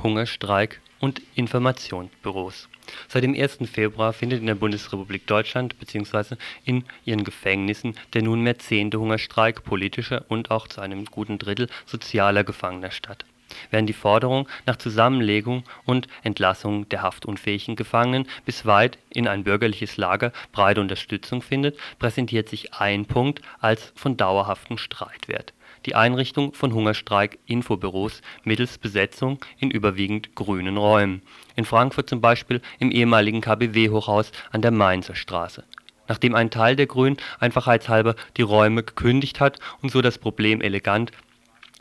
Hungerstreik 0.02 0.80
und 1.00 1.20
Informationsbüros. 1.34 2.68
Seit 3.08 3.24
dem 3.24 3.34
1. 3.34 3.58
Februar 3.70 4.12
findet 4.12 4.40
in 4.40 4.46
der 4.46 4.54
Bundesrepublik 4.54 5.26
Deutschland 5.26 5.78
bzw. 5.78 6.36
in 6.64 6.84
ihren 7.04 7.24
Gefängnissen 7.24 7.94
der 8.14 8.22
nunmehr 8.22 8.58
zehnte 8.58 8.98
Hungerstreik 8.98 9.64
politischer 9.64 10.24
und 10.28 10.50
auch 10.50 10.68
zu 10.68 10.80
einem 10.80 11.04
guten 11.04 11.38
Drittel 11.38 11.68
sozialer 11.86 12.44
Gefangener 12.44 12.90
statt. 12.90 13.24
Während 13.70 13.88
die 13.88 13.94
Forderung 13.94 14.48
nach 14.66 14.76
Zusammenlegung 14.76 15.64
und 15.84 16.06
Entlassung 16.22 16.88
der 16.88 17.02
haftunfähigen 17.02 17.76
Gefangenen 17.76 18.28
bis 18.44 18.64
weit 18.64 18.98
in 19.10 19.26
ein 19.26 19.44
bürgerliches 19.44 19.96
Lager 19.96 20.32
breite 20.52 20.80
Unterstützung 20.80 21.42
findet, 21.42 21.76
präsentiert 21.98 22.48
sich 22.48 22.74
ein 22.74 23.06
Punkt 23.06 23.42
als 23.58 23.92
von 23.96 24.16
dauerhaftem 24.16 24.78
Streitwert 24.78 25.52
die 25.86 25.94
Einrichtung 25.94 26.54
von 26.54 26.74
Hungerstreik-Infobüros 26.74 28.22
mittels 28.44 28.78
Besetzung 28.78 29.44
in 29.58 29.70
überwiegend 29.70 30.34
grünen 30.34 30.76
Räumen, 30.76 31.22
in 31.56 31.64
Frankfurt 31.64 32.08
zum 32.08 32.20
Beispiel 32.20 32.60
im 32.78 32.90
ehemaligen 32.90 33.40
KBW-Hochhaus 33.40 34.32
an 34.52 34.62
der 34.62 34.70
Mainzer 34.70 35.14
Straße. 35.14 35.64
Nachdem 36.08 36.34
ein 36.34 36.50
Teil 36.50 36.76
der 36.76 36.86
Grünen 36.86 37.18
einfachheitshalber 37.38 38.16
die 38.36 38.42
Räume 38.42 38.82
gekündigt 38.82 39.40
hat 39.40 39.58
und 39.80 39.90
so 39.90 40.02
das 40.02 40.18
Problem 40.18 40.60
elegant 40.60 41.12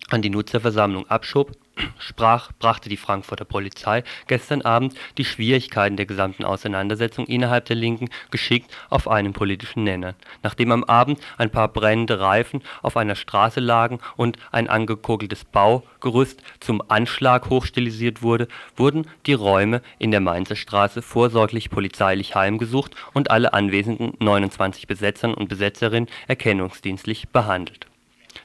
an 0.10 0.22
die 0.22 0.30
Nutzerversammlung 0.30 1.08
abschob 1.08 1.52
sprach, 1.98 2.52
brachte 2.60 2.90
die 2.90 2.98
Frankfurter 2.98 3.46
Polizei 3.46 4.04
gestern 4.28 4.62
Abend 4.62 4.96
die 5.18 5.26
Schwierigkeiten 5.26 5.98
der 5.98 6.06
gesamten 6.06 6.44
Auseinandersetzung 6.44 7.26
innerhalb 7.28 7.66
der 7.66 7.76
Linken 7.76 8.10
geschickt 8.32 8.76
auf 8.90 9.08
einen 9.08 9.34
politischen 9.34 9.84
Nenner. 9.84 10.16
Nachdem 10.44 10.72
am 10.72 10.84
Abend 10.84 11.20
ein 11.38 11.50
paar 11.50 11.68
brennende 11.68 12.20
Reifen 12.20 12.62
auf 12.82 12.98
einer 12.98 13.16
Straße 13.16 13.60
lagen 13.60 14.00
und 14.16 14.38
ein 14.52 14.70
angekokeltes 14.70 15.46
Baugerüst 15.46 16.42
zum 16.60 16.82
Anschlag 16.88 17.50
hochstilisiert 17.50 18.22
wurde, 18.22 18.48
wurden 18.76 19.08
die 19.26 19.34
Räume 19.34 19.82
in 19.98 20.12
der 20.12 20.22
Mainzer 20.22 20.56
Straße 20.56 21.02
vorsorglich 21.02 21.70
polizeilich 21.70 22.36
heimgesucht 22.36 22.96
und 23.14 23.32
alle 23.32 23.54
anwesenden 23.54 24.14
29 24.20 24.88
Besetzern 24.88 25.34
und 25.34 25.50
Besetzerinnen 25.50 26.10
erkennungsdienstlich 26.28 27.30
behandelt 27.30 27.89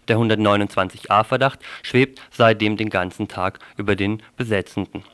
der 0.08 0.18
129a-Verdacht 0.18 1.60
schwebt 1.82 2.20
seitdem 2.30 2.76
den 2.76 2.90
ganzen 2.90 3.28
Tag 3.28 3.58
über 3.76 3.96
den 3.96 4.22
Besetzenden. 4.36 5.04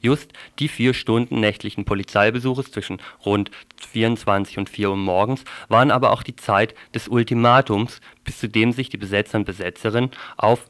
Just 0.00 0.32
die 0.58 0.68
vier 0.68 0.94
Stunden 0.94 1.40
nächtlichen 1.40 1.84
Polizeibesuches 1.84 2.70
zwischen 2.70 2.98
rund 3.24 3.50
24 3.90 4.58
und 4.58 4.68
4 4.68 4.90
Uhr 4.90 4.96
morgens 4.96 5.44
waren 5.68 5.90
aber 5.90 6.12
auch 6.12 6.22
die 6.22 6.36
Zeit 6.36 6.74
des 6.94 7.08
Ultimatums, 7.08 8.00
bis 8.24 8.38
zu 8.38 8.48
dem 8.48 8.72
sich 8.72 8.90
die 8.90 8.96
Besetzer 8.96 9.38
und 9.38 9.44
Besetzerinnen 9.44 10.10
auf 10.36 10.68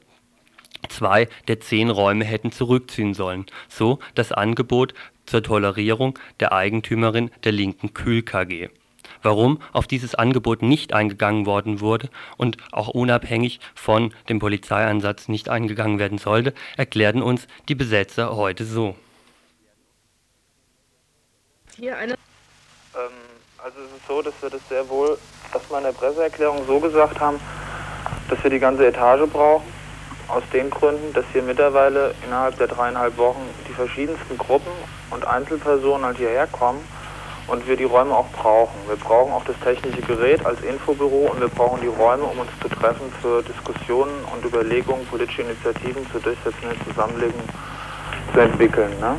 zwei 0.88 1.28
der 1.48 1.60
zehn 1.60 1.90
Räume 1.90 2.24
hätten 2.24 2.52
zurückziehen 2.52 3.14
sollen, 3.14 3.46
so 3.68 3.98
das 4.14 4.32
Angebot 4.32 4.94
zur 5.26 5.42
Tolerierung 5.42 6.18
der 6.40 6.52
Eigentümerin 6.52 7.30
der 7.44 7.52
linken 7.52 7.92
Kühl 7.92 8.22
KG 8.22 8.68
Warum 9.22 9.60
auf 9.72 9.86
dieses 9.86 10.14
Angebot 10.14 10.62
nicht 10.62 10.92
eingegangen 10.92 11.46
worden 11.46 11.80
wurde 11.80 12.10
und 12.36 12.56
auch 12.72 12.88
unabhängig 12.88 13.60
von 13.74 14.14
dem 14.28 14.38
Polizeieinsatz 14.38 15.28
nicht 15.28 15.48
eingegangen 15.48 15.98
werden 15.98 16.18
sollte, 16.18 16.54
erklärten 16.76 17.22
uns 17.22 17.46
die 17.68 17.74
Besetzer 17.74 18.36
heute 18.36 18.64
so 18.64 18.94
hier 21.78 21.96
eine. 21.96 22.14
Ähm, 22.14 23.10
also 23.62 23.78
es 23.80 23.96
ist 23.96 24.06
so, 24.06 24.20
dass 24.20 24.34
wir 24.40 24.50
das 24.50 24.60
sehr 24.68 24.88
wohl 24.88 25.16
erstmal 25.52 25.80
in 25.80 25.86
der 25.86 25.92
Presseerklärung 25.92 26.66
so 26.66 26.80
gesagt 26.80 27.20
haben, 27.20 27.40
dass 28.28 28.42
wir 28.42 28.50
die 28.50 28.58
ganze 28.58 28.86
Etage 28.86 29.30
brauchen. 29.30 29.66
Aus 30.26 30.42
den 30.52 30.68
Gründen, 30.68 31.14
dass 31.14 31.24
hier 31.32 31.42
mittlerweile 31.42 32.14
innerhalb 32.26 32.58
der 32.58 32.66
dreieinhalb 32.66 33.16
Wochen 33.16 33.40
die 33.66 33.72
verschiedensten 33.72 34.36
Gruppen 34.36 34.72
und 35.10 35.26
Einzelpersonen 35.26 36.04
halt 36.04 36.18
hierher 36.18 36.46
kommen 36.46 36.80
und 37.48 37.66
wir 37.66 37.76
die 37.76 37.84
Räume 37.84 38.14
auch 38.14 38.28
brauchen. 38.30 38.76
Wir 38.86 38.96
brauchen 38.96 39.32
auch 39.32 39.44
das 39.44 39.56
technische 39.60 40.02
Gerät 40.02 40.44
als 40.44 40.60
Infobüro 40.62 41.30
und 41.32 41.40
wir 41.40 41.48
brauchen 41.48 41.80
die 41.80 41.88
Räume, 41.88 42.24
um 42.24 42.38
uns 42.38 42.50
zu 42.62 42.68
treffen 42.68 43.12
für 43.20 43.42
Diskussionen 43.42 44.12
und 44.32 44.44
Überlegungen, 44.44 45.04
politische 45.06 45.42
Initiativen 45.42 46.06
zur 46.12 46.20
durchsetzenden 46.20 46.78
Zusammenlegung 46.86 47.42
zu 48.32 48.40
entwickeln. 48.40 48.92
Ne? 49.00 49.16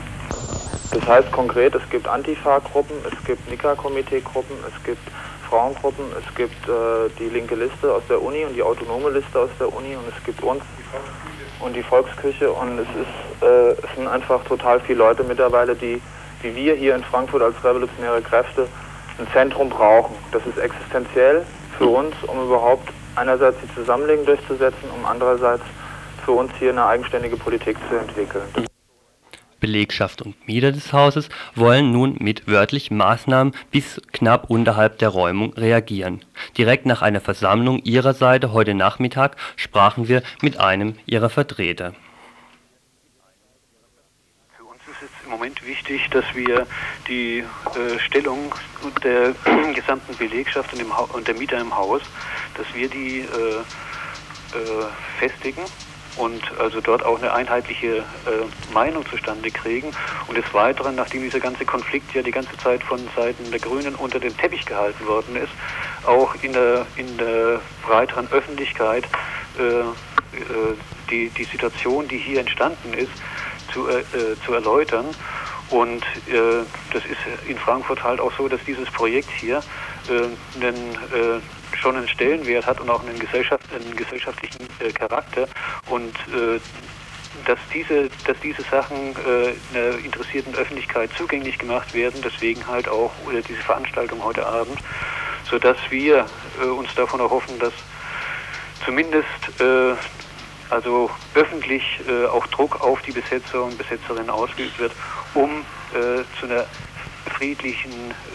Das 0.92 1.08
heißt 1.08 1.32
konkret, 1.32 1.76
es 1.76 1.88
gibt 1.90 2.08
Antifa-Gruppen, 2.08 2.96
es 3.06 3.26
gibt 3.26 3.50
Nika-Komitee-Gruppen, 3.50 4.56
es 4.68 4.84
gibt 4.84 5.02
Frauengruppen, 5.50 6.06
es 6.18 6.36
gibt 6.36 6.68
äh, 6.68 7.10
die 7.20 7.30
linke 7.30 7.56
Liste 7.56 7.94
aus 7.94 8.04
der 8.08 8.22
Uni 8.22 8.46
und 8.46 8.56
die 8.56 8.62
autonome 8.62 9.10
Liste 9.10 9.40
aus 9.40 9.50
der 9.60 9.74
Uni 9.74 9.96
und 9.96 10.04
es 10.08 10.24
gibt 10.24 10.44
uns 10.44 10.64
und 11.60 11.76
die 11.76 11.84
Volksküche 11.84 12.52
und 12.52 12.80
es 12.80 12.88
ist 12.88 13.44
äh, 13.44 13.72
es 13.72 13.96
sind 13.96 14.08
einfach 14.08 14.44
total 14.46 14.80
viele 14.80 15.00
Leute 15.00 15.24
mittlerweile, 15.24 15.76
die 15.76 16.02
wie 16.42 16.56
wir 16.56 16.76
hier 16.76 16.96
in 16.96 17.04
Frankfurt 17.04 17.42
als 17.42 17.64
revolutionäre 17.64 18.22
Kräfte 18.22 18.68
ein 19.18 19.28
Zentrum 19.34 19.70
brauchen. 19.70 20.16
Das 20.32 20.46
ist 20.46 20.58
existenziell 20.58 21.46
für 21.78 21.88
uns, 21.88 22.16
um 22.28 22.46
überhaupt 22.46 22.90
einerseits 23.16 23.58
die 23.62 23.74
Zusammenlegung 23.76 24.26
durchzusetzen, 24.26 24.90
um 24.96 25.06
andererseits 25.06 25.64
für 26.24 26.32
uns 26.32 26.52
hier 26.60 26.72
eine 26.72 26.86
eigenständige 26.86 27.38
Politik 27.38 27.78
zu 27.90 27.98
entwickeln. 27.98 28.44
Belegschaft 29.60 30.22
und 30.22 30.48
Mieter 30.48 30.72
des 30.72 30.94
Hauses 30.94 31.30
wollen 31.56 31.92
nun 31.92 32.16
mit 32.20 32.48
wörtlich 32.48 32.92
Maßnahmen 32.92 33.54
bis 33.72 34.02
knapp 34.14 34.50
unterhalb 34.50 35.00
der 35.00 35.10
Räumung 35.10 35.54
reagieren. 35.54 36.22
Direkt 36.58 36.86
nach 36.86 37.02
einer 37.02 37.20
Versammlung 37.20 37.80
ihrer 37.80 38.14
Seite 38.14 38.54
heute 38.54 38.74
Nachmittag 38.74 39.36
sprachen 39.58 40.08
wir 40.08 40.24
mit 40.42 40.60
einem 40.60 40.96
ihrer 41.06 41.30
Vertreter. 41.30 41.94
Für 44.58 44.64
uns 44.64 44.80
ist 44.88 45.04
es 45.04 45.19
im 45.30 45.34
Moment 45.34 45.64
wichtig, 45.64 46.10
dass 46.10 46.26
wir 46.34 46.66
die 47.08 47.40
äh, 47.40 48.00
Stellung 48.00 48.54
der 49.04 49.36
gesamten 49.76 50.16
Belegschaft 50.18 50.74
und, 50.74 50.82
und, 51.14 51.28
der 51.28 51.36
Mieter 51.36 51.60
im 51.60 51.76
Haus, 51.76 52.02
dass 52.56 52.66
wir 52.74 52.90
die 52.90 53.20
äh, 53.20 53.60
äh, 54.58 54.86
festigen 55.20 55.62
und 56.18 56.42
also 56.60 56.82
dort 56.82 57.06
auch 57.06 57.20
eine 57.20 57.32
einheitliche 57.32 57.98
äh, 57.98 58.74
Meinung 58.74 59.06
zustande 59.06 59.52
kriegen. 59.52 59.92
Und 60.28 60.36
des 60.36 60.52
Weiteren, 60.52 60.96
nachdem 60.96 61.22
dieser 61.22 61.40
ganze 61.40 61.64
Konflikt 61.64 62.14
ja 62.16 62.24
die 62.24 62.32
ganze 62.32 62.58
Zeit 62.58 62.84
von 62.84 63.00
Seiten 63.16 63.52
der 63.52 63.60
Grünen 63.60 63.94
unter 63.94 64.20
den 64.20 64.36
Teppich 64.36 64.66
gehalten 64.66 65.06
worden 65.06 65.36
ist, 65.36 65.52
auch 66.08 66.34
in 66.42 66.54
der, 66.54 66.88
in 66.96 67.18
der 67.18 67.62
breiteren 67.84 68.28
Öffentlichkeit 68.32 69.06
äh, 69.60 69.82
äh, 70.38 70.76
die, 71.12 71.30
die 71.30 71.46
Situation, 71.46 72.08
die 72.08 72.18
hier 72.18 72.40
entstanden 72.40 72.94
ist, 72.94 73.12
zu, 73.74 73.88
äh, 73.88 74.00
äh, 74.00 74.36
zu 74.46 74.54
erläutern. 74.54 75.06
Und 75.70 76.04
äh, 76.28 76.64
das 76.94 77.06
ist 77.06 77.48
in 77.48 77.58
Frankfurt 77.58 78.04
halt 78.04 78.20
auch 78.20 78.32
so, 78.36 78.48
dass 78.48 78.60
dieses 78.66 78.90
Projekt 78.90 79.30
hier 79.40 79.62
einen 80.10 80.96
schon 81.80 81.96
einen 81.96 82.08
Stellenwert 82.08 82.66
hat 82.66 82.80
und 82.80 82.90
auch 82.90 83.04
einen, 83.04 83.20
Gesellschaft, 83.20 83.64
einen 83.74 83.96
gesellschaftlichen 83.96 84.68
äh, 84.80 84.92
Charakter 84.92 85.48
und 85.90 86.16
äh, 86.30 86.60
dass 87.46 87.60
diese, 87.74 88.10
dass 88.26 88.40
diese 88.42 88.64
Sachen 88.64 89.16
äh, 89.16 89.54
einer 89.78 89.98
interessierten 90.00 90.56
Öffentlichkeit 90.56 91.12
zugänglich 91.18 91.58
gemacht 91.58 91.94
werden, 91.94 92.22
deswegen 92.24 92.66
halt 92.68 92.90
auch 92.90 93.12
oder 93.26 93.42
diese 93.42 93.62
Veranstaltung 93.62 94.24
heute 94.24 94.46
Abend, 94.46 94.78
sodass 95.50 95.78
wir 95.90 96.26
äh, 96.62 96.66
uns 96.66 96.94
davon 96.96 97.20
erhoffen, 97.20 97.58
dass 97.60 97.74
zumindest 98.84 99.28
äh, 99.60 99.94
also 100.70 101.10
öffentlich 101.34 101.84
äh, 102.08 102.26
auch 102.26 102.46
Druck 102.48 102.82
auf 102.82 103.02
die 103.02 103.12
Besetzer 103.12 103.64
und 103.64 103.78
Besetzerinnen 103.78 104.30
ausgeübt 104.30 104.80
wird, 104.80 104.92
um 105.34 105.50
äh, 105.94 106.24
zu 106.40 106.46
einer 106.46 106.66
friedlichen, 107.30 107.92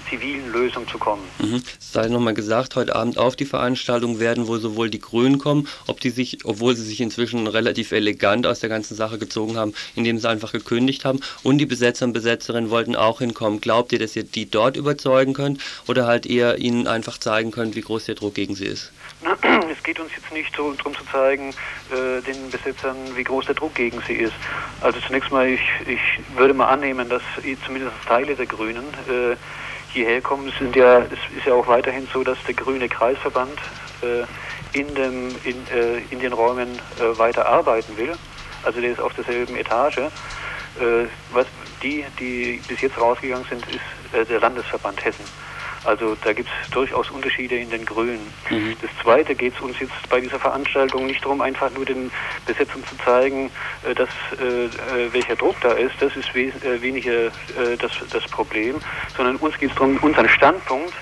zivilen 0.09 0.53
Lösung 0.53 0.87
zu 0.89 0.99
kommen. 0.99 1.23
Mhm. 1.39 1.63
Es 1.79 1.93
sei 1.93 2.09
nochmal 2.09 2.35
gesagt, 2.35 2.77
heute 2.77 2.95
Abend 2.95 3.19
auf 3.19 3.37
die 3.37 3.45
Veranstaltung 3.45 4.21
werden 4.21 4.47
wohl 4.47 4.61
sowohl 4.61 4.91
die 4.91 5.01
Grünen 5.01 5.39
kommen, 5.39 5.69
ob 5.87 6.01
die 6.01 6.11
sich, 6.11 6.45
obwohl 6.45 6.77
sie 6.77 6.85
sich 6.85 7.01
inzwischen 7.01 7.47
relativ 7.47 7.93
elegant 7.93 8.47
aus 8.47 8.61
der 8.61 8.69
ganzen 8.69 8.95
Sache 8.95 9.19
gezogen 9.19 9.57
haben, 9.57 9.75
indem 9.95 10.19
sie 10.19 10.29
einfach 10.29 10.53
gekündigt 10.53 11.05
haben, 11.05 11.21
und 11.43 11.59
die 11.59 11.67
Besetzer 11.67 12.05
und 12.07 12.13
Besetzerinnen 12.13 12.71
wollten 12.71 12.97
auch 12.97 13.19
hinkommen. 13.19 13.61
Glaubt 13.61 13.93
ihr, 13.93 13.99
dass 13.99 14.17
ihr 14.17 14.25
die 14.25 14.51
dort 14.51 14.77
überzeugen 14.77 15.35
könnt 15.35 15.61
oder 15.87 16.07
halt 16.07 16.27
eher 16.27 16.59
ihnen 16.59 16.87
einfach 16.87 17.19
zeigen 17.19 17.51
könnt, 17.51 17.77
wie 17.77 17.83
groß 17.83 18.07
der 18.07 18.15
Druck 18.15 18.35
gegen 18.35 18.55
sie 18.55 18.67
ist? 18.67 18.93
Es 19.71 19.83
geht 19.83 20.01
uns 20.01 20.13
jetzt 20.17 20.33
nicht 20.33 20.55
so 20.55 20.73
darum 20.73 20.95
zu 20.95 21.05
zeigen, 21.07 21.55
äh, 21.91 22.21
den 22.23 22.51
Besetzern, 22.51 22.97
wie 23.15 23.25
groß 23.25 23.47
der 23.47 23.55
Druck 23.55 23.75
gegen 23.75 24.01
sie 24.07 24.15
ist. 24.15 24.35
Also 24.81 25.01
zunächst 25.01 25.31
mal, 25.33 25.47
ich, 25.47 25.61
ich 25.87 26.01
würde 26.37 26.55
mal 26.55 26.69
annehmen, 26.69 27.09
dass 27.09 27.23
zumindest 27.65 27.95
Teile 28.07 28.35
der 28.35 28.47
Grünen 28.47 28.85
äh, 29.09 29.37
hierher 29.93 30.21
kommen. 30.21 30.49
Es, 30.49 30.59
sind 30.59 30.77
ja, 30.77 30.99
es 30.99 31.37
ist 31.37 31.47
ja 31.47 31.55
auch 31.55 31.67
weiterhin 31.67 32.07
so, 32.13 32.23
dass 32.23 32.39
der 32.45 32.55
grüne 32.55 32.89
Kreisverband 32.89 33.59
äh, 34.03 34.79
in, 34.79 34.95
dem, 34.95 35.35
in, 35.45 35.67
äh, 35.69 35.99
in 36.11 36.21
den 36.21 36.33
Räumen 36.33 36.79
äh, 36.99 37.19
weiter 37.19 37.47
arbeiten 37.47 37.97
will. 37.97 38.13
Also 38.65 38.81
der 38.81 38.91
ist 38.91 39.01
auf 39.01 39.15
derselben 39.15 39.57
Etage. 39.57 39.99
Äh, 39.99 41.07
was 41.33 41.47
die, 41.83 42.05
die 42.19 42.61
bis 42.67 42.81
jetzt 42.81 42.99
rausgegangen 42.99 43.47
sind, 43.49 43.65
ist 43.69 44.31
der 44.31 44.41
Landesverband 44.41 45.05
Hessen. 45.05 45.25
Also 45.85 46.17
da 46.25 46.33
gibt 46.33 46.49
es 46.49 46.71
durchaus 46.71 47.11
Unterschiede 47.11 47.57
in 47.57 47.71
den 47.71 47.85
Grünen. 47.85 48.33
Mhm. 48.51 48.77
Das 48.81 48.91
Zweite 49.03 49.35
geht 49.35 49.55
es 49.55 49.61
uns 49.61 49.79
jetzt 49.81 50.09
bei 50.09 50.21
dieser 50.21 50.41
Veranstaltung 50.41 51.07
nicht 51.07 51.25
darum, 51.25 51.41
einfach 51.41 51.71
nur 51.71 51.85
den 51.85 52.11
Besetzern 52.47 52.85
zu 52.87 52.97
zeigen, 53.05 53.51
äh, 53.89 53.95
dass, 53.95 54.09
äh, 54.41 54.65
äh, 54.65 55.13
welcher 55.13 55.37
Druck 55.37 55.57
da 55.61 55.73
ist. 55.73 55.95
Das 56.01 56.17
ist 56.17 56.35
äh, 56.35 56.81
weniger 56.81 57.27
äh, 57.27 57.77
das, 57.79 57.93
das 58.11 58.25
Problem, 58.25 58.77
sondern 59.17 59.37
uns 59.37 59.59
geht 59.59 59.71
es 59.71 59.77
darum, 59.77 59.99
unseren 59.99 60.29
Standpunkt 60.29 60.95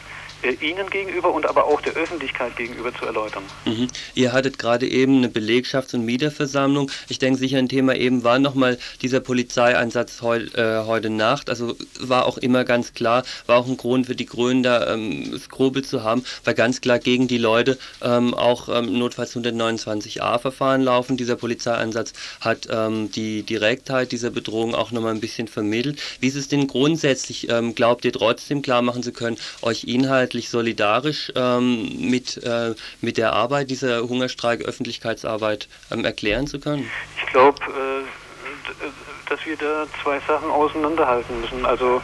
Ihnen 0.44 0.90
gegenüber 0.90 1.32
und 1.32 1.46
aber 1.46 1.64
auch 1.64 1.80
der 1.80 1.94
Öffentlichkeit 1.94 2.56
gegenüber 2.56 2.92
zu 2.94 3.06
erläutern. 3.06 3.44
Mhm. 3.64 3.88
Ihr 4.14 4.32
hattet 4.32 4.58
gerade 4.58 4.88
eben 4.88 5.18
eine 5.18 5.28
Belegschafts- 5.28 5.94
und 5.94 6.04
Mieterversammlung. 6.04 6.90
Ich 7.08 7.18
denke, 7.18 7.38
sicher 7.38 7.58
ein 7.58 7.68
Thema 7.68 7.94
eben 7.94 8.24
war 8.24 8.38
nochmal 8.38 8.78
dieser 9.02 9.20
Polizeieinsatz 9.20 10.22
heu, 10.22 10.38
äh, 10.38 10.84
heute 10.84 11.10
Nacht. 11.10 11.48
Also 11.48 11.76
war 12.00 12.26
auch 12.26 12.38
immer 12.38 12.64
ganz 12.64 12.94
klar, 12.94 13.24
war 13.46 13.58
auch 13.58 13.68
ein 13.68 13.76
Grund 13.76 14.06
für 14.06 14.16
die 14.16 14.26
Grünen, 14.26 14.62
da 14.62 14.92
ähm, 14.92 15.38
Skrupel 15.38 15.84
zu 15.84 16.02
haben, 16.02 16.24
weil 16.44 16.54
ganz 16.54 16.80
klar 16.80 16.98
gegen 16.98 17.28
die 17.28 17.38
Leute 17.38 17.78
ähm, 18.02 18.34
auch 18.34 18.68
ähm, 18.68 18.98
notfalls 18.98 19.36
129a-Verfahren 19.36 20.82
laufen. 20.82 21.16
Dieser 21.16 21.36
Polizeieinsatz 21.36 22.12
hat 22.40 22.68
ähm, 22.70 23.10
die 23.12 23.42
Direktheit 23.42 24.12
dieser 24.12 24.30
Bedrohung 24.30 24.74
auch 24.74 24.90
nochmal 24.90 25.14
ein 25.14 25.20
bisschen 25.20 25.48
vermittelt. 25.48 26.00
Wie 26.20 26.28
ist 26.28 26.36
es 26.36 26.48
denn 26.48 26.66
grundsätzlich? 26.66 27.48
Ähm, 27.48 27.74
glaubt 27.74 28.04
ihr 28.04 28.12
trotzdem 28.12 28.62
klar 28.62 28.82
machen 28.82 29.02
zu 29.02 29.12
können, 29.12 29.36
euch 29.62 29.84
Inhalt 29.84 30.31
inhaltlich 30.32 30.48
solidarisch 30.48 31.32
ähm, 31.36 32.10
mit, 32.10 32.42
äh, 32.42 32.74
mit 33.00 33.16
der 33.18 33.32
Arbeit, 33.34 33.70
dieser 33.70 34.00
Hungerstreik-Öffentlichkeitsarbeit 34.08 35.68
ähm, 35.90 36.04
erklären 36.04 36.46
zu 36.46 36.58
können? 36.58 36.90
Ich 37.18 37.32
glaube, 37.32 37.58
äh, 37.62 39.28
dass 39.28 39.44
wir 39.44 39.56
da 39.56 39.86
zwei 40.02 40.20
Sachen 40.26 40.50
auseinanderhalten 40.50 41.40
müssen. 41.40 41.66
Also 41.66 42.00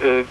äh, 0.00 0.24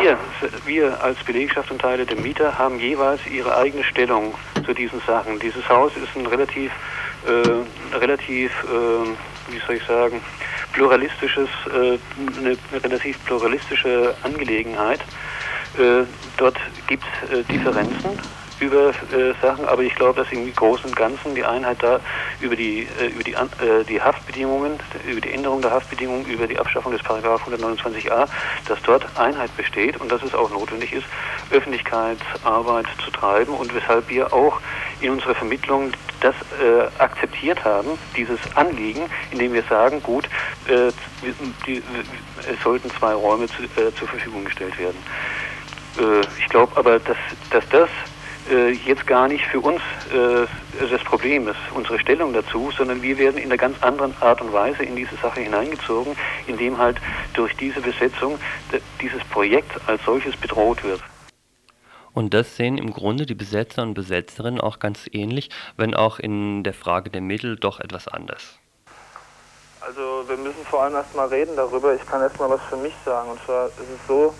wir, 0.00 0.18
wir 0.64 1.02
als 1.02 1.18
Belegschaft 1.24 1.70
und 1.70 1.80
Teile 1.80 2.06
der 2.06 2.16
Mieter 2.16 2.58
haben 2.58 2.80
jeweils 2.80 3.20
ihre 3.26 3.56
eigene 3.56 3.84
Stellung 3.84 4.34
zu 4.64 4.72
diesen 4.72 5.00
Sachen. 5.06 5.38
Dieses 5.38 5.68
Haus 5.68 5.92
ist 5.96 6.16
ein 6.16 6.26
relativ, 6.26 6.72
äh, 7.26 7.96
relativ, 7.96 8.50
äh, 8.64 9.52
wie 9.52 9.58
soll 9.66 9.76
ich 9.76 9.84
sagen, 9.84 10.20
pluralistisches, 10.72 11.48
äh, 11.66 11.98
eine 12.38 12.56
relativ 12.82 13.22
pluralistische 13.26 14.14
Angelegenheit. 14.22 15.00
Äh, 15.78 16.04
dort 16.38 16.56
gibt 16.86 17.04
es 17.04 17.30
äh, 17.30 17.42
Differenzen 17.44 18.18
über 18.60 18.88
äh, 18.88 19.34
Sachen, 19.42 19.66
aber 19.66 19.82
ich 19.82 19.94
glaube, 19.94 20.22
dass 20.22 20.32
im 20.32 20.50
Großen 20.54 20.86
und 20.86 20.96
Ganzen 20.96 21.34
die 21.34 21.44
Einheit 21.44 21.82
da 21.82 22.00
über 22.40 22.56
die 22.56 22.88
über 23.14 23.22
die, 23.22 23.34
die 23.86 24.00
Haftbedingungen, 24.00 24.78
über 25.06 25.20
die 25.20 25.32
Änderung 25.32 25.60
der 25.60 25.72
Haftbedingungen, 25.72 26.24
über 26.24 26.46
die 26.46 26.58
Abschaffung 26.58 26.92
des 26.92 27.02
Paragraph 27.02 27.46
129a, 27.46 28.26
dass 28.66 28.80
dort 28.82 29.06
Einheit 29.18 29.54
besteht 29.58 30.00
und 30.00 30.10
dass 30.10 30.22
es 30.22 30.34
auch 30.34 30.48
notwendig 30.50 30.94
ist, 30.94 31.04
Öffentlichkeitsarbeit 31.50 32.86
zu 33.04 33.10
treiben 33.10 33.52
und 33.52 33.74
weshalb 33.74 34.08
wir 34.08 34.32
auch 34.32 34.60
in 35.02 35.10
unserer 35.10 35.34
Vermittlung 35.34 35.92
das 36.20 36.34
äh, 36.60 37.02
akzeptiert 37.02 37.64
haben, 37.64 37.98
dieses 38.16 38.40
Anliegen, 38.54 39.02
indem 39.30 39.52
wir 39.52 39.62
sagen, 39.64 40.02
gut, 40.02 40.24
äh, 40.66 40.90
die, 41.66 41.82
es 42.50 42.62
sollten 42.62 42.90
zwei 42.90 43.12
Räume 43.12 43.48
zu, 43.48 43.62
äh, 43.62 43.94
zur 43.94 44.08
Verfügung 44.08 44.44
gestellt 44.44 44.78
werden. 44.78 44.96
Äh, 45.98 46.20
ich 46.38 46.48
glaube 46.48 46.76
aber, 46.76 46.98
dass, 46.98 47.16
dass 47.50 47.68
das 47.70 47.88
äh, 48.50 48.70
jetzt 48.70 49.06
gar 49.06 49.28
nicht 49.28 49.44
für 49.46 49.60
uns 49.60 49.80
äh, 50.12 50.46
das 50.90 51.02
Problem 51.04 51.48
ist, 51.48 51.56
unsere 51.74 51.98
Stellung 51.98 52.32
dazu, 52.32 52.70
sondern 52.76 53.02
wir 53.02 53.18
werden 53.18 53.38
in 53.38 53.46
einer 53.46 53.56
ganz 53.56 53.82
anderen 53.82 54.14
Art 54.20 54.40
und 54.40 54.52
Weise 54.52 54.82
in 54.82 54.96
diese 54.96 55.16
Sache 55.16 55.40
hineingezogen, 55.40 56.16
indem 56.46 56.78
halt 56.78 56.98
durch 57.34 57.56
diese 57.56 57.80
Besetzung 57.80 58.38
dieses 59.00 59.22
Projekt 59.24 59.72
als 59.88 60.04
solches 60.04 60.36
bedroht 60.36 60.84
wird. 60.84 61.02
Und 62.12 62.32
das 62.32 62.56
sehen 62.56 62.78
im 62.78 62.92
Grunde 62.92 63.26
die 63.26 63.34
Besetzer 63.34 63.82
und 63.82 63.94
Besetzerinnen 63.94 64.60
auch 64.60 64.78
ganz 64.78 65.06
ähnlich, 65.12 65.50
wenn 65.76 65.94
auch 65.94 66.18
in 66.18 66.62
der 66.62 66.72
Frage 66.72 67.10
der 67.10 67.20
Mittel 67.20 67.56
doch 67.56 67.78
etwas 67.78 68.08
anders. 68.08 68.58
Also 69.80 70.24
wir 70.26 70.36
müssen 70.38 70.64
vor 70.64 70.82
allem 70.82 70.94
erstmal 70.94 71.28
reden 71.28 71.54
darüber. 71.56 71.94
Ich 71.94 72.04
kann 72.06 72.22
erstmal 72.22 72.50
was 72.50 72.62
für 72.70 72.76
mich 72.76 72.94
sagen. 73.04 73.30
Und 73.30 73.40
zwar 73.44 73.66
ist 73.66 73.80
es 73.80 74.06
so, 74.08 74.34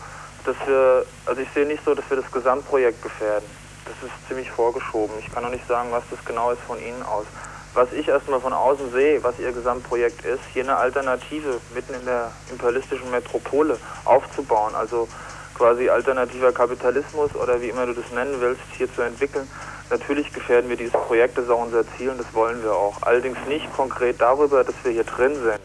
dass 0.46 0.56
wir, 0.66 1.04
also 1.26 1.40
ich 1.40 1.48
sehe 1.52 1.66
nicht 1.66 1.84
so, 1.84 1.94
dass 1.94 2.08
wir 2.08 2.16
das 2.16 2.30
Gesamtprojekt 2.30 3.02
gefährden. 3.02 3.48
Das 3.84 3.94
ist 4.02 4.28
ziemlich 4.28 4.50
vorgeschoben. 4.50 5.14
Ich 5.20 5.32
kann 5.32 5.42
noch 5.42 5.50
nicht 5.50 5.66
sagen, 5.66 5.90
was 5.92 6.04
das 6.10 6.24
genau 6.24 6.50
ist 6.50 6.62
von 6.62 6.78
Ihnen 6.80 7.02
aus. 7.02 7.26
Was 7.74 7.92
ich 7.92 8.08
erstmal 8.08 8.40
von 8.40 8.52
außen 8.52 8.90
sehe, 8.90 9.22
was 9.22 9.38
Ihr 9.38 9.52
Gesamtprojekt 9.52 10.24
ist, 10.24 10.40
hier 10.52 10.64
eine 10.64 10.76
Alternative 10.76 11.60
mitten 11.74 11.94
in 11.94 12.04
der 12.04 12.32
imperialistischen 12.50 13.10
Metropole 13.10 13.78
aufzubauen. 14.04 14.74
Also 14.74 15.08
quasi 15.54 15.88
alternativer 15.88 16.52
Kapitalismus 16.52 17.34
oder 17.34 17.60
wie 17.60 17.68
immer 17.68 17.86
du 17.86 17.92
das 17.92 18.10
nennen 18.12 18.36
willst, 18.40 18.62
hier 18.76 18.92
zu 18.92 19.02
entwickeln. 19.02 19.48
Natürlich 19.90 20.32
gefährden 20.32 20.68
wir 20.68 20.76
dieses 20.76 20.92
Projekt, 20.92 21.38
das 21.38 21.44
ist 21.44 21.50
auch 21.50 21.62
unser 21.62 21.84
Ziel 21.96 22.10
und 22.10 22.18
das 22.18 22.32
wollen 22.34 22.62
wir 22.62 22.72
auch. 22.72 23.02
Allerdings 23.02 23.38
nicht 23.46 23.72
konkret 23.74 24.20
darüber, 24.20 24.64
dass 24.64 24.74
wir 24.82 24.92
hier 24.92 25.04
drin 25.04 25.34
sind 25.34 25.60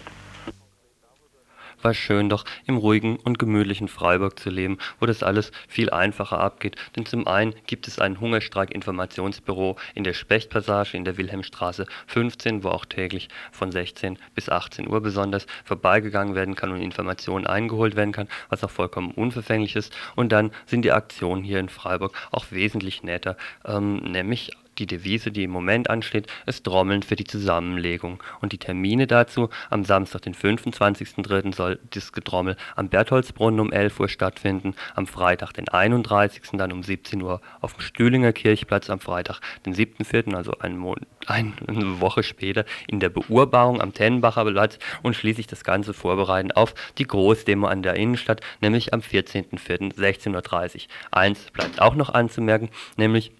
war 1.83 1.93
schön 1.93 2.29
doch 2.29 2.45
im 2.65 2.77
ruhigen 2.77 3.17
und 3.17 3.39
gemütlichen 3.39 3.87
Freiburg 3.87 4.39
zu 4.39 4.49
leben, 4.49 4.77
wo 4.99 5.05
das 5.05 5.23
alles 5.23 5.51
viel 5.67 5.89
einfacher 5.89 6.39
abgeht, 6.39 6.75
denn 6.95 7.05
zum 7.05 7.27
einen 7.27 7.53
gibt 7.67 7.87
es 7.87 7.99
ein 7.99 8.19
Hungerstreik-Informationsbüro 8.19 9.77
in 9.95 10.03
der 10.03 10.13
Spechtpassage 10.13 10.97
in 10.97 11.05
der 11.05 11.17
Wilhelmstraße 11.17 11.85
15, 12.07 12.63
wo 12.63 12.69
auch 12.69 12.85
täglich 12.85 13.29
von 13.51 13.71
16 13.71 14.17
bis 14.35 14.49
18 14.49 14.87
Uhr 14.87 15.01
besonders 15.01 15.45
vorbeigegangen 15.63 16.35
werden 16.35 16.55
kann 16.55 16.71
und 16.71 16.81
Informationen 16.81 17.47
eingeholt 17.47 17.95
werden 17.95 18.11
kann, 18.11 18.27
was 18.49 18.63
auch 18.63 18.69
vollkommen 18.69 19.11
unverfänglich 19.11 19.75
ist. 19.75 19.93
Und 20.15 20.31
dann 20.31 20.51
sind 20.65 20.83
die 20.83 20.91
Aktionen 20.91 21.43
hier 21.43 21.59
in 21.59 21.69
Freiburg 21.69 22.13
auch 22.31 22.45
wesentlich 22.51 23.03
netter, 23.03 23.37
ähm, 23.65 23.97
nämlich 23.97 24.51
die 24.77 24.87
Devise, 24.87 25.31
die 25.31 25.43
im 25.43 25.51
Moment 25.51 25.89
ansteht, 25.89 26.27
ist 26.45 26.63
Trommeln 26.63 27.03
für 27.03 27.15
die 27.15 27.25
Zusammenlegung. 27.25 28.23
Und 28.39 28.53
die 28.53 28.57
Termine 28.57 29.07
dazu, 29.07 29.49
am 29.69 29.83
Samstag, 29.83 30.21
den 30.23 30.33
25.03. 30.33 31.53
soll 31.53 31.79
das 31.91 32.11
Getrommel 32.11 32.55
am 32.75 32.89
Bertholdsbrunnen 32.89 33.59
um 33.59 33.71
11 33.71 33.99
Uhr 33.99 34.09
stattfinden, 34.09 34.75
am 34.95 35.07
Freitag, 35.07 35.53
den 35.53 35.67
31. 35.67 36.43
dann 36.53 36.71
um 36.71 36.83
17 36.83 37.21
Uhr 37.21 37.41
auf 37.59 37.73
dem 37.73 37.81
Stühlinger 37.81 38.33
Kirchplatz, 38.33 38.89
am 38.89 38.99
Freitag, 38.99 39.41
den 39.65 39.75
7.04., 39.75 40.35
also 40.35 40.53
einen 40.59 40.81
eine 41.27 42.01
Woche 42.01 42.23
später, 42.23 42.65
in 42.87 42.99
der 42.99 43.09
Beurbarung 43.09 43.81
am 43.81 43.93
Tennenbacher 43.93 44.45
Platz 44.61 44.79
und 45.01 45.15
schließlich 45.15 45.47
das 45.47 45.63
Ganze 45.63 45.93
vorbereiten 45.93 46.51
auf 46.51 46.73
die 46.97 47.05
Großdemo 47.07 47.67
an 47.67 47.83
der 47.83 47.95
Innenstadt, 47.95 48.41
nämlich 48.61 48.93
am 48.93 49.01
14.04.16.30 49.01 50.75
Uhr. 50.75 50.81
Eins 51.11 51.51
bleibt 51.51 51.81
auch 51.81 51.95
noch 51.95 52.09
anzumerken, 52.09 52.69
nämlich 52.97 53.31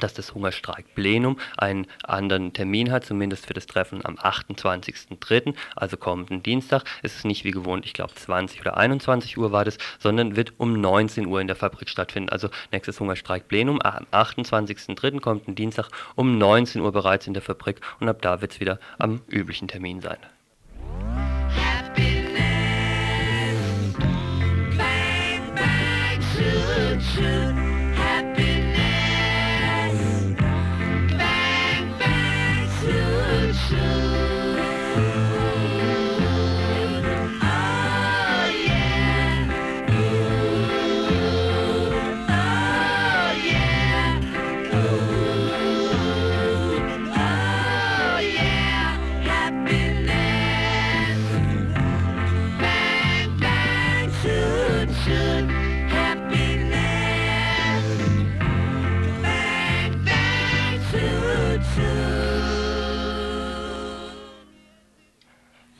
dass 0.00 0.14
das 0.14 0.34
Hungerstreik-Plenum 0.34 1.38
einen 1.56 1.86
anderen 2.04 2.52
Termin 2.52 2.90
hat, 2.90 3.04
zumindest 3.04 3.46
für 3.46 3.54
das 3.54 3.66
Treffen 3.66 4.04
am 4.04 4.16
28.03., 4.16 5.54
also 5.76 5.96
kommenden 5.96 6.42
Dienstag. 6.42 6.84
Es 7.02 7.16
ist 7.16 7.24
nicht 7.24 7.44
wie 7.44 7.50
gewohnt, 7.50 7.86
ich 7.86 7.94
glaube 7.94 8.14
20 8.14 8.60
oder 8.60 8.76
21 8.76 9.38
Uhr 9.38 9.52
war 9.52 9.64
das, 9.64 9.78
sondern 9.98 10.36
wird 10.36 10.54
um 10.58 10.80
19 10.80 11.26
Uhr 11.26 11.40
in 11.40 11.46
der 11.46 11.56
Fabrik 11.56 11.88
stattfinden. 11.88 12.30
Also 12.30 12.48
nächstes 12.72 13.00
Hungerstreik-Plenum 13.00 13.80
am 13.82 14.06
28.03. 14.12 15.20
kommenden 15.20 15.54
Dienstag 15.54 15.88
um 16.14 16.38
19 16.38 16.80
Uhr 16.80 16.92
bereits 16.92 17.26
in 17.26 17.34
der 17.34 17.42
Fabrik 17.42 17.80
und 18.00 18.08
ab 18.08 18.22
da 18.22 18.40
wird 18.40 18.52
es 18.52 18.60
wieder 18.60 18.78
am 18.98 19.20
üblichen 19.28 19.68
Termin 19.68 20.00
sein. 20.00 20.18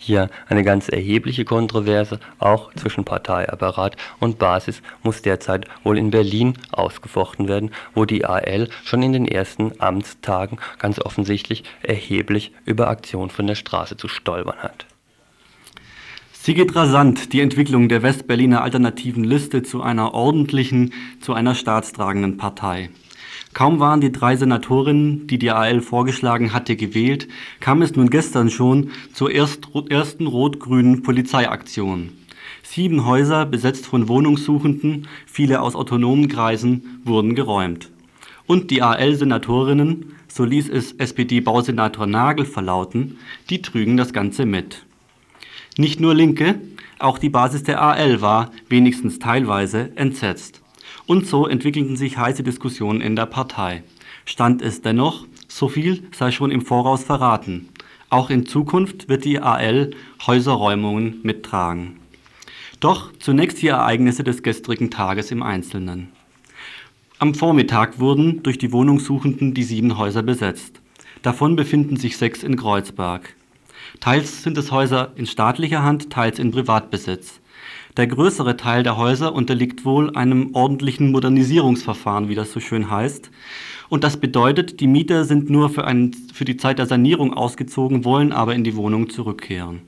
Hier 0.08 0.30
eine 0.48 0.64
ganz 0.64 0.88
erhebliche 0.88 1.44
Kontroverse, 1.44 2.18
auch 2.38 2.72
zwischen 2.72 3.04
Parteiapparat 3.04 3.94
und 4.20 4.38
Basis, 4.38 4.80
muss 5.02 5.20
derzeit 5.20 5.66
wohl 5.84 5.98
in 5.98 6.10
Berlin 6.10 6.54
ausgefochten 6.70 7.46
werden, 7.46 7.72
wo 7.94 8.06
die 8.06 8.24
AL 8.24 8.70
schon 8.84 9.02
in 9.02 9.12
den 9.12 9.28
ersten 9.28 9.72
Amtstagen 9.82 10.56
ganz 10.78 10.98
offensichtlich 10.98 11.62
erheblich 11.82 12.52
über 12.64 12.88
Aktion 12.88 13.28
von 13.28 13.46
der 13.46 13.54
Straße 13.54 13.98
zu 13.98 14.08
stolpern 14.08 14.56
hat. 14.60 14.86
Sie 16.32 16.54
geht 16.54 16.74
rasant, 16.74 17.34
die 17.34 17.42
Entwicklung 17.42 17.90
der 17.90 18.02
Westberliner 18.02 18.62
alternativen 18.62 19.24
Liste 19.24 19.62
zu 19.62 19.82
einer 19.82 20.14
ordentlichen, 20.14 20.94
zu 21.20 21.34
einer 21.34 21.54
staatstragenden 21.54 22.38
Partei. 22.38 22.88
Kaum 23.54 23.80
waren 23.80 24.00
die 24.00 24.12
drei 24.12 24.36
Senatorinnen, 24.36 25.26
die 25.26 25.38
die 25.38 25.50
AL 25.50 25.80
vorgeschlagen 25.80 26.52
hatte, 26.52 26.76
gewählt, 26.76 27.28
kam 27.60 27.82
es 27.82 27.96
nun 27.96 28.10
gestern 28.10 28.50
schon 28.50 28.90
zur 29.12 29.32
ersten 29.32 30.26
rot-grünen 30.26 31.02
Polizeiaktion. 31.02 32.10
Sieben 32.62 33.06
Häuser, 33.06 33.46
besetzt 33.46 33.86
von 33.86 34.08
Wohnungssuchenden, 34.08 35.08
viele 35.26 35.62
aus 35.62 35.74
autonomen 35.74 36.28
Kreisen, 36.28 37.00
wurden 37.04 37.34
geräumt. 37.34 37.90
Und 38.46 38.70
die 38.70 38.82
AL-Senatorinnen, 38.82 40.14
so 40.28 40.44
ließ 40.44 40.68
es 40.68 40.92
SPD-Bausenator 40.92 42.06
Nagel 42.06 42.44
verlauten, 42.44 43.18
die 43.50 43.62
trügen 43.62 43.96
das 43.96 44.12
Ganze 44.12 44.44
mit. 44.44 44.84
Nicht 45.76 46.00
nur 46.00 46.14
Linke, 46.14 46.60
auch 46.98 47.18
die 47.18 47.30
Basis 47.30 47.62
der 47.62 47.80
AL 47.80 48.20
war, 48.20 48.50
wenigstens 48.68 49.18
teilweise, 49.18 49.92
entsetzt. 49.96 50.60
Und 51.08 51.26
so 51.26 51.46
entwickelten 51.46 51.96
sich 51.96 52.18
heiße 52.18 52.42
Diskussionen 52.42 53.00
in 53.00 53.16
der 53.16 53.24
Partei. 53.24 53.82
Stand 54.26 54.60
es 54.60 54.82
dennoch, 54.82 55.26
so 55.48 55.68
viel 55.68 56.02
sei 56.12 56.30
schon 56.30 56.50
im 56.50 56.60
Voraus 56.60 57.02
verraten. 57.02 57.70
Auch 58.10 58.28
in 58.28 58.44
Zukunft 58.44 59.08
wird 59.08 59.24
die 59.24 59.40
AL 59.40 59.92
Häuserräumungen 60.26 61.20
mittragen. 61.22 61.96
Doch 62.80 63.10
zunächst 63.20 63.62
die 63.62 63.68
Ereignisse 63.68 64.22
des 64.22 64.42
gestrigen 64.42 64.90
Tages 64.90 65.30
im 65.30 65.42
Einzelnen. 65.42 66.12
Am 67.18 67.34
Vormittag 67.34 67.98
wurden 67.98 68.42
durch 68.42 68.58
die 68.58 68.70
Wohnungssuchenden 68.70 69.54
die 69.54 69.64
sieben 69.64 69.96
Häuser 69.96 70.22
besetzt. 70.22 70.82
Davon 71.22 71.56
befinden 71.56 71.96
sich 71.96 72.18
sechs 72.18 72.42
in 72.42 72.56
Kreuzberg. 72.56 73.34
Teils 74.00 74.42
sind 74.42 74.58
es 74.58 74.70
Häuser 74.70 75.12
in 75.16 75.24
staatlicher 75.26 75.82
Hand, 75.82 76.10
teils 76.10 76.38
in 76.38 76.50
Privatbesitz. 76.50 77.40
Der 77.98 78.06
größere 78.06 78.56
Teil 78.56 78.84
der 78.84 78.96
Häuser 78.96 79.34
unterliegt 79.34 79.84
wohl 79.84 80.14
einem 80.14 80.54
ordentlichen 80.54 81.10
Modernisierungsverfahren, 81.10 82.28
wie 82.28 82.36
das 82.36 82.52
so 82.52 82.60
schön 82.60 82.92
heißt. 82.92 83.28
Und 83.88 84.04
das 84.04 84.18
bedeutet, 84.18 84.78
die 84.78 84.86
Mieter 84.86 85.24
sind 85.24 85.50
nur 85.50 85.68
für, 85.68 85.84
einen, 85.84 86.14
für 86.32 86.44
die 86.44 86.56
Zeit 86.56 86.78
der 86.78 86.86
Sanierung 86.86 87.34
ausgezogen, 87.34 88.04
wollen 88.04 88.32
aber 88.32 88.54
in 88.54 88.62
die 88.62 88.76
Wohnung 88.76 89.10
zurückkehren. 89.10 89.82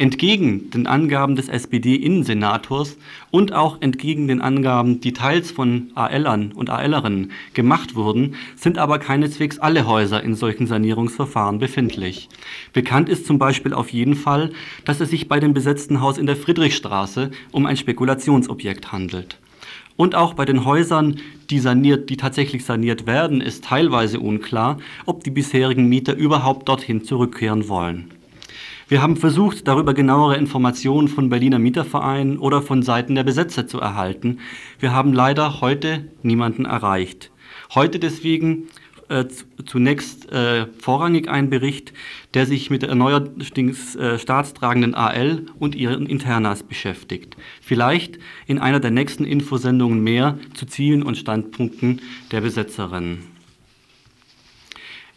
Entgegen 0.00 0.70
den 0.70 0.86
Angaben 0.86 1.36
des 1.36 1.50
SPD-Innensenators 1.50 2.96
und 3.30 3.52
auch 3.52 3.82
entgegen 3.82 4.28
den 4.28 4.40
Angaben, 4.40 5.02
die 5.02 5.12
teils 5.12 5.50
von 5.50 5.90
ALern 5.94 6.52
und 6.52 6.70
ALerinnen 6.70 7.32
gemacht 7.52 7.94
wurden, 7.96 8.34
sind 8.56 8.78
aber 8.78 8.98
keineswegs 8.98 9.58
alle 9.58 9.86
Häuser 9.86 10.22
in 10.22 10.34
solchen 10.34 10.66
Sanierungsverfahren 10.66 11.58
befindlich. 11.58 12.30
Bekannt 12.72 13.10
ist 13.10 13.26
zum 13.26 13.38
Beispiel 13.38 13.74
auf 13.74 13.90
jeden 13.90 14.14
Fall, 14.14 14.52
dass 14.86 15.00
es 15.00 15.10
sich 15.10 15.28
bei 15.28 15.38
dem 15.38 15.52
besetzten 15.52 16.00
Haus 16.00 16.16
in 16.16 16.24
der 16.24 16.36
Friedrichstraße 16.36 17.30
um 17.52 17.66
ein 17.66 17.76
Spekulationsobjekt 17.76 18.92
handelt. 18.92 19.36
Und 19.96 20.14
auch 20.14 20.32
bei 20.32 20.46
den 20.46 20.64
Häusern, 20.64 21.16
die, 21.50 21.58
saniert, 21.58 22.08
die 22.08 22.16
tatsächlich 22.16 22.64
saniert 22.64 23.06
werden, 23.06 23.42
ist 23.42 23.64
teilweise 23.64 24.18
unklar, 24.18 24.78
ob 25.04 25.24
die 25.24 25.30
bisherigen 25.30 25.90
Mieter 25.90 26.14
überhaupt 26.14 26.70
dorthin 26.70 27.04
zurückkehren 27.04 27.68
wollen. 27.68 28.10
Wir 28.90 29.02
haben 29.02 29.16
versucht, 29.16 29.68
darüber 29.68 29.94
genauere 29.94 30.36
Informationen 30.36 31.06
von 31.06 31.28
Berliner 31.28 31.60
Mietervereinen 31.60 32.40
oder 32.40 32.60
von 32.60 32.82
Seiten 32.82 33.14
der 33.14 33.22
Besetzer 33.22 33.68
zu 33.68 33.78
erhalten. 33.78 34.40
Wir 34.80 34.92
haben 34.92 35.12
leider 35.12 35.60
heute 35.60 36.08
niemanden 36.24 36.64
erreicht. 36.64 37.30
Heute 37.72 38.00
deswegen 38.00 38.64
äh, 39.08 39.26
zunächst 39.64 40.32
äh, 40.32 40.66
vorrangig 40.80 41.28
ein 41.28 41.50
Bericht, 41.50 41.92
der 42.34 42.46
sich 42.46 42.68
mit 42.68 42.82
der 42.82 42.88
erneuerten 42.88 43.40
äh, 43.40 44.18
staatstragenden 44.18 44.96
AL 44.96 45.46
und 45.60 45.76
ihren 45.76 46.06
Internas 46.06 46.64
beschäftigt. 46.64 47.36
Vielleicht 47.60 48.18
in 48.48 48.58
einer 48.58 48.80
der 48.80 48.90
nächsten 48.90 49.24
Infosendungen 49.24 50.02
mehr 50.02 50.36
zu 50.54 50.66
Zielen 50.66 51.04
und 51.04 51.16
Standpunkten 51.16 52.00
der 52.32 52.40
Besetzerin. 52.40 53.18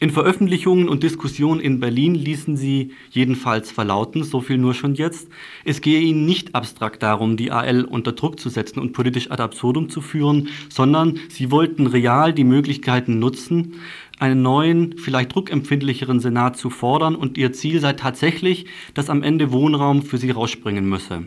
In 0.04 0.10
Veröffentlichungen 0.10 0.90
und 0.90 1.02
Diskussionen 1.02 1.62
in 1.62 1.80
Berlin 1.80 2.14
ließen 2.14 2.58
sie 2.58 2.92
jedenfalls 3.12 3.72
verlauten, 3.72 4.26
so 4.26 4.42
viel 4.42 4.58
nur 4.58 4.74
schon 4.74 4.96
jetzt, 4.96 5.30
es 5.64 5.80
gehe 5.80 6.02
ihnen 6.02 6.26
nicht 6.26 6.56
abstrakt 6.56 7.02
darum, 7.02 7.38
die 7.38 7.52
AL 7.52 7.86
unter 7.86 8.12
Druck 8.12 8.38
zu 8.38 8.50
setzen 8.50 8.82
und 8.82 8.92
politisch 8.92 9.32
ad 9.32 9.42
absurdum 9.42 9.88
zu 9.88 10.02
führen, 10.02 10.50
sondern 10.68 11.22
sie 11.30 11.52
wollten 11.52 11.88
real 11.88 12.34
die 12.34 12.44
Möglichkeiten 12.44 13.20
nutzen, 13.20 13.76
einen 14.20 14.42
neuen, 14.42 14.98
vielleicht 14.98 15.34
druckempfindlicheren 15.34 16.20
Senat 16.20 16.58
zu 16.58 16.70
fordern 16.70 17.16
und 17.16 17.38
ihr 17.38 17.54
Ziel 17.54 17.80
sei 17.80 17.94
tatsächlich, 17.94 18.66
dass 18.94 19.10
am 19.10 19.24
Ende 19.24 19.54
Wohnraum 19.54 20.02
für 20.02 20.18
sie 20.18 20.32
rausspringen 20.32 20.84
müsse 20.86 21.24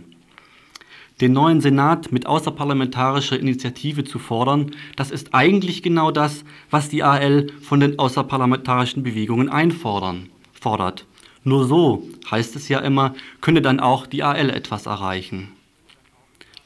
den 1.20 1.32
neuen 1.32 1.60
Senat 1.60 2.12
mit 2.12 2.26
außerparlamentarischer 2.26 3.38
Initiative 3.38 4.04
zu 4.04 4.18
fordern, 4.18 4.72
das 4.96 5.10
ist 5.10 5.34
eigentlich 5.34 5.82
genau 5.82 6.10
das, 6.10 6.44
was 6.70 6.88
die 6.88 7.02
AL 7.02 7.46
von 7.62 7.80
den 7.80 7.98
außerparlamentarischen 7.98 9.02
Bewegungen 9.02 9.48
einfordern, 9.48 10.28
fordert. 10.52 11.06
Nur 11.42 11.66
so, 11.66 12.02
heißt 12.30 12.56
es 12.56 12.68
ja 12.68 12.80
immer, 12.80 13.14
könne 13.40 13.62
dann 13.62 13.80
auch 13.80 14.06
die 14.06 14.22
AL 14.22 14.50
etwas 14.50 14.86
erreichen. 14.86 15.52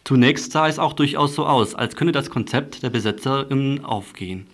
Zunächst 0.05 0.51
sah 0.51 0.67
es 0.67 0.79
auch 0.79 0.95
durchaus 0.95 1.35
so 1.35 1.47
aus, 1.47 1.75
als 1.75 1.95
könne 1.95 2.13
das 2.13 2.31
Konzept 2.31 2.83
der 2.83 2.91
Besetzerinnen 2.91 3.85
aufgehen. 3.85 4.47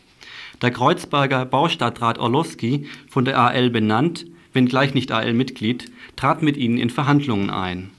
Der 0.60 0.70
Kreuzberger 0.70 1.46
Baustadtrat 1.46 2.18
Orlowski, 2.18 2.86
von 3.08 3.24
der 3.24 3.38
AL 3.38 3.70
benannt, 3.70 4.26
wenngleich 4.52 4.92
nicht 4.92 5.12
AL-Mitglied, 5.12 5.90
trat 6.16 6.42
mit 6.42 6.56
ihnen 6.56 6.76
in 6.76 6.90
Verhandlungen 6.90 7.48
ein. 7.48 7.90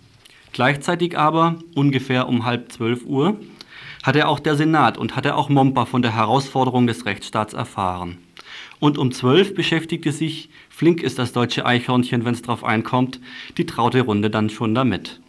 Gleichzeitig 0.57 1.15
aber, 1.15 1.59
ungefähr 1.75 2.27
um 2.27 2.43
halb 2.43 2.71
zwölf 2.71 3.05
Uhr, 3.05 3.39
hatte 4.01 4.27
auch 4.27 4.39
der 4.39 4.55
Senat 4.55 4.97
und 4.97 5.15
hatte 5.15 5.35
auch 5.35 5.49
Momper 5.49 5.85
von 5.85 6.01
der 6.01 6.15
Herausforderung 6.15 6.87
des 6.87 7.05
Rechtsstaats 7.05 7.53
erfahren. 7.53 8.17
Und 8.79 8.97
um 8.97 9.11
zwölf 9.11 9.53
beschäftigte 9.53 10.11
sich, 10.11 10.49
flink 10.67 11.03
ist 11.03 11.19
das 11.19 11.31
deutsche 11.31 11.63
Eichhörnchen, 11.63 12.25
wenn 12.25 12.33
es 12.33 12.41
drauf 12.41 12.63
einkommt, 12.63 13.19
die 13.59 13.67
traute 13.67 14.01
Runde 14.01 14.31
dann 14.31 14.49
schon 14.49 14.73
damit. 14.73 15.19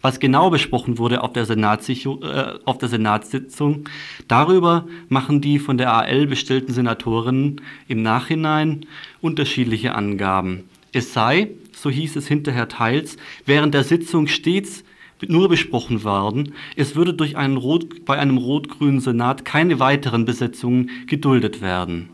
Was 0.00 0.18
genau 0.18 0.48
besprochen 0.48 0.96
wurde 0.96 1.22
auf 1.22 1.34
der, 1.34 1.46
äh, 1.50 2.58
auf 2.64 2.78
der 2.78 2.88
Senatssitzung, 2.88 3.84
darüber 4.28 4.88
machen 5.10 5.42
die 5.42 5.58
von 5.58 5.76
der 5.76 5.92
AL 5.92 6.26
bestellten 6.26 6.72
Senatorinnen 6.72 7.60
im 7.86 8.00
Nachhinein 8.00 8.86
unterschiedliche 9.20 9.94
Angaben. 9.94 10.64
Es 10.92 11.12
sei, 11.12 11.50
so 11.80 11.90
hieß 11.90 12.16
es 12.16 12.26
hinterher 12.28 12.68
teils, 12.68 13.16
während 13.46 13.74
der 13.74 13.84
Sitzung 13.84 14.26
stets 14.26 14.84
nur 15.26 15.48
besprochen 15.48 16.02
worden, 16.04 16.54
es 16.76 16.96
würde 16.96 17.12
durch 17.14 17.36
einen 17.36 17.56
Rot, 17.56 18.04
bei 18.04 18.18
einem 18.18 18.38
rot-grünen 18.38 19.00
Senat 19.00 19.44
keine 19.44 19.78
weiteren 19.78 20.24
Besetzungen 20.24 20.90
geduldet 21.06 21.60
werden. 21.60 22.08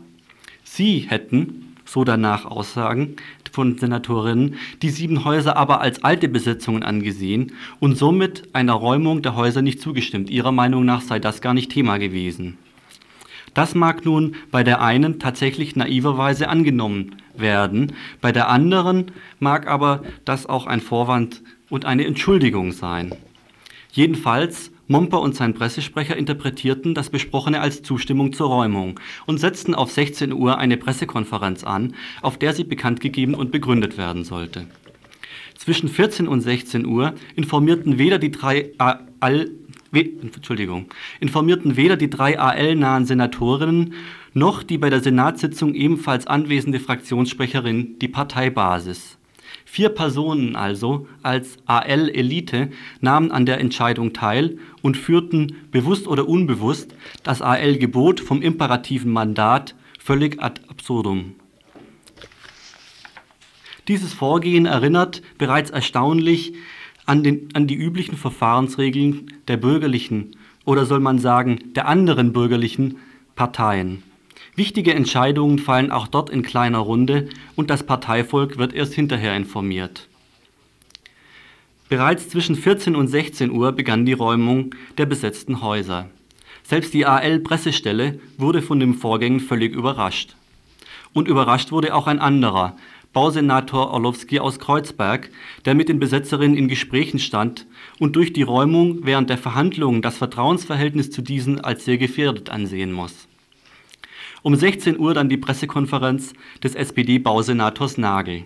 Sie 0.63 1.05
hätten, 1.07 1.75
so 1.85 2.03
danach 2.03 2.45
Aussagen 2.45 3.15
von 3.51 3.77
Senatorinnen, 3.77 4.55
die 4.81 4.89
sieben 4.89 5.25
Häuser 5.25 5.57
aber 5.57 5.81
als 5.81 6.03
alte 6.03 6.27
Besetzungen 6.27 6.83
angesehen 6.83 7.53
und 7.79 7.97
somit 7.97 8.43
einer 8.53 8.73
Räumung 8.73 9.21
der 9.21 9.35
Häuser 9.35 9.61
nicht 9.61 9.81
zugestimmt. 9.81 10.29
Ihrer 10.29 10.51
Meinung 10.51 10.85
nach 10.85 11.01
sei 11.01 11.19
das 11.19 11.41
gar 11.41 11.53
nicht 11.53 11.71
Thema 11.71 11.97
gewesen. 11.97 12.57
Das 13.57 13.73
mag 13.73 14.05
nun 14.05 14.35
bei 14.51 14.63
der 14.63 14.83
einen 14.83 15.17
tatsächlich 15.17 15.75
naiverweise 15.75 16.47
angenommen 16.47 17.15
werden, 17.35 17.93
bei 18.21 18.31
der 18.31 18.49
anderen 18.49 19.11
mag 19.39 19.65
aber 19.65 20.03
das 20.25 20.45
auch 20.45 20.67
ein 20.67 20.79
Vorwand 20.79 21.41
und 21.67 21.83
eine 21.83 22.05
Entschuldigung 22.05 22.71
sein. 22.71 23.15
Jedenfalls 23.91 24.69
Momper 24.85 25.21
und 25.21 25.35
sein 25.35 25.55
Pressesprecher 25.55 26.15
interpretierten 26.15 26.93
das 26.93 27.09
Besprochene 27.09 27.59
als 27.59 27.81
Zustimmung 27.81 28.31
zur 28.31 28.49
Räumung 28.49 28.99
und 29.25 29.39
setzten 29.39 29.73
auf 29.73 29.91
16 29.91 30.33
Uhr 30.33 30.59
eine 30.59 30.77
Pressekonferenz 30.77 31.63
an, 31.63 31.95
auf 32.21 32.37
der 32.37 32.53
sie 32.53 32.63
bekannt 32.63 32.99
gegeben 33.01 33.33
und 33.33 33.51
begründet 33.51 33.97
werden 33.97 34.23
sollte. 34.23 34.67
Zwischen 35.55 35.89
14 35.89 36.27
und 36.27 36.41
16 36.41 36.85
Uhr 36.85 37.15
informierten 37.35 37.97
weder 37.97 38.19
die 38.19 38.29
drei 38.29 38.69
All 38.77 39.49
Entschuldigung, 39.91 40.87
informierten 41.19 41.77
weder 41.77 41.97
die 41.97 42.09
drei 42.09 42.39
AL-nahen 42.39 43.05
Senatorinnen 43.05 43.93
noch 44.33 44.63
die 44.63 44.77
bei 44.77 44.89
der 44.89 45.01
Senatssitzung 45.01 45.73
ebenfalls 45.73 46.27
anwesende 46.27 46.79
Fraktionssprecherin 46.79 47.97
die 47.99 48.07
Parteibasis. 48.07 49.17
Vier 49.65 49.89
Personen 49.89 50.55
also 50.55 51.07
als 51.23 51.57
AL-Elite 51.65 52.69
nahmen 53.01 53.31
an 53.31 53.45
der 53.45 53.59
Entscheidung 53.59 54.13
teil 54.13 54.57
und 54.81 54.97
führten 54.97 55.55
bewusst 55.71 56.07
oder 56.07 56.27
unbewusst 56.27 56.95
das 57.23 57.41
AL-Gebot 57.41 58.19
vom 58.19 58.41
imperativen 58.41 59.11
Mandat 59.11 59.75
völlig 59.99 60.41
ad 60.41 60.61
absurdum. 60.69 61.35
Dieses 63.87 64.13
Vorgehen 64.13 64.65
erinnert 64.65 65.21
bereits 65.37 65.69
erstaunlich 65.69 66.53
an, 67.07 67.23
den, 67.23 67.49
an 67.53 67.65
die 67.65 67.75
üblichen 67.75 68.17
Verfahrensregeln 68.17 69.33
der 69.47 69.57
bürgerlichen 69.57 70.35
oder 70.65 70.85
soll 70.85 70.99
man 70.99 71.17
sagen 71.17 71.59
der 71.75 71.87
anderen 71.87 72.33
bürgerlichen 72.33 72.97
Parteien. 73.35 74.03
Wichtige 74.55 74.93
Entscheidungen 74.93 75.59
fallen 75.59 75.91
auch 75.91 76.07
dort 76.07 76.29
in 76.29 76.43
kleiner 76.43 76.79
Runde 76.79 77.29
und 77.55 77.69
das 77.69 77.83
Parteivolk 77.83 78.57
wird 78.57 78.73
erst 78.73 78.93
hinterher 78.93 79.35
informiert. 79.35 80.07
Bereits 81.89 82.27
zwischen 82.29 82.55
14 82.55 82.95
und 82.95 83.07
16 83.07 83.51
Uhr 83.51 83.71
begann 83.71 84.05
die 84.05 84.13
Räumung 84.13 84.75
der 84.97 85.05
besetzten 85.05 85.61
Häuser. 85.61 86.09
Selbst 86.63 86.93
die 86.93 87.05
AL-Pressestelle 87.05 88.19
wurde 88.37 88.61
von 88.61 88.79
den 88.81 88.93
Vorgängen 88.93 89.39
völlig 89.39 89.73
überrascht. 89.73 90.35
Und 91.13 91.29
überrascht 91.29 91.71
wurde 91.71 91.95
auch 91.95 92.07
ein 92.07 92.19
anderer, 92.19 92.75
Bausenator 93.17 93.89
Orlowski 93.89 94.39
aus 94.39 94.59
Kreuzberg, 94.59 95.31
der 95.65 95.73
mit 95.73 95.89
den 95.89 95.97
Besetzerinnen 95.97 96.55
in 96.55 96.67
Gesprächen 96.67 97.17
stand 97.17 97.65
und 97.97 98.15
durch 98.15 98.31
die 98.31 98.43
Räumung 98.43 99.07
während 99.07 99.31
der 99.31 99.39
Verhandlungen 99.39 100.03
das 100.03 100.19
Vertrauensverhältnis 100.19 101.09
zu 101.09 101.23
diesen 101.23 101.59
als 101.59 101.83
sehr 101.83 101.97
gefährdet 101.97 102.51
ansehen 102.51 102.91
muss. 102.91 103.27
Um 104.43 104.55
16 104.55 104.99
Uhr 104.99 105.15
dann 105.15 105.29
die 105.29 105.37
Pressekonferenz 105.37 106.33
des 106.61 106.75
SPD-Bausenators 106.75 107.97
Nagel 107.97 108.43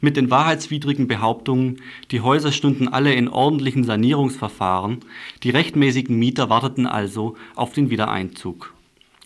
mit 0.00 0.16
den 0.16 0.30
wahrheitswidrigen 0.30 1.08
Behauptungen, 1.08 1.82
die 2.12 2.20
Häuser 2.20 2.52
stünden 2.52 2.86
alle 2.86 3.12
in 3.14 3.26
ordentlichen 3.26 3.82
Sanierungsverfahren, 3.82 5.00
die 5.42 5.50
rechtmäßigen 5.50 6.16
Mieter 6.16 6.48
warteten 6.48 6.86
also 6.86 7.36
auf 7.56 7.72
den 7.72 7.90
Wiedereinzug 7.90 8.72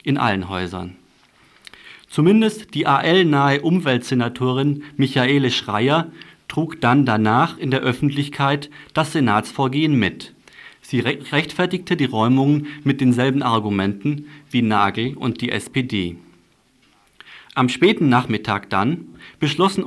in 0.05 0.17
allen 0.17 0.49
Häusern. 0.49 0.97
Zumindest 2.17 2.73
die 2.73 2.87
AL-nahe 2.87 3.61
Umweltsenatorin 3.61 4.85
Michaele 4.97 5.51
Schreier 5.51 6.11
trug 6.49 6.81
dann 6.81 7.05
danach 7.05 7.59
in 7.59 7.71
der 7.71 7.81
Öffentlichkeit 7.81 8.71
das 8.95 9.13
Senatsvorgehen 9.13 9.95
mit. 9.95 10.33
Sie 10.81 11.01
rechtfertigte 11.01 11.95
die 11.95 12.07
Räumungen 12.07 12.69
mit 12.85 13.03
denselben 13.03 13.43
Argumenten 13.43 14.29
wie 14.51 14.63
Nagel 14.63 15.15
und 15.15 15.43
die 15.43 15.51
SPD. 15.51 16.17
Am 17.55 17.69
späten 17.69 18.09
Nachmittag 18.09 18.71
dann 18.71 19.09
beschlossen, 19.39 19.85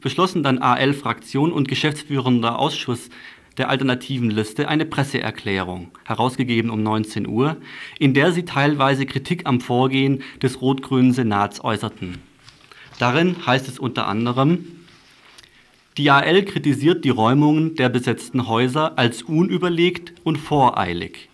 beschlossen 0.00 0.42
dann 0.42 0.58
AL-Fraktion 0.58 1.52
und 1.52 1.68
geschäftsführender 1.68 2.58
Ausschuss 2.58 3.10
der 3.56 3.68
alternativen 3.68 4.30
Liste 4.30 4.68
eine 4.68 4.84
Presseerklärung, 4.84 5.90
herausgegeben 6.04 6.70
um 6.70 6.82
19 6.82 7.26
Uhr, 7.26 7.56
in 7.98 8.14
der 8.14 8.32
sie 8.32 8.44
teilweise 8.44 9.06
Kritik 9.06 9.46
am 9.46 9.60
Vorgehen 9.60 10.22
des 10.42 10.60
rot-grünen 10.60 11.12
Senats 11.12 11.62
äußerten. 11.62 12.18
Darin 12.98 13.36
heißt 13.46 13.68
es 13.68 13.78
unter 13.78 14.06
anderem, 14.06 14.66
die 15.96 16.10
AL 16.10 16.42
kritisiert 16.44 17.04
die 17.04 17.10
Räumungen 17.10 17.76
der 17.76 17.88
besetzten 17.88 18.48
Häuser 18.48 18.98
als 18.98 19.22
unüberlegt 19.22 20.12
und 20.24 20.38
voreilig. 20.38 21.28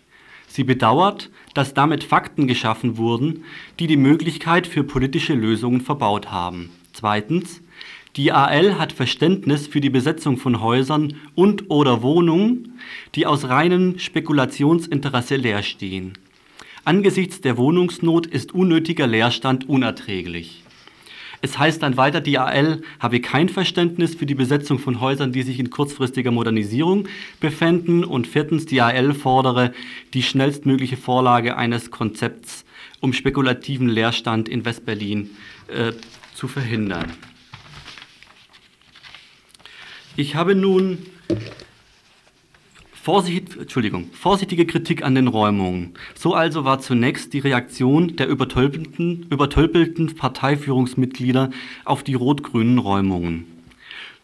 Sie 0.47 0.63
bedauert, 0.63 1.31
dass 1.53 1.73
damit 1.73 2.03
Fakten 2.03 2.45
geschaffen 2.45 2.97
wurden, 2.97 3.45
die 3.79 3.87
die 3.87 3.97
Möglichkeit 3.97 4.67
für 4.67 4.83
politische 4.83 5.33
Lösungen 5.33 5.81
verbaut 5.81 6.29
haben. 6.29 6.69
Zweitens, 6.93 7.61
die 8.17 8.33
AL 8.33 8.77
hat 8.77 8.91
Verständnis 8.91 9.67
für 9.67 9.79
die 9.79 9.89
Besetzung 9.89 10.37
von 10.37 10.61
Häusern 10.61 11.15
und/oder 11.35 12.01
Wohnungen, 12.01 12.77
die 13.15 13.25
aus 13.25 13.47
reinem 13.47 13.99
Spekulationsinteresse 13.99 15.37
leer 15.37 15.63
stehen. 15.63 16.13
Angesichts 16.83 17.39
der 17.39 17.57
Wohnungsnot 17.57 18.27
ist 18.27 18.53
unnötiger 18.53 19.07
Leerstand 19.07 19.69
unerträglich. 19.69 20.63
Es 21.41 21.57
heißt 21.57 21.81
dann 21.81 21.97
weiter, 21.97 22.21
die 22.21 22.37
AL 22.37 22.81
habe 22.99 23.19
kein 23.19 23.49
Verständnis 23.49 24.13
für 24.13 24.25
die 24.25 24.35
Besetzung 24.35 24.77
von 24.77 24.99
Häusern, 24.99 25.31
die 25.31 25.41
sich 25.41 25.59
in 25.59 25.69
kurzfristiger 25.69 26.31
Modernisierung 26.31 27.07
befänden. 27.39 28.03
Und 28.03 28.27
viertens, 28.27 28.65
die 28.65 28.81
AL 28.81 29.13
fordere 29.13 29.73
die 30.13 30.21
schnellstmögliche 30.21 30.97
Vorlage 30.97 31.57
eines 31.57 31.89
Konzepts, 31.89 32.63
um 32.99 33.13
spekulativen 33.13 33.89
Leerstand 33.89 34.49
in 34.49 34.65
Westberlin 34.65 35.31
äh, 35.67 35.93
zu 36.35 36.47
verhindern. 36.47 37.11
Ich 40.21 40.35
habe 40.35 40.53
nun 40.53 40.99
Vorsicht, 42.93 43.57
Entschuldigung, 43.57 44.11
vorsichtige 44.13 44.67
Kritik 44.67 45.03
an 45.03 45.15
den 45.15 45.27
Räumungen. 45.27 45.95
So 46.13 46.35
also 46.35 46.63
war 46.63 46.79
zunächst 46.79 47.33
die 47.33 47.39
Reaktion 47.39 48.17
der 48.17 48.27
übertölpelten, 48.27 49.25
übertölpelten 49.31 50.15
Parteiführungsmitglieder 50.15 51.49
auf 51.85 52.03
die 52.03 52.13
rot-grünen 52.13 52.77
Räumungen. 52.77 53.47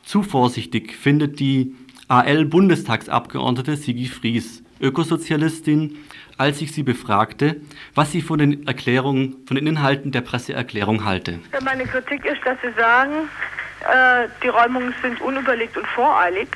Zu 0.03 0.21
vorsichtig 0.21 0.95
findet 0.95 1.39
die 1.39 1.73
AL-Bundestagsabgeordnete 2.09 3.75
Sigi 3.75 4.05
Fries, 4.05 4.61
Ökosozialistin, 4.79 5.97
als 6.37 6.61
ich 6.61 6.73
sie 6.73 6.83
befragte, 6.83 7.59
was 7.95 8.11
sie 8.11 8.21
von 8.21 8.37
den 8.37 8.67
Erklärungen, 8.67 9.37
von 9.47 9.55
den 9.55 9.65
Inhalten 9.65 10.11
der 10.11 10.21
Presseerklärung 10.21 11.05
halte. 11.05 11.39
Meine 11.65 11.85
Kritik 11.85 12.23
ist, 12.23 12.45
dass 12.45 12.59
Sie 12.61 12.71
sagen, 12.79 13.27
äh, 13.81 14.27
die 14.43 14.47
Räumungen 14.47 14.93
sind 15.01 15.21
unüberlegt 15.21 15.77
und 15.77 15.87
voreilig. 15.87 16.49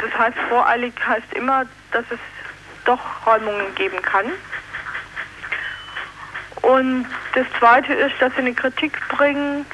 Das 0.00 0.12
heißt, 0.18 0.36
voreilig 0.48 0.92
heißt 1.06 1.32
immer, 1.34 1.64
dass 1.92 2.04
es 2.10 2.18
doch 2.84 3.00
Räumungen 3.26 3.74
geben 3.74 4.00
kann. 4.02 4.26
Und 6.62 7.06
das 7.34 7.46
Zweite 7.58 7.92
ist, 7.92 8.14
dass 8.20 8.32
sie 8.34 8.40
eine 8.40 8.54
Kritik 8.54 9.00
bringen 9.08 9.66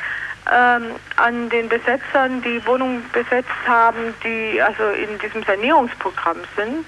ähm, 0.51 0.97
an 1.17 1.49
den 1.49 1.69
Besetzern, 1.69 2.43
die 2.43 2.65
Wohnungen 2.67 3.09
besetzt 3.13 3.49
haben, 3.67 4.15
die 4.25 4.61
also 4.61 4.91
in 4.91 5.19
diesem 5.19 5.43
Sanierungsprogramm 5.45 6.39
sind, 6.57 6.85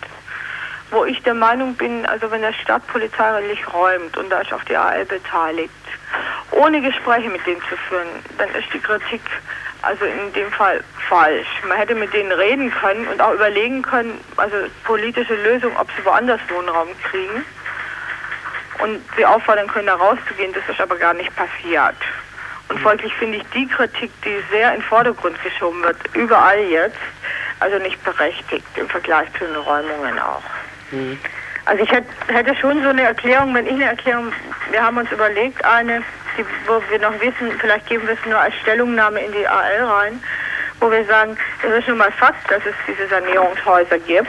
wo 0.91 1.05
ich 1.05 1.23
der 1.23 1.35
Meinung 1.35 1.75
bin, 1.75 2.05
also 2.07 2.31
wenn 2.31 2.43
der 2.43 2.53
Stadt 2.53 2.87
polizeilich 2.89 3.61
räumt 3.73 4.17
und 4.17 4.31
da 4.31 4.41
ist 4.41 4.53
auch 4.53 4.65
die 4.65 4.77
AL 4.77 5.05
beteiligt, 5.07 5.73
ohne 6.51 6.81
Gespräche 6.81 7.31
mit 7.31 7.47
denen 7.47 7.63
zu 7.69 7.77
führen, 7.89 8.09
dann 8.39 8.49
ist 8.51 8.73
die 8.73 8.81
Kritik 8.81 9.23
also 9.85 10.05
in 10.05 10.33
dem 10.33 10.51
Fall 10.53 10.83
falsch. 11.09 11.47
Man 11.69 11.77
hätte 11.77 11.95
mit 11.95 12.13
denen 12.13 12.33
reden 12.33 12.71
können 12.71 13.07
und 13.09 13.21
auch 13.21 13.35
überlegen 13.35 13.83
können, 13.83 14.19
also 14.37 14.57
politische 14.85 15.35
Lösung, 15.35 15.77
ob 15.77 15.89
sie 15.97 16.05
woanders 16.05 16.41
Wohnraum 16.49 16.89
kriegen 17.11 17.45
und 18.83 19.01
sie 19.17 19.25
auffordern 19.25 19.67
können, 19.69 19.87
da 19.87 19.95
rauszugehen. 19.95 20.53
Das 20.53 20.63
ist 20.69 20.81
aber 20.81 20.97
gar 20.97 21.15
nicht 21.15 21.35
passiert. 21.37 21.97
Und 22.69 22.81
folglich 22.81 23.13
finde 23.15 23.39
ich 23.39 23.45
die 23.55 23.67
Kritik, 23.69 24.11
die 24.25 24.43
sehr 24.51 24.71
in 24.71 24.81
den 24.81 24.83
Vordergrund 24.83 25.41
geschoben 25.43 25.83
wird, 25.83 25.97
überall 26.15 26.61
jetzt, 26.61 26.99
also 27.61 27.79
nicht 27.79 28.03
berechtigt 28.03 28.67
im 28.77 28.89
Vergleich 28.89 29.29
zu 29.39 29.45
den 29.45 29.57
Räumungen 29.57 30.19
auch. 30.19 30.43
Mhm. 30.91 31.19
Also 31.67 31.83
ich 31.83 31.91
hätte 31.91 32.57
schon 32.57 32.83
so 32.83 32.91
eine 32.91 33.03
Erklärung, 33.03 33.55
wenn 33.55 33.67
ich 33.67 33.73
eine 33.73 33.85
Erklärung, 33.85 34.33
wir 34.71 34.83
haben 34.83 34.99
uns 34.99 35.11
überlegt, 35.11 35.65
eine, 35.65 36.03
die, 36.37 36.45
wo 36.67 36.83
wir 36.91 36.99
noch 36.99 37.19
wissen, 37.21 37.59
vielleicht 37.59 37.87
geben 37.87 38.07
wir 38.07 38.15
es 38.15 38.27
nur 38.27 38.39
als 38.39 38.55
Stellungnahme 38.63 39.21
in 39.21 39.33
die 39.33 39.47
AL 39.47 39.85
rein, 39.85 40.21
wo 40.81 40.91
wir 40.91 41.05
sagen, 41.05 41.37
es 41.63 41.79
ist 41.79 41.89
nun 41.89 41.99
mal 41.99 42.13
Fakt, 42.13 42.51
dass 42.51 42.65
es 42.65 42.75
diese 42.87 43.09
Sanierungshäuser 43.09 43.99
gibt 44.01 44.29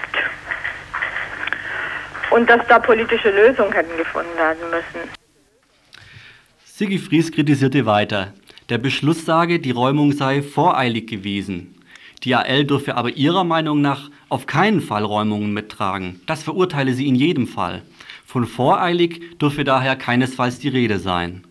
und 2.32 2.50
dass 2.50 2.66
da 2.68 2.80
politische 2.80 3.30
Lösungen 3.30 3.72
hätten 3.72 3.96
gefunden 3.98 4.36
werden 4.38 4.70
müssen. 4.70 5.10
Sigi 6.66 6.98
Fries 6.98 7.32
kritisierte 7.32 7.86
weiter. 7.86 8.34
Der 8.70 8.78
Beschluss 8.78 9.26
sage, 9.26 9.60
die 9.60 9.72
Räumung 9.72 10.12
sei 10.12 10.42
voreilig 10.42 11.08
gewesen. 11.08 11.76
Die 12.24 12.34
AL 12.36 12.66
dürfe 12.66 12.96
aber 12.96 13.12
ihrer 13.12 13.44
Meinung 13.44 13.82
nach 13.82 14.10
auf 14.30 14.48
keinen 14.48 14.82
Fall 14.82 15.04
Räumungen 15.04 15.54
mittragen. 15.54 16.20
Das 16.26 16.44
verurteile 16.44 16.94
sie 16.94 17.08
in 17.08 17.16
jedem 17.16 17.48
Fall. 17.48 17.84
Von 18.26 18.48
voreilig 18.48 19.38
dürfe 19.38 19.64
daher 19.64 19.96
keinesfalls 19.96 20.60
die 20.60 20.70
Rede 20.70 21.00
sein. 21.00 21.44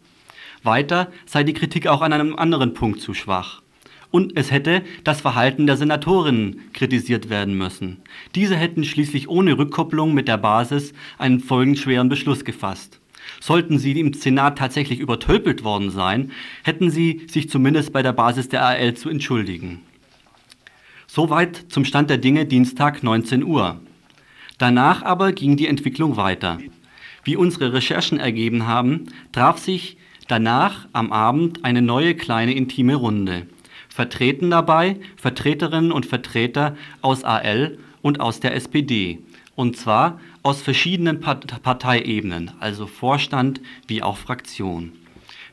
Weiter 0.65 1.13
sei 1.27 1.45
die 1.45 1.55
Kritik 1.55 1.87
auch 1.87 2.03
an 2.03 2.13
einem 2.13 2.37
anderen 2.37 2.75
Punkt 2.75 3.01
zu 3.01 3.15
schwach. 3.15 3.63
Und 4.11 4.39
es 4.39 4.51
hätte 4.51 4.83
das 5.03 5.21
Verhalten 5.21 5.67
der 5.67 5.77
Senatorinnen 5.77 6.73
kritisiert 6.73 7.31
werden 7.31 7.59
müssen. 7.59 8.03
Diese 8.35 8.57
hätten 8.57 8.85
schließlich 8.85 9.29
ohne 9.29 9.59
Rückkopplung 9.59 10.15
mit 10.15 10.29
der 10.29 10.37
Basis 10.37 10.93
einen 11.19 11.41
folgenschweren 11.41 12.09
Beschluss 12.09 12.45
gefasst. 12.45 13.01
Sollten 13.41 13.79
sie 13.79 13.99
im 13.99 14.13
Senat 14.13 14.59
tatsächlich 14.59 15.01
übertölpelt 15.01 15.65
worden 15.65 15.91
sein, 15.91 16.31
hätten 16.63 16.91
sie 16.91 17.27
sich 17.29 17.51
zumindest 17.51 17.93
bei 17.93 18.03
der 18.03 18.13
Basis 18.13 18.49
der 18.49 18.65
AL 18.65 18.95
zu 18.95 19.09
entschuldigen. 19.09 19.81
Soweit 21.07 21.65
zum 21.69 21.85
Stand 21.85 22.11
der 22.11 22.19
Dinge 22.19 22.47
Dienstag 22.47 23.03
19 23.03 23.43
Uhr. 23.43 23.81
Danach 24.59 25.03
aber 25.03 25.33
ging 25.33 25.57
die 25.57 25.67
Entwicklung 25.67 26.17
weiter. 26.17 26.59
Wie 27.25 27.37
unsere 27.37 27.73
Recherchen 27.73 28.21
ergeben 28.21 28.67
haben, 28.67 29.07
traf 29.33 29.59
sich 29.59 29.97
Danach 30.29 30.89
am 30.93 31.13
Abend 31.13 31.65
eine 31.65 31.83
neue 31.83 32.15
kleine 32.15 32.55
intime 32.55 32.95
Runde. 32.95 33.47
Vertreten 33.89 34.51
dabei 34.51 34.97
Vertreterinnen 35.17 35.93
und 35.93 36.07
Vertreter 36.07 36.77
aus 37.03 37.25
AL 37.25 37.79
und 38.03 38.21
aus 38.21 38.41
der 38.41 38.55
SPD. 38.55 39.21
Und 39.55 39.77
zwar 39.77 40.21
aus 40.43 40.63
verschiedenen 40.63 41.21
Parteiebenen, 41.21 42.53
also 42.59 42.87
Vorstand 42.87 43.61
wie 43.87 44.03
auch 44.03 44.17
Fraktion. 44.17 44.93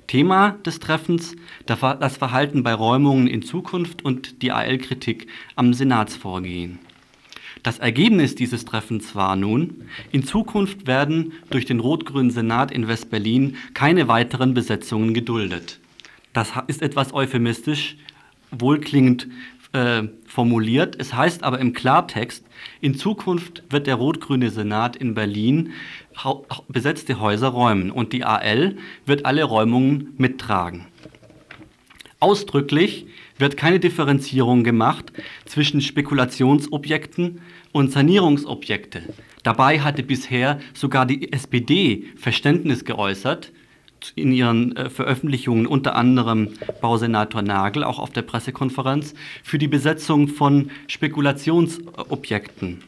Thema 0.07 0.57
des 0.65 0.79
Treffens 0.79 1.35
das 1.65 2.17
Verhalten 2.17 2.63
bei 2.63 2.73
Räumungen 2.73 3.27
in 3.27 3.43
Zukunft 3.43 4.03
und 4.03 4.41
die 4.41 4.51
AL-Kritik 4.51 5.27
am 5.55 5.73
Senatsvorgehen. 5.73 6.79
Das 7.63 7.79
Ergebnis 7.79 8.35
dieses 8.35 8.65
Treffens 8.65 9.15
war 9.15 9.35
nun, 9.35 9.83
in 10.11 10.23
Zukunft 10.23 10.87
werden 10.87 11.33
durch 11.49 11.65
den 11.65 11.79
rot-grünen 11.79 12.31
Senat 12.31 12.71
in 12.71 12.87
West-Berlin 12.87 13.57
keine 13.73 14.07
weiteren 14.07 14.53
Besetzungen 14.53 15.13
geduldet. 15.13 15.79
Das 16.33 16.51
ist 16.67 16.81
etwas 16.81 17.13
euphemistisch, 17.13 17.97
wohlklingend 18.51 19.27
äh, 19.73 20.03
formuliert. 20.25 20.95
Es 20.99 21.13
heißt 21.13 21.43
aber 21.43 21.59
im 21.59 21.73
Klartext, 21.73 22.45
in 22.81 22.95
Zukunft 22.95 23.63
wird 23.69 23.87
der 23.87 23.95
rot-grüne 23.95 24.49
Senat 24.49 24.95
in 24.95 25.13
Berlin 25.13 25.71
besetzte 26.67 27.19
Häuser 27.19 27.49
räumen 27.49 27.91
und 27.91 28.13
die 28.13 28.23
AL 28.23 28.77
wird 29.05 29.25
alle 29.25 29.43
Räumungen 29.43 30.13
mittragen. 30.17 30.87
Ausdrücklich 32.19 33.07
wird 33.41 33.57
keine 33.57 33.79
Differenzierung 33.79 34.63
gemacht 34.63 35.11
zwischen 35.45 35.81
Spekulationsobjekten 35.81 37.41
und 37.71 37.91
Sanierungsobjekte. 37.91 39.01
Dabei 39.43 39.81
hatte 39.81 40.03
bisher 40.03 40.59
sogar 40.73 41.05
die 41.05 41.33
SPD 41.33 42.05
Verständnis 42.15 42.85
geäußert 42.85 43.51
in 44.15 44.31
ihren 44.31 44.75
äh, 44.75 44.89
Veröffentlichungen, 44.89 45.67
unter 45.67 45.95
anderem 45.95 46.49
Bausenator 46.81 47.41
Nagel, 47.41 47.83
auch 47.83 47.99
auf 47.99 48.11
der 48.11 48.23
Pressekonferenz, 48.23 49.13
für 49.43 49.57
die 49.57 49.67
Besetzung 49.67 50.27
von 50.27 50.71
Spekulationsobjekten. 50.87 52.83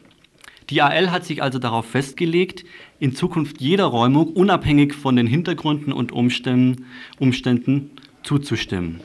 Die 0.70 0.82
AL 0.82 1.10
hat 1.10 1.24
sich 1.24 1.42
also 1.42 1.58
darauf 1.58 1.86
festgelegt, 1.86 2.64
in 2.98 3.14
Zukunft 3.14 3.60
jeder 3.60 3.84
Räumung 3.84 4.28
unabhängig 4.28 4.94
von 4.94 5.14
den 5.14 5.26
Hintergründen 5.26 5.92
und 5.92 6.10
Umständen, 6.10 6.86
Umständen 7.18 7.90
zuzustimmen. 8.22 9.00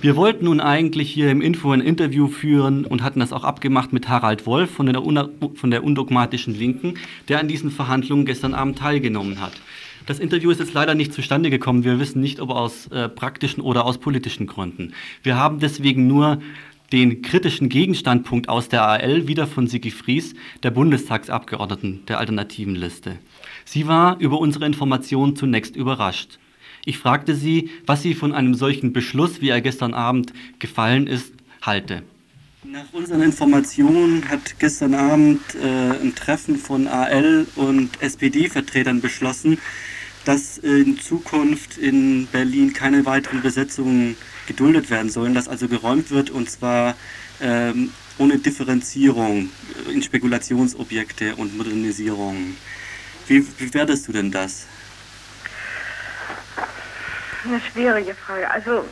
Wir 0.00 0.16
wollten 0.16 0.46
nun 0.46 0.60
eigentlich 0.60 1.10
hier 1.10 1.30
im 1.30 1.40
Info 1.40 1.70
ein 1.70 1.80
Interview 1.80 2.28
führen 2.28 2.84
und 2.84 3.02
hatten 3.02 3.20
das 3.20 3.32
auch 3.32 3.44
abgemacht 3.44 3.92
mit 3.92 4.08
Harald 4.08 4.46
Wolf 4.46 4.70
von 4.70 4.86
der, 4.86 5.02
von 5.54 5.70
der 5.70 5.84
undogmatischen 5.84 6.58
Linken, 6.58 6.94
der 7.28 7.40
an 7.40 7.48
diesen 7.48 7.70
Verhandlungen 7.70 8.24
gestern 8.24 8.54
Abend 8.54 8.78
teilgenommen 8.78 9.40
hat. 9.40 9.52
Das 10.06 10.18
Interview 10.18 10.50
ist 10.50 10.60
jetzt 10.60 10.74
leider 10.74 10.94
nicht 10.94 11.12
zustande 11.12 11.50
gekommen. 11.50 11.84
Wir 11.84 12.00
wissen 12.00 12.20
nicht, 12.20 12.40
ob 12.40 12.50
aus 12.50 12.86
äh, 12.88 13.08
praktischen 13.08 13.62
oder 13.62 13.84
aus 13.84 13.98
politischen 13.98 14.46
Gründen. 14.46 14.94
Wir 15.22 15.36
haben 15.36 15.60
deswegen 15.60 16.06
nur 16.06 16.40
den 16.92 17.22
kritischen 17.22 17.68
Gegenstandpunkt 17.68 18.48
aus 18.48 18.68
der 18.68 18.82
AL 18.84 19.28
wieder 19.28 19.46
von 19.46 19.68
Sigi 19.68 19.90
Fries, 19.90 20.34
der 20.62 20.72
Bundestagsabgeordneten 20.72 22.04
der 22.06 22.18
alternativen 22.18 22.74
Liste. 22.74 23.18
Sie 23.64 23.86
war 23.86 24.18
über 24.18 24.40
unsere 24.40 24.66
Informationen 24.66 25.36
zunächst 25.36 25.76
überrascht. 25.76 26.38
Ich 26.84 26.98
fragte 26.98 27.34
sie, 27.34 27.70
was 27.86 28.02
sie 28.02 28.14
von 28.14 28.32
einem 28.32 28.54
solchen 28.54 28.92
Beschluss, 28.92 29.40
wie 29.40 29.48
er 29.50 29.60
gestern 29.60 29.94
Abend 29.94 30.32
gefallen 30.58 31.06
ist, 31.06 31.32
halte. 31.62 32.02
Nach 32.64 32.92
unseren 32.92 33.22
Informationen 33.22 34.28
hat 34.28 34.58
gestern 34.58 34.94
Abend 34.94 35.40
äh, 35.54 36.02
ein 36.02 36.14
Treffen 36.14 36.56
von 36.56 36.86
AL 36.86 37.46
und 37.56 37.90
SPD-Vertretern 38.02 39.00
beschlossen, 39.00 39.58
dass 40.24 40.58
in 40.58 40.98
Zukunft 40.98 41.78
in 41.78 42.26
Berlin 42.26 42.72
keine 42.74 43.06
weiteren 43.06 43.40
Besetzungen 43.40 44.16
geduldet 44.46 44.90
werden 44.90 45.10
sollen, 45.10 45.32
dass 45.32 45.48
also 45.48 45.68
geräumt 45.68 46.10
wird 46.10 46.30
und 46.30 46.50
zwar 46.50 46.96
ähm, 47.40 47.90
ohne 48.18 48.38
Differenzierung 48.38 49.48
in 49.92 50.02
Spekulationsobjekte 50.02 51.36
und 51.36 51.56
Modernisierung. 51.56 52.56
Wie, 53.26 53.44
wie 53.58 53.72
wertest 53.72 54.08
du 54.08 54.12
denn 54.12 54.30
das? 54.30 54.66
Eine 57.44 57.60
schwierige 57.60 58.14
Frage. 58.14 58.50
Also 58.50 58.84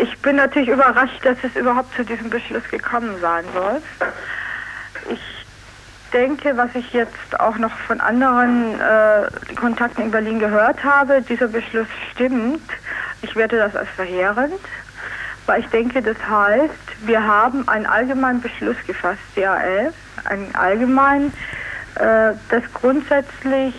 ich 0.00 0.18
bin 0.18 0.36
natürlich 0.36 0.68
überrascht, 0.68 1.24
dass 1.24 1.38
es 1.42 1.54
überhaupt 1.56 1.94
zu 1.94 2.04
diesem 2.04 2.30
Beschluss 2.30 2.64
gekommen 2.70 3.16
sein 3.20 3.44
soll. 3.54 3.80
Ich 5.10 5.20
denke, 6.12 6.56
was 6.56 6.74
ich 6.74 6.92
jetzt 6.92 7.38
auch 7.38 7.58
noch 7.58 7.72
von 7.86 8.00
anderen 8.00 8.80
äh, 8.80 9.54
Kontakten 9.54 10.02
in 10.02 10.10
Berlin 10.10 10.38
gehört 10.38 10.82
habe, 10.82 11.22
dieser 11.22 11.48
Beschluss 11.48 11.88
stimmt. 12.12 12.68
Ich 13.22 13.36
werte 13.36 13.56
das 13.56 13.76
als 13.76 13.88
verheerend, 13.90 14.60
weil 15.46 15.60
ich 15.60 15.66
denke, 15.68 16.02
das 16.02 16.16
heißt, 16.28 16.72
wir 17.04 17.22
haben 17.22 17.68
einen 17.68 17.86
allgemeinen 17.86 18.40
Beschluss 18.40 18.76
gefasst, 18.86 19.20
DAL, 19.34 19.92
einen 20.24 20.54
allgemeinen, 20.54 21.32
äh, 21.96 22.32
dass 22.50 22.62
grundsätzlich 22.74 23.74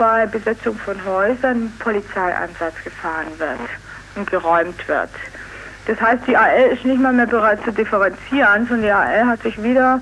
bei 0.00 0.24
Besetzung 0.24 0.78
von 0.78 1.04
Häusern 1.04 1.70
Polizeieinsatz 1.78 2.72
gefahren 2.82 3.26
wird 3.36 3.60
und 4.16 4.30
geräumt 4.30 4.88
wird. 4.88 5.10
Das 5.84 6.00
heißt, 6.00 6.26
die 6.26 6.34
AL 6.34 6.70
ist 6.72 6.86
nicht 6.86 6.98
mal 6.98 7.12
mehr 7.12 7.26
bereit 7.26 7.62
zu 7.64 7.70
differenzieren, 7.70 8.66
sondern 8.66 8.82
die 8.82 8.90
AL 8.90 9.26
hat 9.26 9.42
sich 9.42 9.62
wieder 9.62 10.00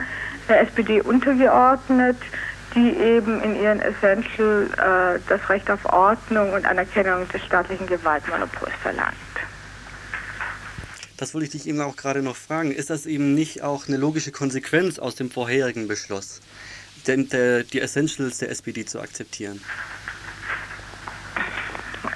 der 0.49 0.61
SPD 0.61 1.01
untergeordnet, 1.01 2.17
die 2.77 2.91
eben 2.97 3.43
in 3.43 3.61
ihren 3.61 3.81
Essential 3.81 4.69
äh, 4.77 5.21
das 5.29 5.49
Recht 5.49 5.69
auf 5.69 5.85
Ordnung 5.87 6.53
und 6.53 6.65
Anerkennung 6.65 7.27
des 7.31 7.45
staatlichen 7.45 7.89
Gewaltmonopols 7.89 8.73
verlangt. 8.81 9.15
Das 11.17 11.35
wollte 11.35 11.47
ich 11.47 11.51
dich 11.51 11.67
eben 11.67 11.81
auch 11.81 11.97
gerade 11.97 12.23
noch 12.23 12.37
fragen. 12.37 12.71
Ist 12.71 12.91
das 12.91 13.05
eben 13.05 13.35
nicht 13.35 13.63
auch 13.63 13.89
eine 13.89 13.97
logische 13.97 14.31
Konsequenz 14.31 15.01
aus 15.01 15.17
dem 15.17 15.29
vorherigen 15.33 15.89
Beschluss, 15.89 16.41
denn 17.07 17.29
der, 17.29 17.65
die 17.65 17.81
Essentials 17.81 18.39
der 18.39 18.51
SPD 18.51 18.85
zu 18.85 19.01
akzeptieren? 19.01 19.61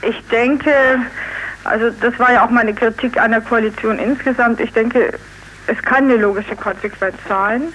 Ich 0.03 0.17
denke, 0.29 0.73
also 1.65 1.91
das 1.91 2.19
war 2.19 2.33
ja 2.33 2.45
auch 2.45 2.51
meine 2.51 2.75
Kritik 2.75 3.19
an 3.21 3.31
der 3.31 3.41
Koalition 3.41 3.99
insgesamt. 3.99 4.61
Ich 4.61 4.73
denke, 4.73 5.19
es 5.67 5.81
kann 5.83 6.05
eine 6.05 6.17
logische 6.17 6.57
Konsequenz 6.57 7.17
sein, 7.29 7.73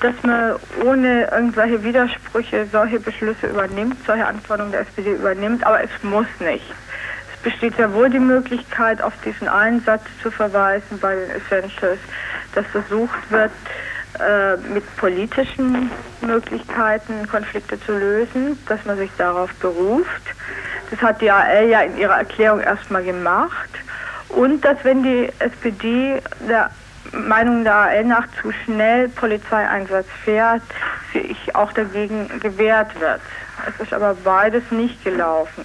dass 0.00 0.14
man 0.22 0.56
ohne 0.84 1.28
irgendwelche 1.30 1.82
Widersprüche 1.82 2.66
solche 2.70 3.00
Beschlüsse 3.00 3.48
übernimmt, 3.48 3.96
solche 4.06 4.26
Anforderungen 4.26 4.72
der 4.72 4.82
SPD 4.82 5.12
übernimmt, 5.12 5.64
aber 5.64 5.82
es 5.82 5.90
muss 6.02 6.26
nicht. 6.40 6.64
Es 7.34 7.40
besteht 7.42 7.76
ja 7.78 7.92
wohl 7.92 8.08
die 8.08 8.18
Möglichkeit, 8.18 9.02
auf 9.02 9.12
diesen 9.24 9.48
einen 9.48 9.82
Satz 9.84 10.04
zu 10.22 10.30
verweisen 10.30 10.98
bei 11.00 11.14
den 11.14 11.30
Essentials, 11.30 12.00
dass 12.54 12.66
versucht 12.66 13.30
wird, 13.30 13.52
äh, 14.20 14.56
mit 14.72 14.84
politischen 14.96 15.90
Möglichkeiten 16.20 17.26
Konflikte 17.28 17.80
zu 17.80 17.92
lösen, 17.92 18.58
dass 18.66 18.84
man 18.84 18.96
sich 18.96 19.10
darauf 19.16 19.52
beruft. 19.54 20.22
Das 20.90 21.00
hat 21.02 21.20
die 21.20 21.30
AL 21.30 21.68
ja 21.68 21.80
in 21.82 21.96
ihrer 21.96 22.18
Erklärung 22.18 22.60
erstmal 22.60 23.04
gemacht. 23.04 23.70
Und 24.28 24.64
dass 24.64 24.82
wenn 24.84 25.02
die 25.02 25.28
SPD 25.38 26.20
der 26.48 26.70
Meinung 27.12 27.64
der 27.64 27.74
AL 27.74 28.04
nach 28.04 28.26
zu 28.42 28.52
schnell 28.64 29.08
Polizeieinsatz 29.08 30.06
fährt, 30.24 30.62
sich 31.12 31.54
auch 31.54 31.72
dagegen 31.72 32.28
gewehrt 32.40 32.98
wird. 33.00 33.20
Es 33.66 33.80
ist 33.80 33.92
aber 33.92 34.14
beides 34.14 34.62
nicht 34.70 35.02
gelaufen. 35.04 35.64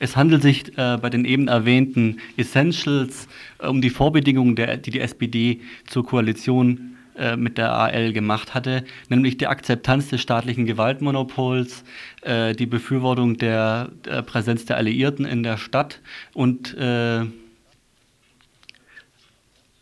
Es 0.00 0.16
handelt 0.16 0.42
sich 0.42 0.78
äh, 0.78 0.96
bei 0.96 1.10
den 1.10 1.24
eben 1.24 1.48
erwähnten 1.48 2.20
Essentials 2.36 3.26
äh, 3.58 3.66
um 3.66 3.80
die 3.80 3.90
Vorbedingungen, 3.90 4.54
der, 4.54 4.76
die 4.76 4.92
die 4.92 5.00
SPD 5.00 5.60
zur 5.86 6.06
Koalition 6.06 6.97
äh, 7.18 7.36
mit 7.36 7.58
der 7.58 7.72
AL 7.72 8.12
gemacht 8.12 8.54
hatte, 8.54 8.84
nämlich 9.08 9.36
die 9.38 9.46
Akzeptanz 9.46 10.08
des 10.08 10.20
staatlichen 10.20 10.66
Gewaltmonopols, 10.66 11.84
äh, 12.22 12.54
die 12.54 12.66
Befürwortung 12.66 13.36
der, 13.36 13.90
der, 14.04 14.22
Präsenz 14.22 14.64
der 14.64 14.76
Alliierten 14.76 15.24
in 15.24 15.42
der 15.42 15.56
Stadt 15.56 16.00
und 16.34 16.76
äh, 16.76 17.22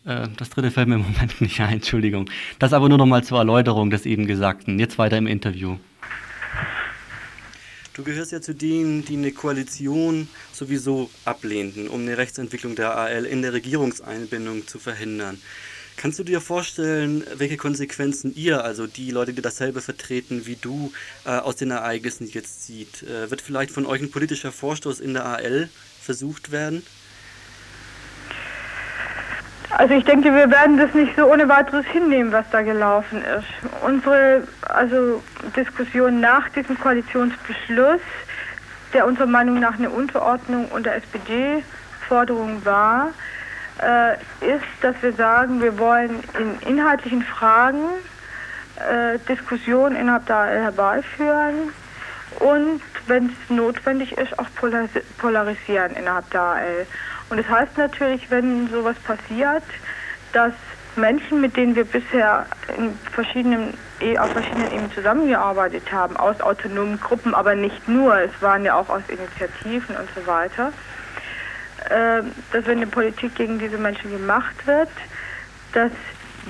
äh, 0.07 0.27
das 0.37 0.49
dritte 0.49 0.71
fällt 0.71 0.87
mir 0.87 0.95
im 0.95 1.01
Moment 1.01 1.39
nicht 1.41 1.59
ein, 1.59 1.75
Entschuldigung. 1.75 2.29
Das 2.59 2.73
aber 2.73 2.89
nur 2.89 2.97
noch 2.97 3.05
mal 3.05 3.23
zur 3.23 3.37
Erläuterung 3.37 3.89
des 3.89 4.05
eben 4.05 4.25
Gesagten. 4.25 4.79
Jetzt 4.79 4.97
weiter 4.97 5.17
im 5.17 5.27
Interview. 5.27 5.77
Du 7.93 8.03
gehörst 8.03 8.31
ja 8.31 8.41
zu 8.41 8.53
denen, 8.53 9.03
die 9.05 9.17
eine 9.17 9.31
Koalition 9.31 10.27
sowieso 10.53 11.09
ablehnten, 11.25 11.87
um 11.87 12.01
eine 12.01 12.17
Rechtsentwicklung 12.17 12.75
der 12.75 12.95
AL 12.95 13.25
in 13.25 13.41
der 13.41 13.53
Regierungseinbindung 13.53 14.67
zu 14.67 14.77
verhindern. 14.77 15.39
Kannst 15.97 16.19
du 16.19 16.23
dir 16.23 16.41
vorstellen, 16.41 17.23
welche 17.35 17.57
Konsequenzen 17.57 18.31
ihr, 18.35 18.63
also 18.63 18.85
die 18.85 19.09
Leute, 19.09 19.33
die 19.33 19.41
dasselbe 19.41 19.81
vertreten 19.81 20.45
wie 20.45 20.55
du, 20.55 20.91
äh, 21.25 21.31
aus 21.31 21.55
den 21.55 21.71
Ereignissen 21.71 22.27
jetzt 22.27 22.67
sieht? 22.67 23.01
Äh, 23.01 23.31
wird 23.31 23.41
vielleicht 23.41 23.71
von 23.71 23.87
euch 23.87 23.99
ein 23.99 24.11
politischer 24.11 24.51
Vorstoß 24.51 24.99
in 24.99 25.15
der 25.15 25.25
AL 25.25 25.69
versucht 25.99 26.51
werden? 26.51 26.85
Also 29.71 29.95
ich 29.95 30.03
denke, 30.03 30.33
wir 30.35 30.51
werden 30.51 30.77
das 30.77 30.93
nicht 30.93 31.15
so 31.17 31.25
ohne 31.25 31.49
weiteres 31.49 31.85
hinnehmen, 31.87 32.31
was 32.31 32.45
da 32.51 32.61
gelaufen 32.61 33.23
ist. 33.23 33.83
Unsere 33.83 34.47
also 34.61 35.23
Diskussion 35.55 36.19
nach 36.19 36.47
diesem 36.49 36.79
Koalitionsbeschluss, 36.79 38.01
der 38.93 39.07
unserer 39.07 39.25
Meinung 39.25 39.59
nach 39.59 39.79
eine 39.79 39.89
Unterordnung 39.89 40.67
unter 40.69 40.93
SPD-Forderung 40.93 42.63
war, 42.63 43.13
äh, 43.81 44.13
ist, 44.45 44.65
dass 44.81 44.95
wir 45.01 45.13
sagen, 45.13 45.61
wir 45.61 45.77
wollen 45.77 46.23
in 46.37 46.67
inhaltlichen 46.67 47.23
Fragen 47.23 47.79
äh, 48.77 49.19
Diskussionen 49.27 49.95
innerhalb 49.95 50.25
der 50.25 50.35
AL 50.35 50.61
herbeiführen 50.61 51.71
und, 52.39 52.81
wenn 53.07 53.27
es 53.27 53.49
notwendig 53.49 54.17
ist, 54.17 54.37
auch 54.37 54.47
polarisieren 55.17 55.95
innerhalb 55.95 56.29
der 56.31 56.41
AL. 56.41 56.87
Und 57.29 57.37
das 57.37 57.49
heißt 57.49 57.77
natürlich, 57.77 58.29
wenn 58.29 58.69
sowas 58.69 58.95
passiert, 58.99 59.63
dass 60.33 60.53
Menschen, 60.95 61.41
mit 61.41 61.55
denen 61.55 61.75
wir 61.75 61.85
bisher 61.85 62.45
in 62.77 62.97
verschiedenen, 63.11 63.73
eh, 63.99 64.17
auf 64.17 64.31
verschiedenen 64.31 64.71
Ebenen 64.71 64.91
zusammengearbeitet 64.91 65.91
haben, 65.91 66.17
aus 66.17 66.41
autonomen 66.41 66.99
Gruppen, 66.99 67.33
aber 67.33 67.55
nicht 67.55 67.87
nur, 67.87 68.19
es 68.19 68.31
waren 68.41 68.65
ja 68.65 68.75
auch 68.75 68.89
aus 68.89 69.03
Initiativen 69.07 69.95
und 69.95 70.09
so 70.15 70.25
weiter, 70.27 70.73
dass 71.89 72.65
wenn 72.65 72.77
eine 72.77 72.87
Politik 72.87 73.35
gegen 73.35 73.59
diese 73.59 73.77
Menschen 73.77 74.11
gemacht 74.11 74.65
wird, 74.65 74.89
dass 75.73 75.91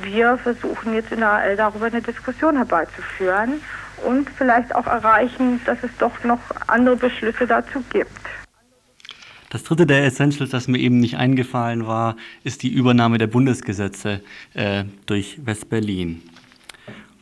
wir 0.01 0.37
versuchen 0.37 0.93
jetzt 0.93 1.11
in 1.11 1.19
der 1.19 1.31
AL 1.31 1.55
darüber 1.55 1.87
eine 1.87 2.01
Diskussion 2.01 2.55
herbeizuführen 2.55 3.61
und 4.05 4.29
vielleicht 4.29 4.75
auch 4.75 4.85
erreichen, 4.85 5.59
dass 5.65 5.83
es 5.83 5.91
doch 5.97 6.23
noch 6.23 6.39
andere 6.67 6.95
Beschlüsse 6.95 7.47
dazu 7.47 7.83
gibt. 7.91 8.11
Das 9.49 9.63
dritte 9.63 9.85
der 9.85 10.03
Essentials, 10.05 10.49
das 10.49 10.67
mir 10.67 10.77
eben 10.77 10.99
nicht 10.99 11.17
eingefallen 11.17 11.87
war, 11.87 12.17
ist 12.43 12.63
die 12.63 12.69
Übernahme 12.69 13.17
der 13.17 13.27
Bundesgesetze 13.27 14.21
äh, 14.53 14.83
durch 15.05 15.39
West-Berlin. 15.45 16.21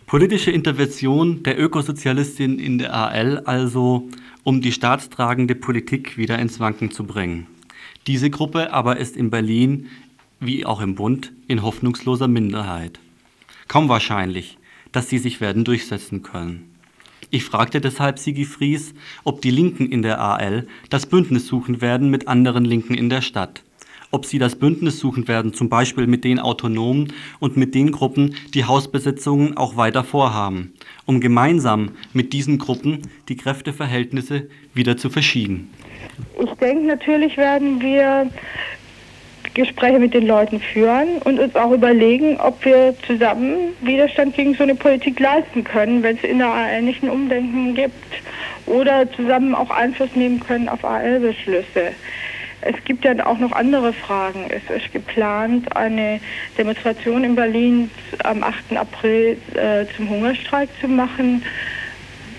Politische 0.08 0.52
Intervention 0.52 1.44
der 1.44 1.60
Ökosozialistin 1.60 2.60
in 2.60 2.80
der 2.80 2.94
AL 2.94 3.40
also, 3.46 4.10
um 4.44 4.62
die 4.62 4.72
staatstragende 4.72 5.56
Politik 5.56 6.18
wieder 6.18 6.40
ins 6.40 6.60
Wanken 6.60 6.92
zu 6.92 7.06
bringen. 7.06 7.48
Diese 8.08 8.30
Gruppe 8.30 8.72
aber 8.72 8.98
ist 8.98 9.18
in 9.18 9.32
Berlin, 9.32 9.88
wie 10.40 10.64
auch 10.64 10.80
im 10.80 10.94
Bund, 10.94 11.32
in 11.48 11.64
hoffnungsloser 11.64 12.28
Minderheit. 12.28 13.00
Kaum 13.68 13.90
wahrscheinlich, 13.90 14.60
dass 14.92 15.10
sie 15.10 15.18
sich 15.18 15.42
werden 15.42 15.64
durchsetzen 15.64 16.22
können. 16.22 16.72
Ich 17.32 17.44
fragte 17.44 17.82
deshalb 17.82 18.20
Sigi 18.20 18.46
Fries, 18.46 18.94
ob 19.24 19.42
die 19.42 19.50
Linken 19.50 19.88
in 19.88 20.04
der 20.04 20.22
AL 20.22 20.68
das 20.92 21.08
Bündnis 21.08 21.48
suchen 21.48 21.82
werden 21.82 22.12
mit 22.12 22.28
anderen 22.28 22.64
Linken 22.64 22.94
in 22.94 23.10
der 23.10 23.22
Stadt. 23.22 23.64
Ob 24.12 24.26
sie 24.26 24.38
das 24.38 24.56
Bündnis 24.56 25.00
suchen 25.00 25.28
werden, 25.28 25.54
zum 25.54 25.68
Beispiel 25.68 26.06
mit 26.06 26.24
den 26.24 26.40
Autonomen 26.40 27.12
und 27.40 27.58
mit 27.58 27.74
den 27.74 27.92
Gruppen, 27.92 28.36
die 28.54 28.66
Hausbesetzungen 28.66 29.58
auch 29.58 29.78
weiter 29.78 30.04
vorhaben, 30.04 30.74
um 31.06 31.20
gemeinsam 31.20 31.90
mit 32.14 32.34
diesen 32.34 32.60
Gruppen 32.60 33.02
die 33.30 33.36
Kräfteverhältnisse 33.36 34.48
wieder 34.76 34.96
zu 34.96 35.10
verschieben. 35.10 35.72
Ich 36.40 36.52
denke, 36.60 36.88
natürlich 36.88 37.38
werden 37.38 37.82
wir 37.82 38.30
Gespräche 39.56 40.00
mit 40.00 40.14
den 40.14 40.28
Leuten 40.28 40.60
führen 40.60 41.18
und 41.24 41.40
uns 41.40 41.56
auch 41.56 41.72
überlegen, 41.72 42.38
ob 42.40 42.64
wir 42.66 42.94
zusammen 43.08 43.74
Widerstand 43.82 44.36
gegen 44.36 44.54
so 44.54 44.64
eine 44.64 44.76
Politik 44.76 45.20
leisten 45.20 45.64
können, 45.64 46.04
wenn 46.04 46.18
es 46.18 46.24
in 46.24 46.40
der 46.40 46.50
AL 46.50 46.82
nicht 46.82 47.02
ein 47.02 47.10
Umdenken 47.10 47.74
gibt 47.74 47.94
oder 48.66 49.10
zusammen 49.14 49.56
auch 49.56 49.72
Einfluss 49.72 50.10
nehmen 50.14 50.42
können 50.42 50.68
auf 50.68 50.84
AL-Beschlüsse. 50.84 51.94
Es 52.62 52.76
gibt 52.84 53.06
ja 53.06 53.26
auch 53.26 53.38
noch 53.38 53.52
andere 53.52 53.94
Fragen. 53.94 54.46
Es 54.50 54.76
ist 54.76 54.92
geplant, 54.92 55.74
eine 55.76 56.20
Demonstration 56.58 57.24
in 57.24 57.36
Berlin 57.36 57.92
am 58.24 58.44
8. 58.44 58.76
April 58.76 59.38
äh, 59.54 59.86
zum 59.96 60.10
Hungerstreik 60.10 60.70
zu 60.82 60.88
machen, 60.88 61.44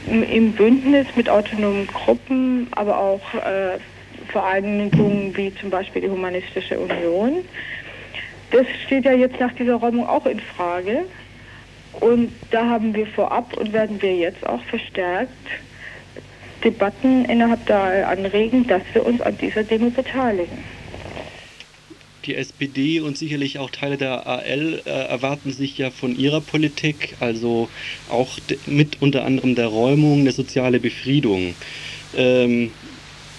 im 0.06 0.52
Bündnis 0.52 1.06
mit 1.16 1.28
autonomen 1.28 1.86
Gruppen, 1.86 2.68
aber 2.72 2.98
auch 2.98 3.34
äh, 3.34 3.78
Vereinigungen 4.28 5.36
wie 5.36 5.54
zum 5.54 5.70
Beispiel 5.70 6.02
die 6.02 6.10
Humanistische 6.10 6.78
Union. 6.78 7.44
Das 8.50 8.66
steht 8.86 9.04
ja 9.04 9.12
jetzt 9.12 9.40
nach 9.40 9.52
dieser 9.52 9.74
Räumung 9.74 10.06
auch 10.06 10.26
in 10.26 10.40
Frage. 10.40 11.04
Und 12.00 12.32
da 12.50 12.66
haben 12.66 12.94
wir 12.94 13.06
vorab 13.06 13.56
und 13.56 13.72
werden 13.72 14.00
wir 14.02 14.14
jetzt 14.14 14.46
auch 14.46 14.62
verstärkt 14.64 15.30
Debatten 16.62 17.24
innerhalb 17.26 17.64
der 17.66 18.08
anregen, 18.08 18.66
dass 18.66 18.82
wir 18.92 19.04
uns 19.04 19.20
an 19.20 19.36
dieser 19.38 19.62
Demo 19.62 19.90
beteiligen. 19.90 20.75
Die 22.26 22.34
SPD 22.34 23.00
und 23.00 23.16
sicherlich 23.16 23.58
auch 23.58 23.70
Teile 23.70 23.96
der 23.96 24.26
AL 24.26 24.82
äh, 24.84 24.90
erwarten 24.90 25.52
sich 25.52 25.78
ja 25.78 25.90
von 25.90 26.18
ihrer 26.18 26.40
Politik, 26.40 27.14
also 27.20 27.68
auch 28.10 28.38
mit 28.66 29.00
unter 29.00 29.24
anderem 29.24 29.54
der 29.54 29.68
Räumung, 29.68 30.20
eine 30.20 30.32
soziale 30.32 30.80
Befriedung. 30.80 31.54
Ähm, 32.16 32.72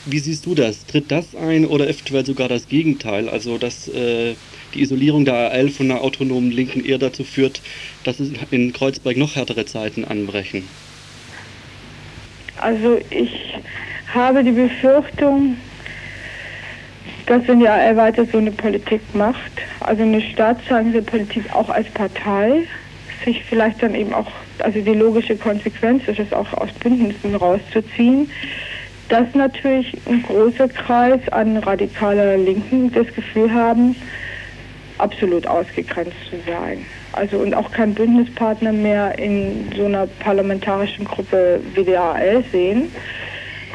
wie 0.06 0.20
siehst 0.20 0.46
du 0.46 0.56
das? 0.56 0.86
Tritt 0.86 1.12
das 1.12 1.36
ein 1.36 1.66
oder 1.66 1.90
eventuell 1.90 2.26
sogar 2.26 2.48
das 2.48 2.70
Gegenteil? 2.70 3.28
Also, 3.28 3.58
dass 3.58 3.90
äh, 3.90 4.36
die 4.74 4.82
Isolierung 4.82 5.26
der 5.26 5.52
AL 5.52 5.68
von 5.70 5.92
einer 5.92 6.02
autonomen 6.02 6.52
Linken 6.52 6.86
eher 6.86 6.98
dazu 6.98 7.26
führt, 7.26 7.62
dass 8.06 8.22
es 8.22 8.32
in 8.52 8.72
Kreuzberg 8.72 9.18
noch 9.18 9.36
härtere 9.36 9.66
Zeiten 9.66 10.06
anbrechen? 10.06 10.64
Also, 12.56 13.00
ich 13.10 13.56
habe 14.14 14.46
die 14.46 14.52
Befürchtung, 14.52 15.58
dass 17.28 17.48
wenn 17.48 17.60
die 17.60 17.68
AL 17.68 17.98
weiter 17.98 18.26
so 18.26 18.38
eine 18.38 18.52
Politik 18.52 19.02
macht, 19.14 19.52
also 19.82 20.02
eine 20.02 20.22
staatszeigende 20.22 21.02
Politik 21.02 21.44
auch 21.54 21.70
als 21.70 21.88
Partei, 21.90 22.64
sich 23.26 23.44
vielleicht 23.44 23.84
dann 23.84 23.96
eben 23.96 24.14
auch, 24.14 24.32
also 24.60 24.80
die 24.80 24.94
logische 24.94 25.36
Konsequenz 25.36 26.08
ist 26.08 26.20
es 26.20 26.32
auch 26.34 26.52
aus 26.54 26.72
Bündnissen 26.80 27.36
rauszuziehen, 27.36 28.32
dass 29.10 29.34
natürlich 29.34 29.98
ein 30.08 30.24
großer 30.24 30.70
Kreis 30.70 31.20
an 31.32 31.58
radikaler 31.58 32.38
Linken 32.38 32.92
das 32.94 33.08
Gefühl 33.14 33.54
haben, 33.54 33.96
absolut 34.98 35.46
ausgegrenzt 35.48 36.18
zu 36.30 36.38
sein. 36.50 36.86
Also 37.12 37.38
und 37.38 37.54
auch 37.54 37.72
kein 37.72 37.94
Bündnispartner 37.94 38.72
mehr 38.72 39.18
in 39.20 39.70
so 39.76 39.86
einer 39.86 40.08
parlamentarischen 40.20 41.06
Gruppe 41.06 41.60
wie 41.74 41.84
der 41.84 42.02
AL 42.02 42.44
sehen, 42.52 42.92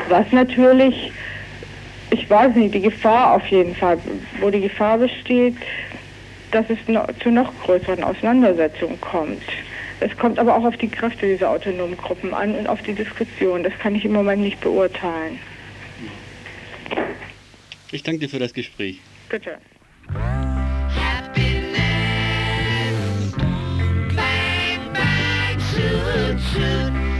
was 0.08 0.30
natürlich 0.32 1.12
ich 2.12 2.28
weiß 2.28 2.54
nicht, 2.54 2.74
die 2.74 2.80
Gefahr 2.80 3.34
auf 3.34 3.46
jeden 3.46 3.74
Fall, 3.74 3.98
wo 4.40 4.50
die 4.50 4.60
Gefahr 4.60 4.98
besteht, 4.98 5.56
dass 6.50 6.66
es 6.68 6.78
noch, 6.86 7.08
zu 7.22 7.30
noch 7.30 7.52
größeren 7.64 8.04
Auseinandersetzungen 8.04 9.00
kommt. 9.00 9.42
Es 10.00 10.14
kommt 10.18 10.38
aber 10.38 10.56
auch 10.56 10.64
auf 10.64 10.76
die 10.76 10.88
Kräfte 10.88 11.26
dieser 11.26 11.50
autonomen 11.50 11.96
Gruppen 11.96 12.34
an 12.34 12.54
und 12.54 12.66
auf 12.66 12.82
die 12.82 12.92
Diskussion. 12.92 13.62
Das 13.62 13.72
kann 13.78 13.94
ich 13.94 14.04
im 14.04 14.12
Moment 14.12 14.42
nicht 14.42 14.60
beurteilen. 14.60 15.38
Ich 17.90 18.02
danke 18.02 18.20
dir 18.20 18.28
für 18.28 18.38
das 18.38 18.52
Gespräch. 18.52 19.00
Bitte. 19.28 19.58
Happy 26.54 27.11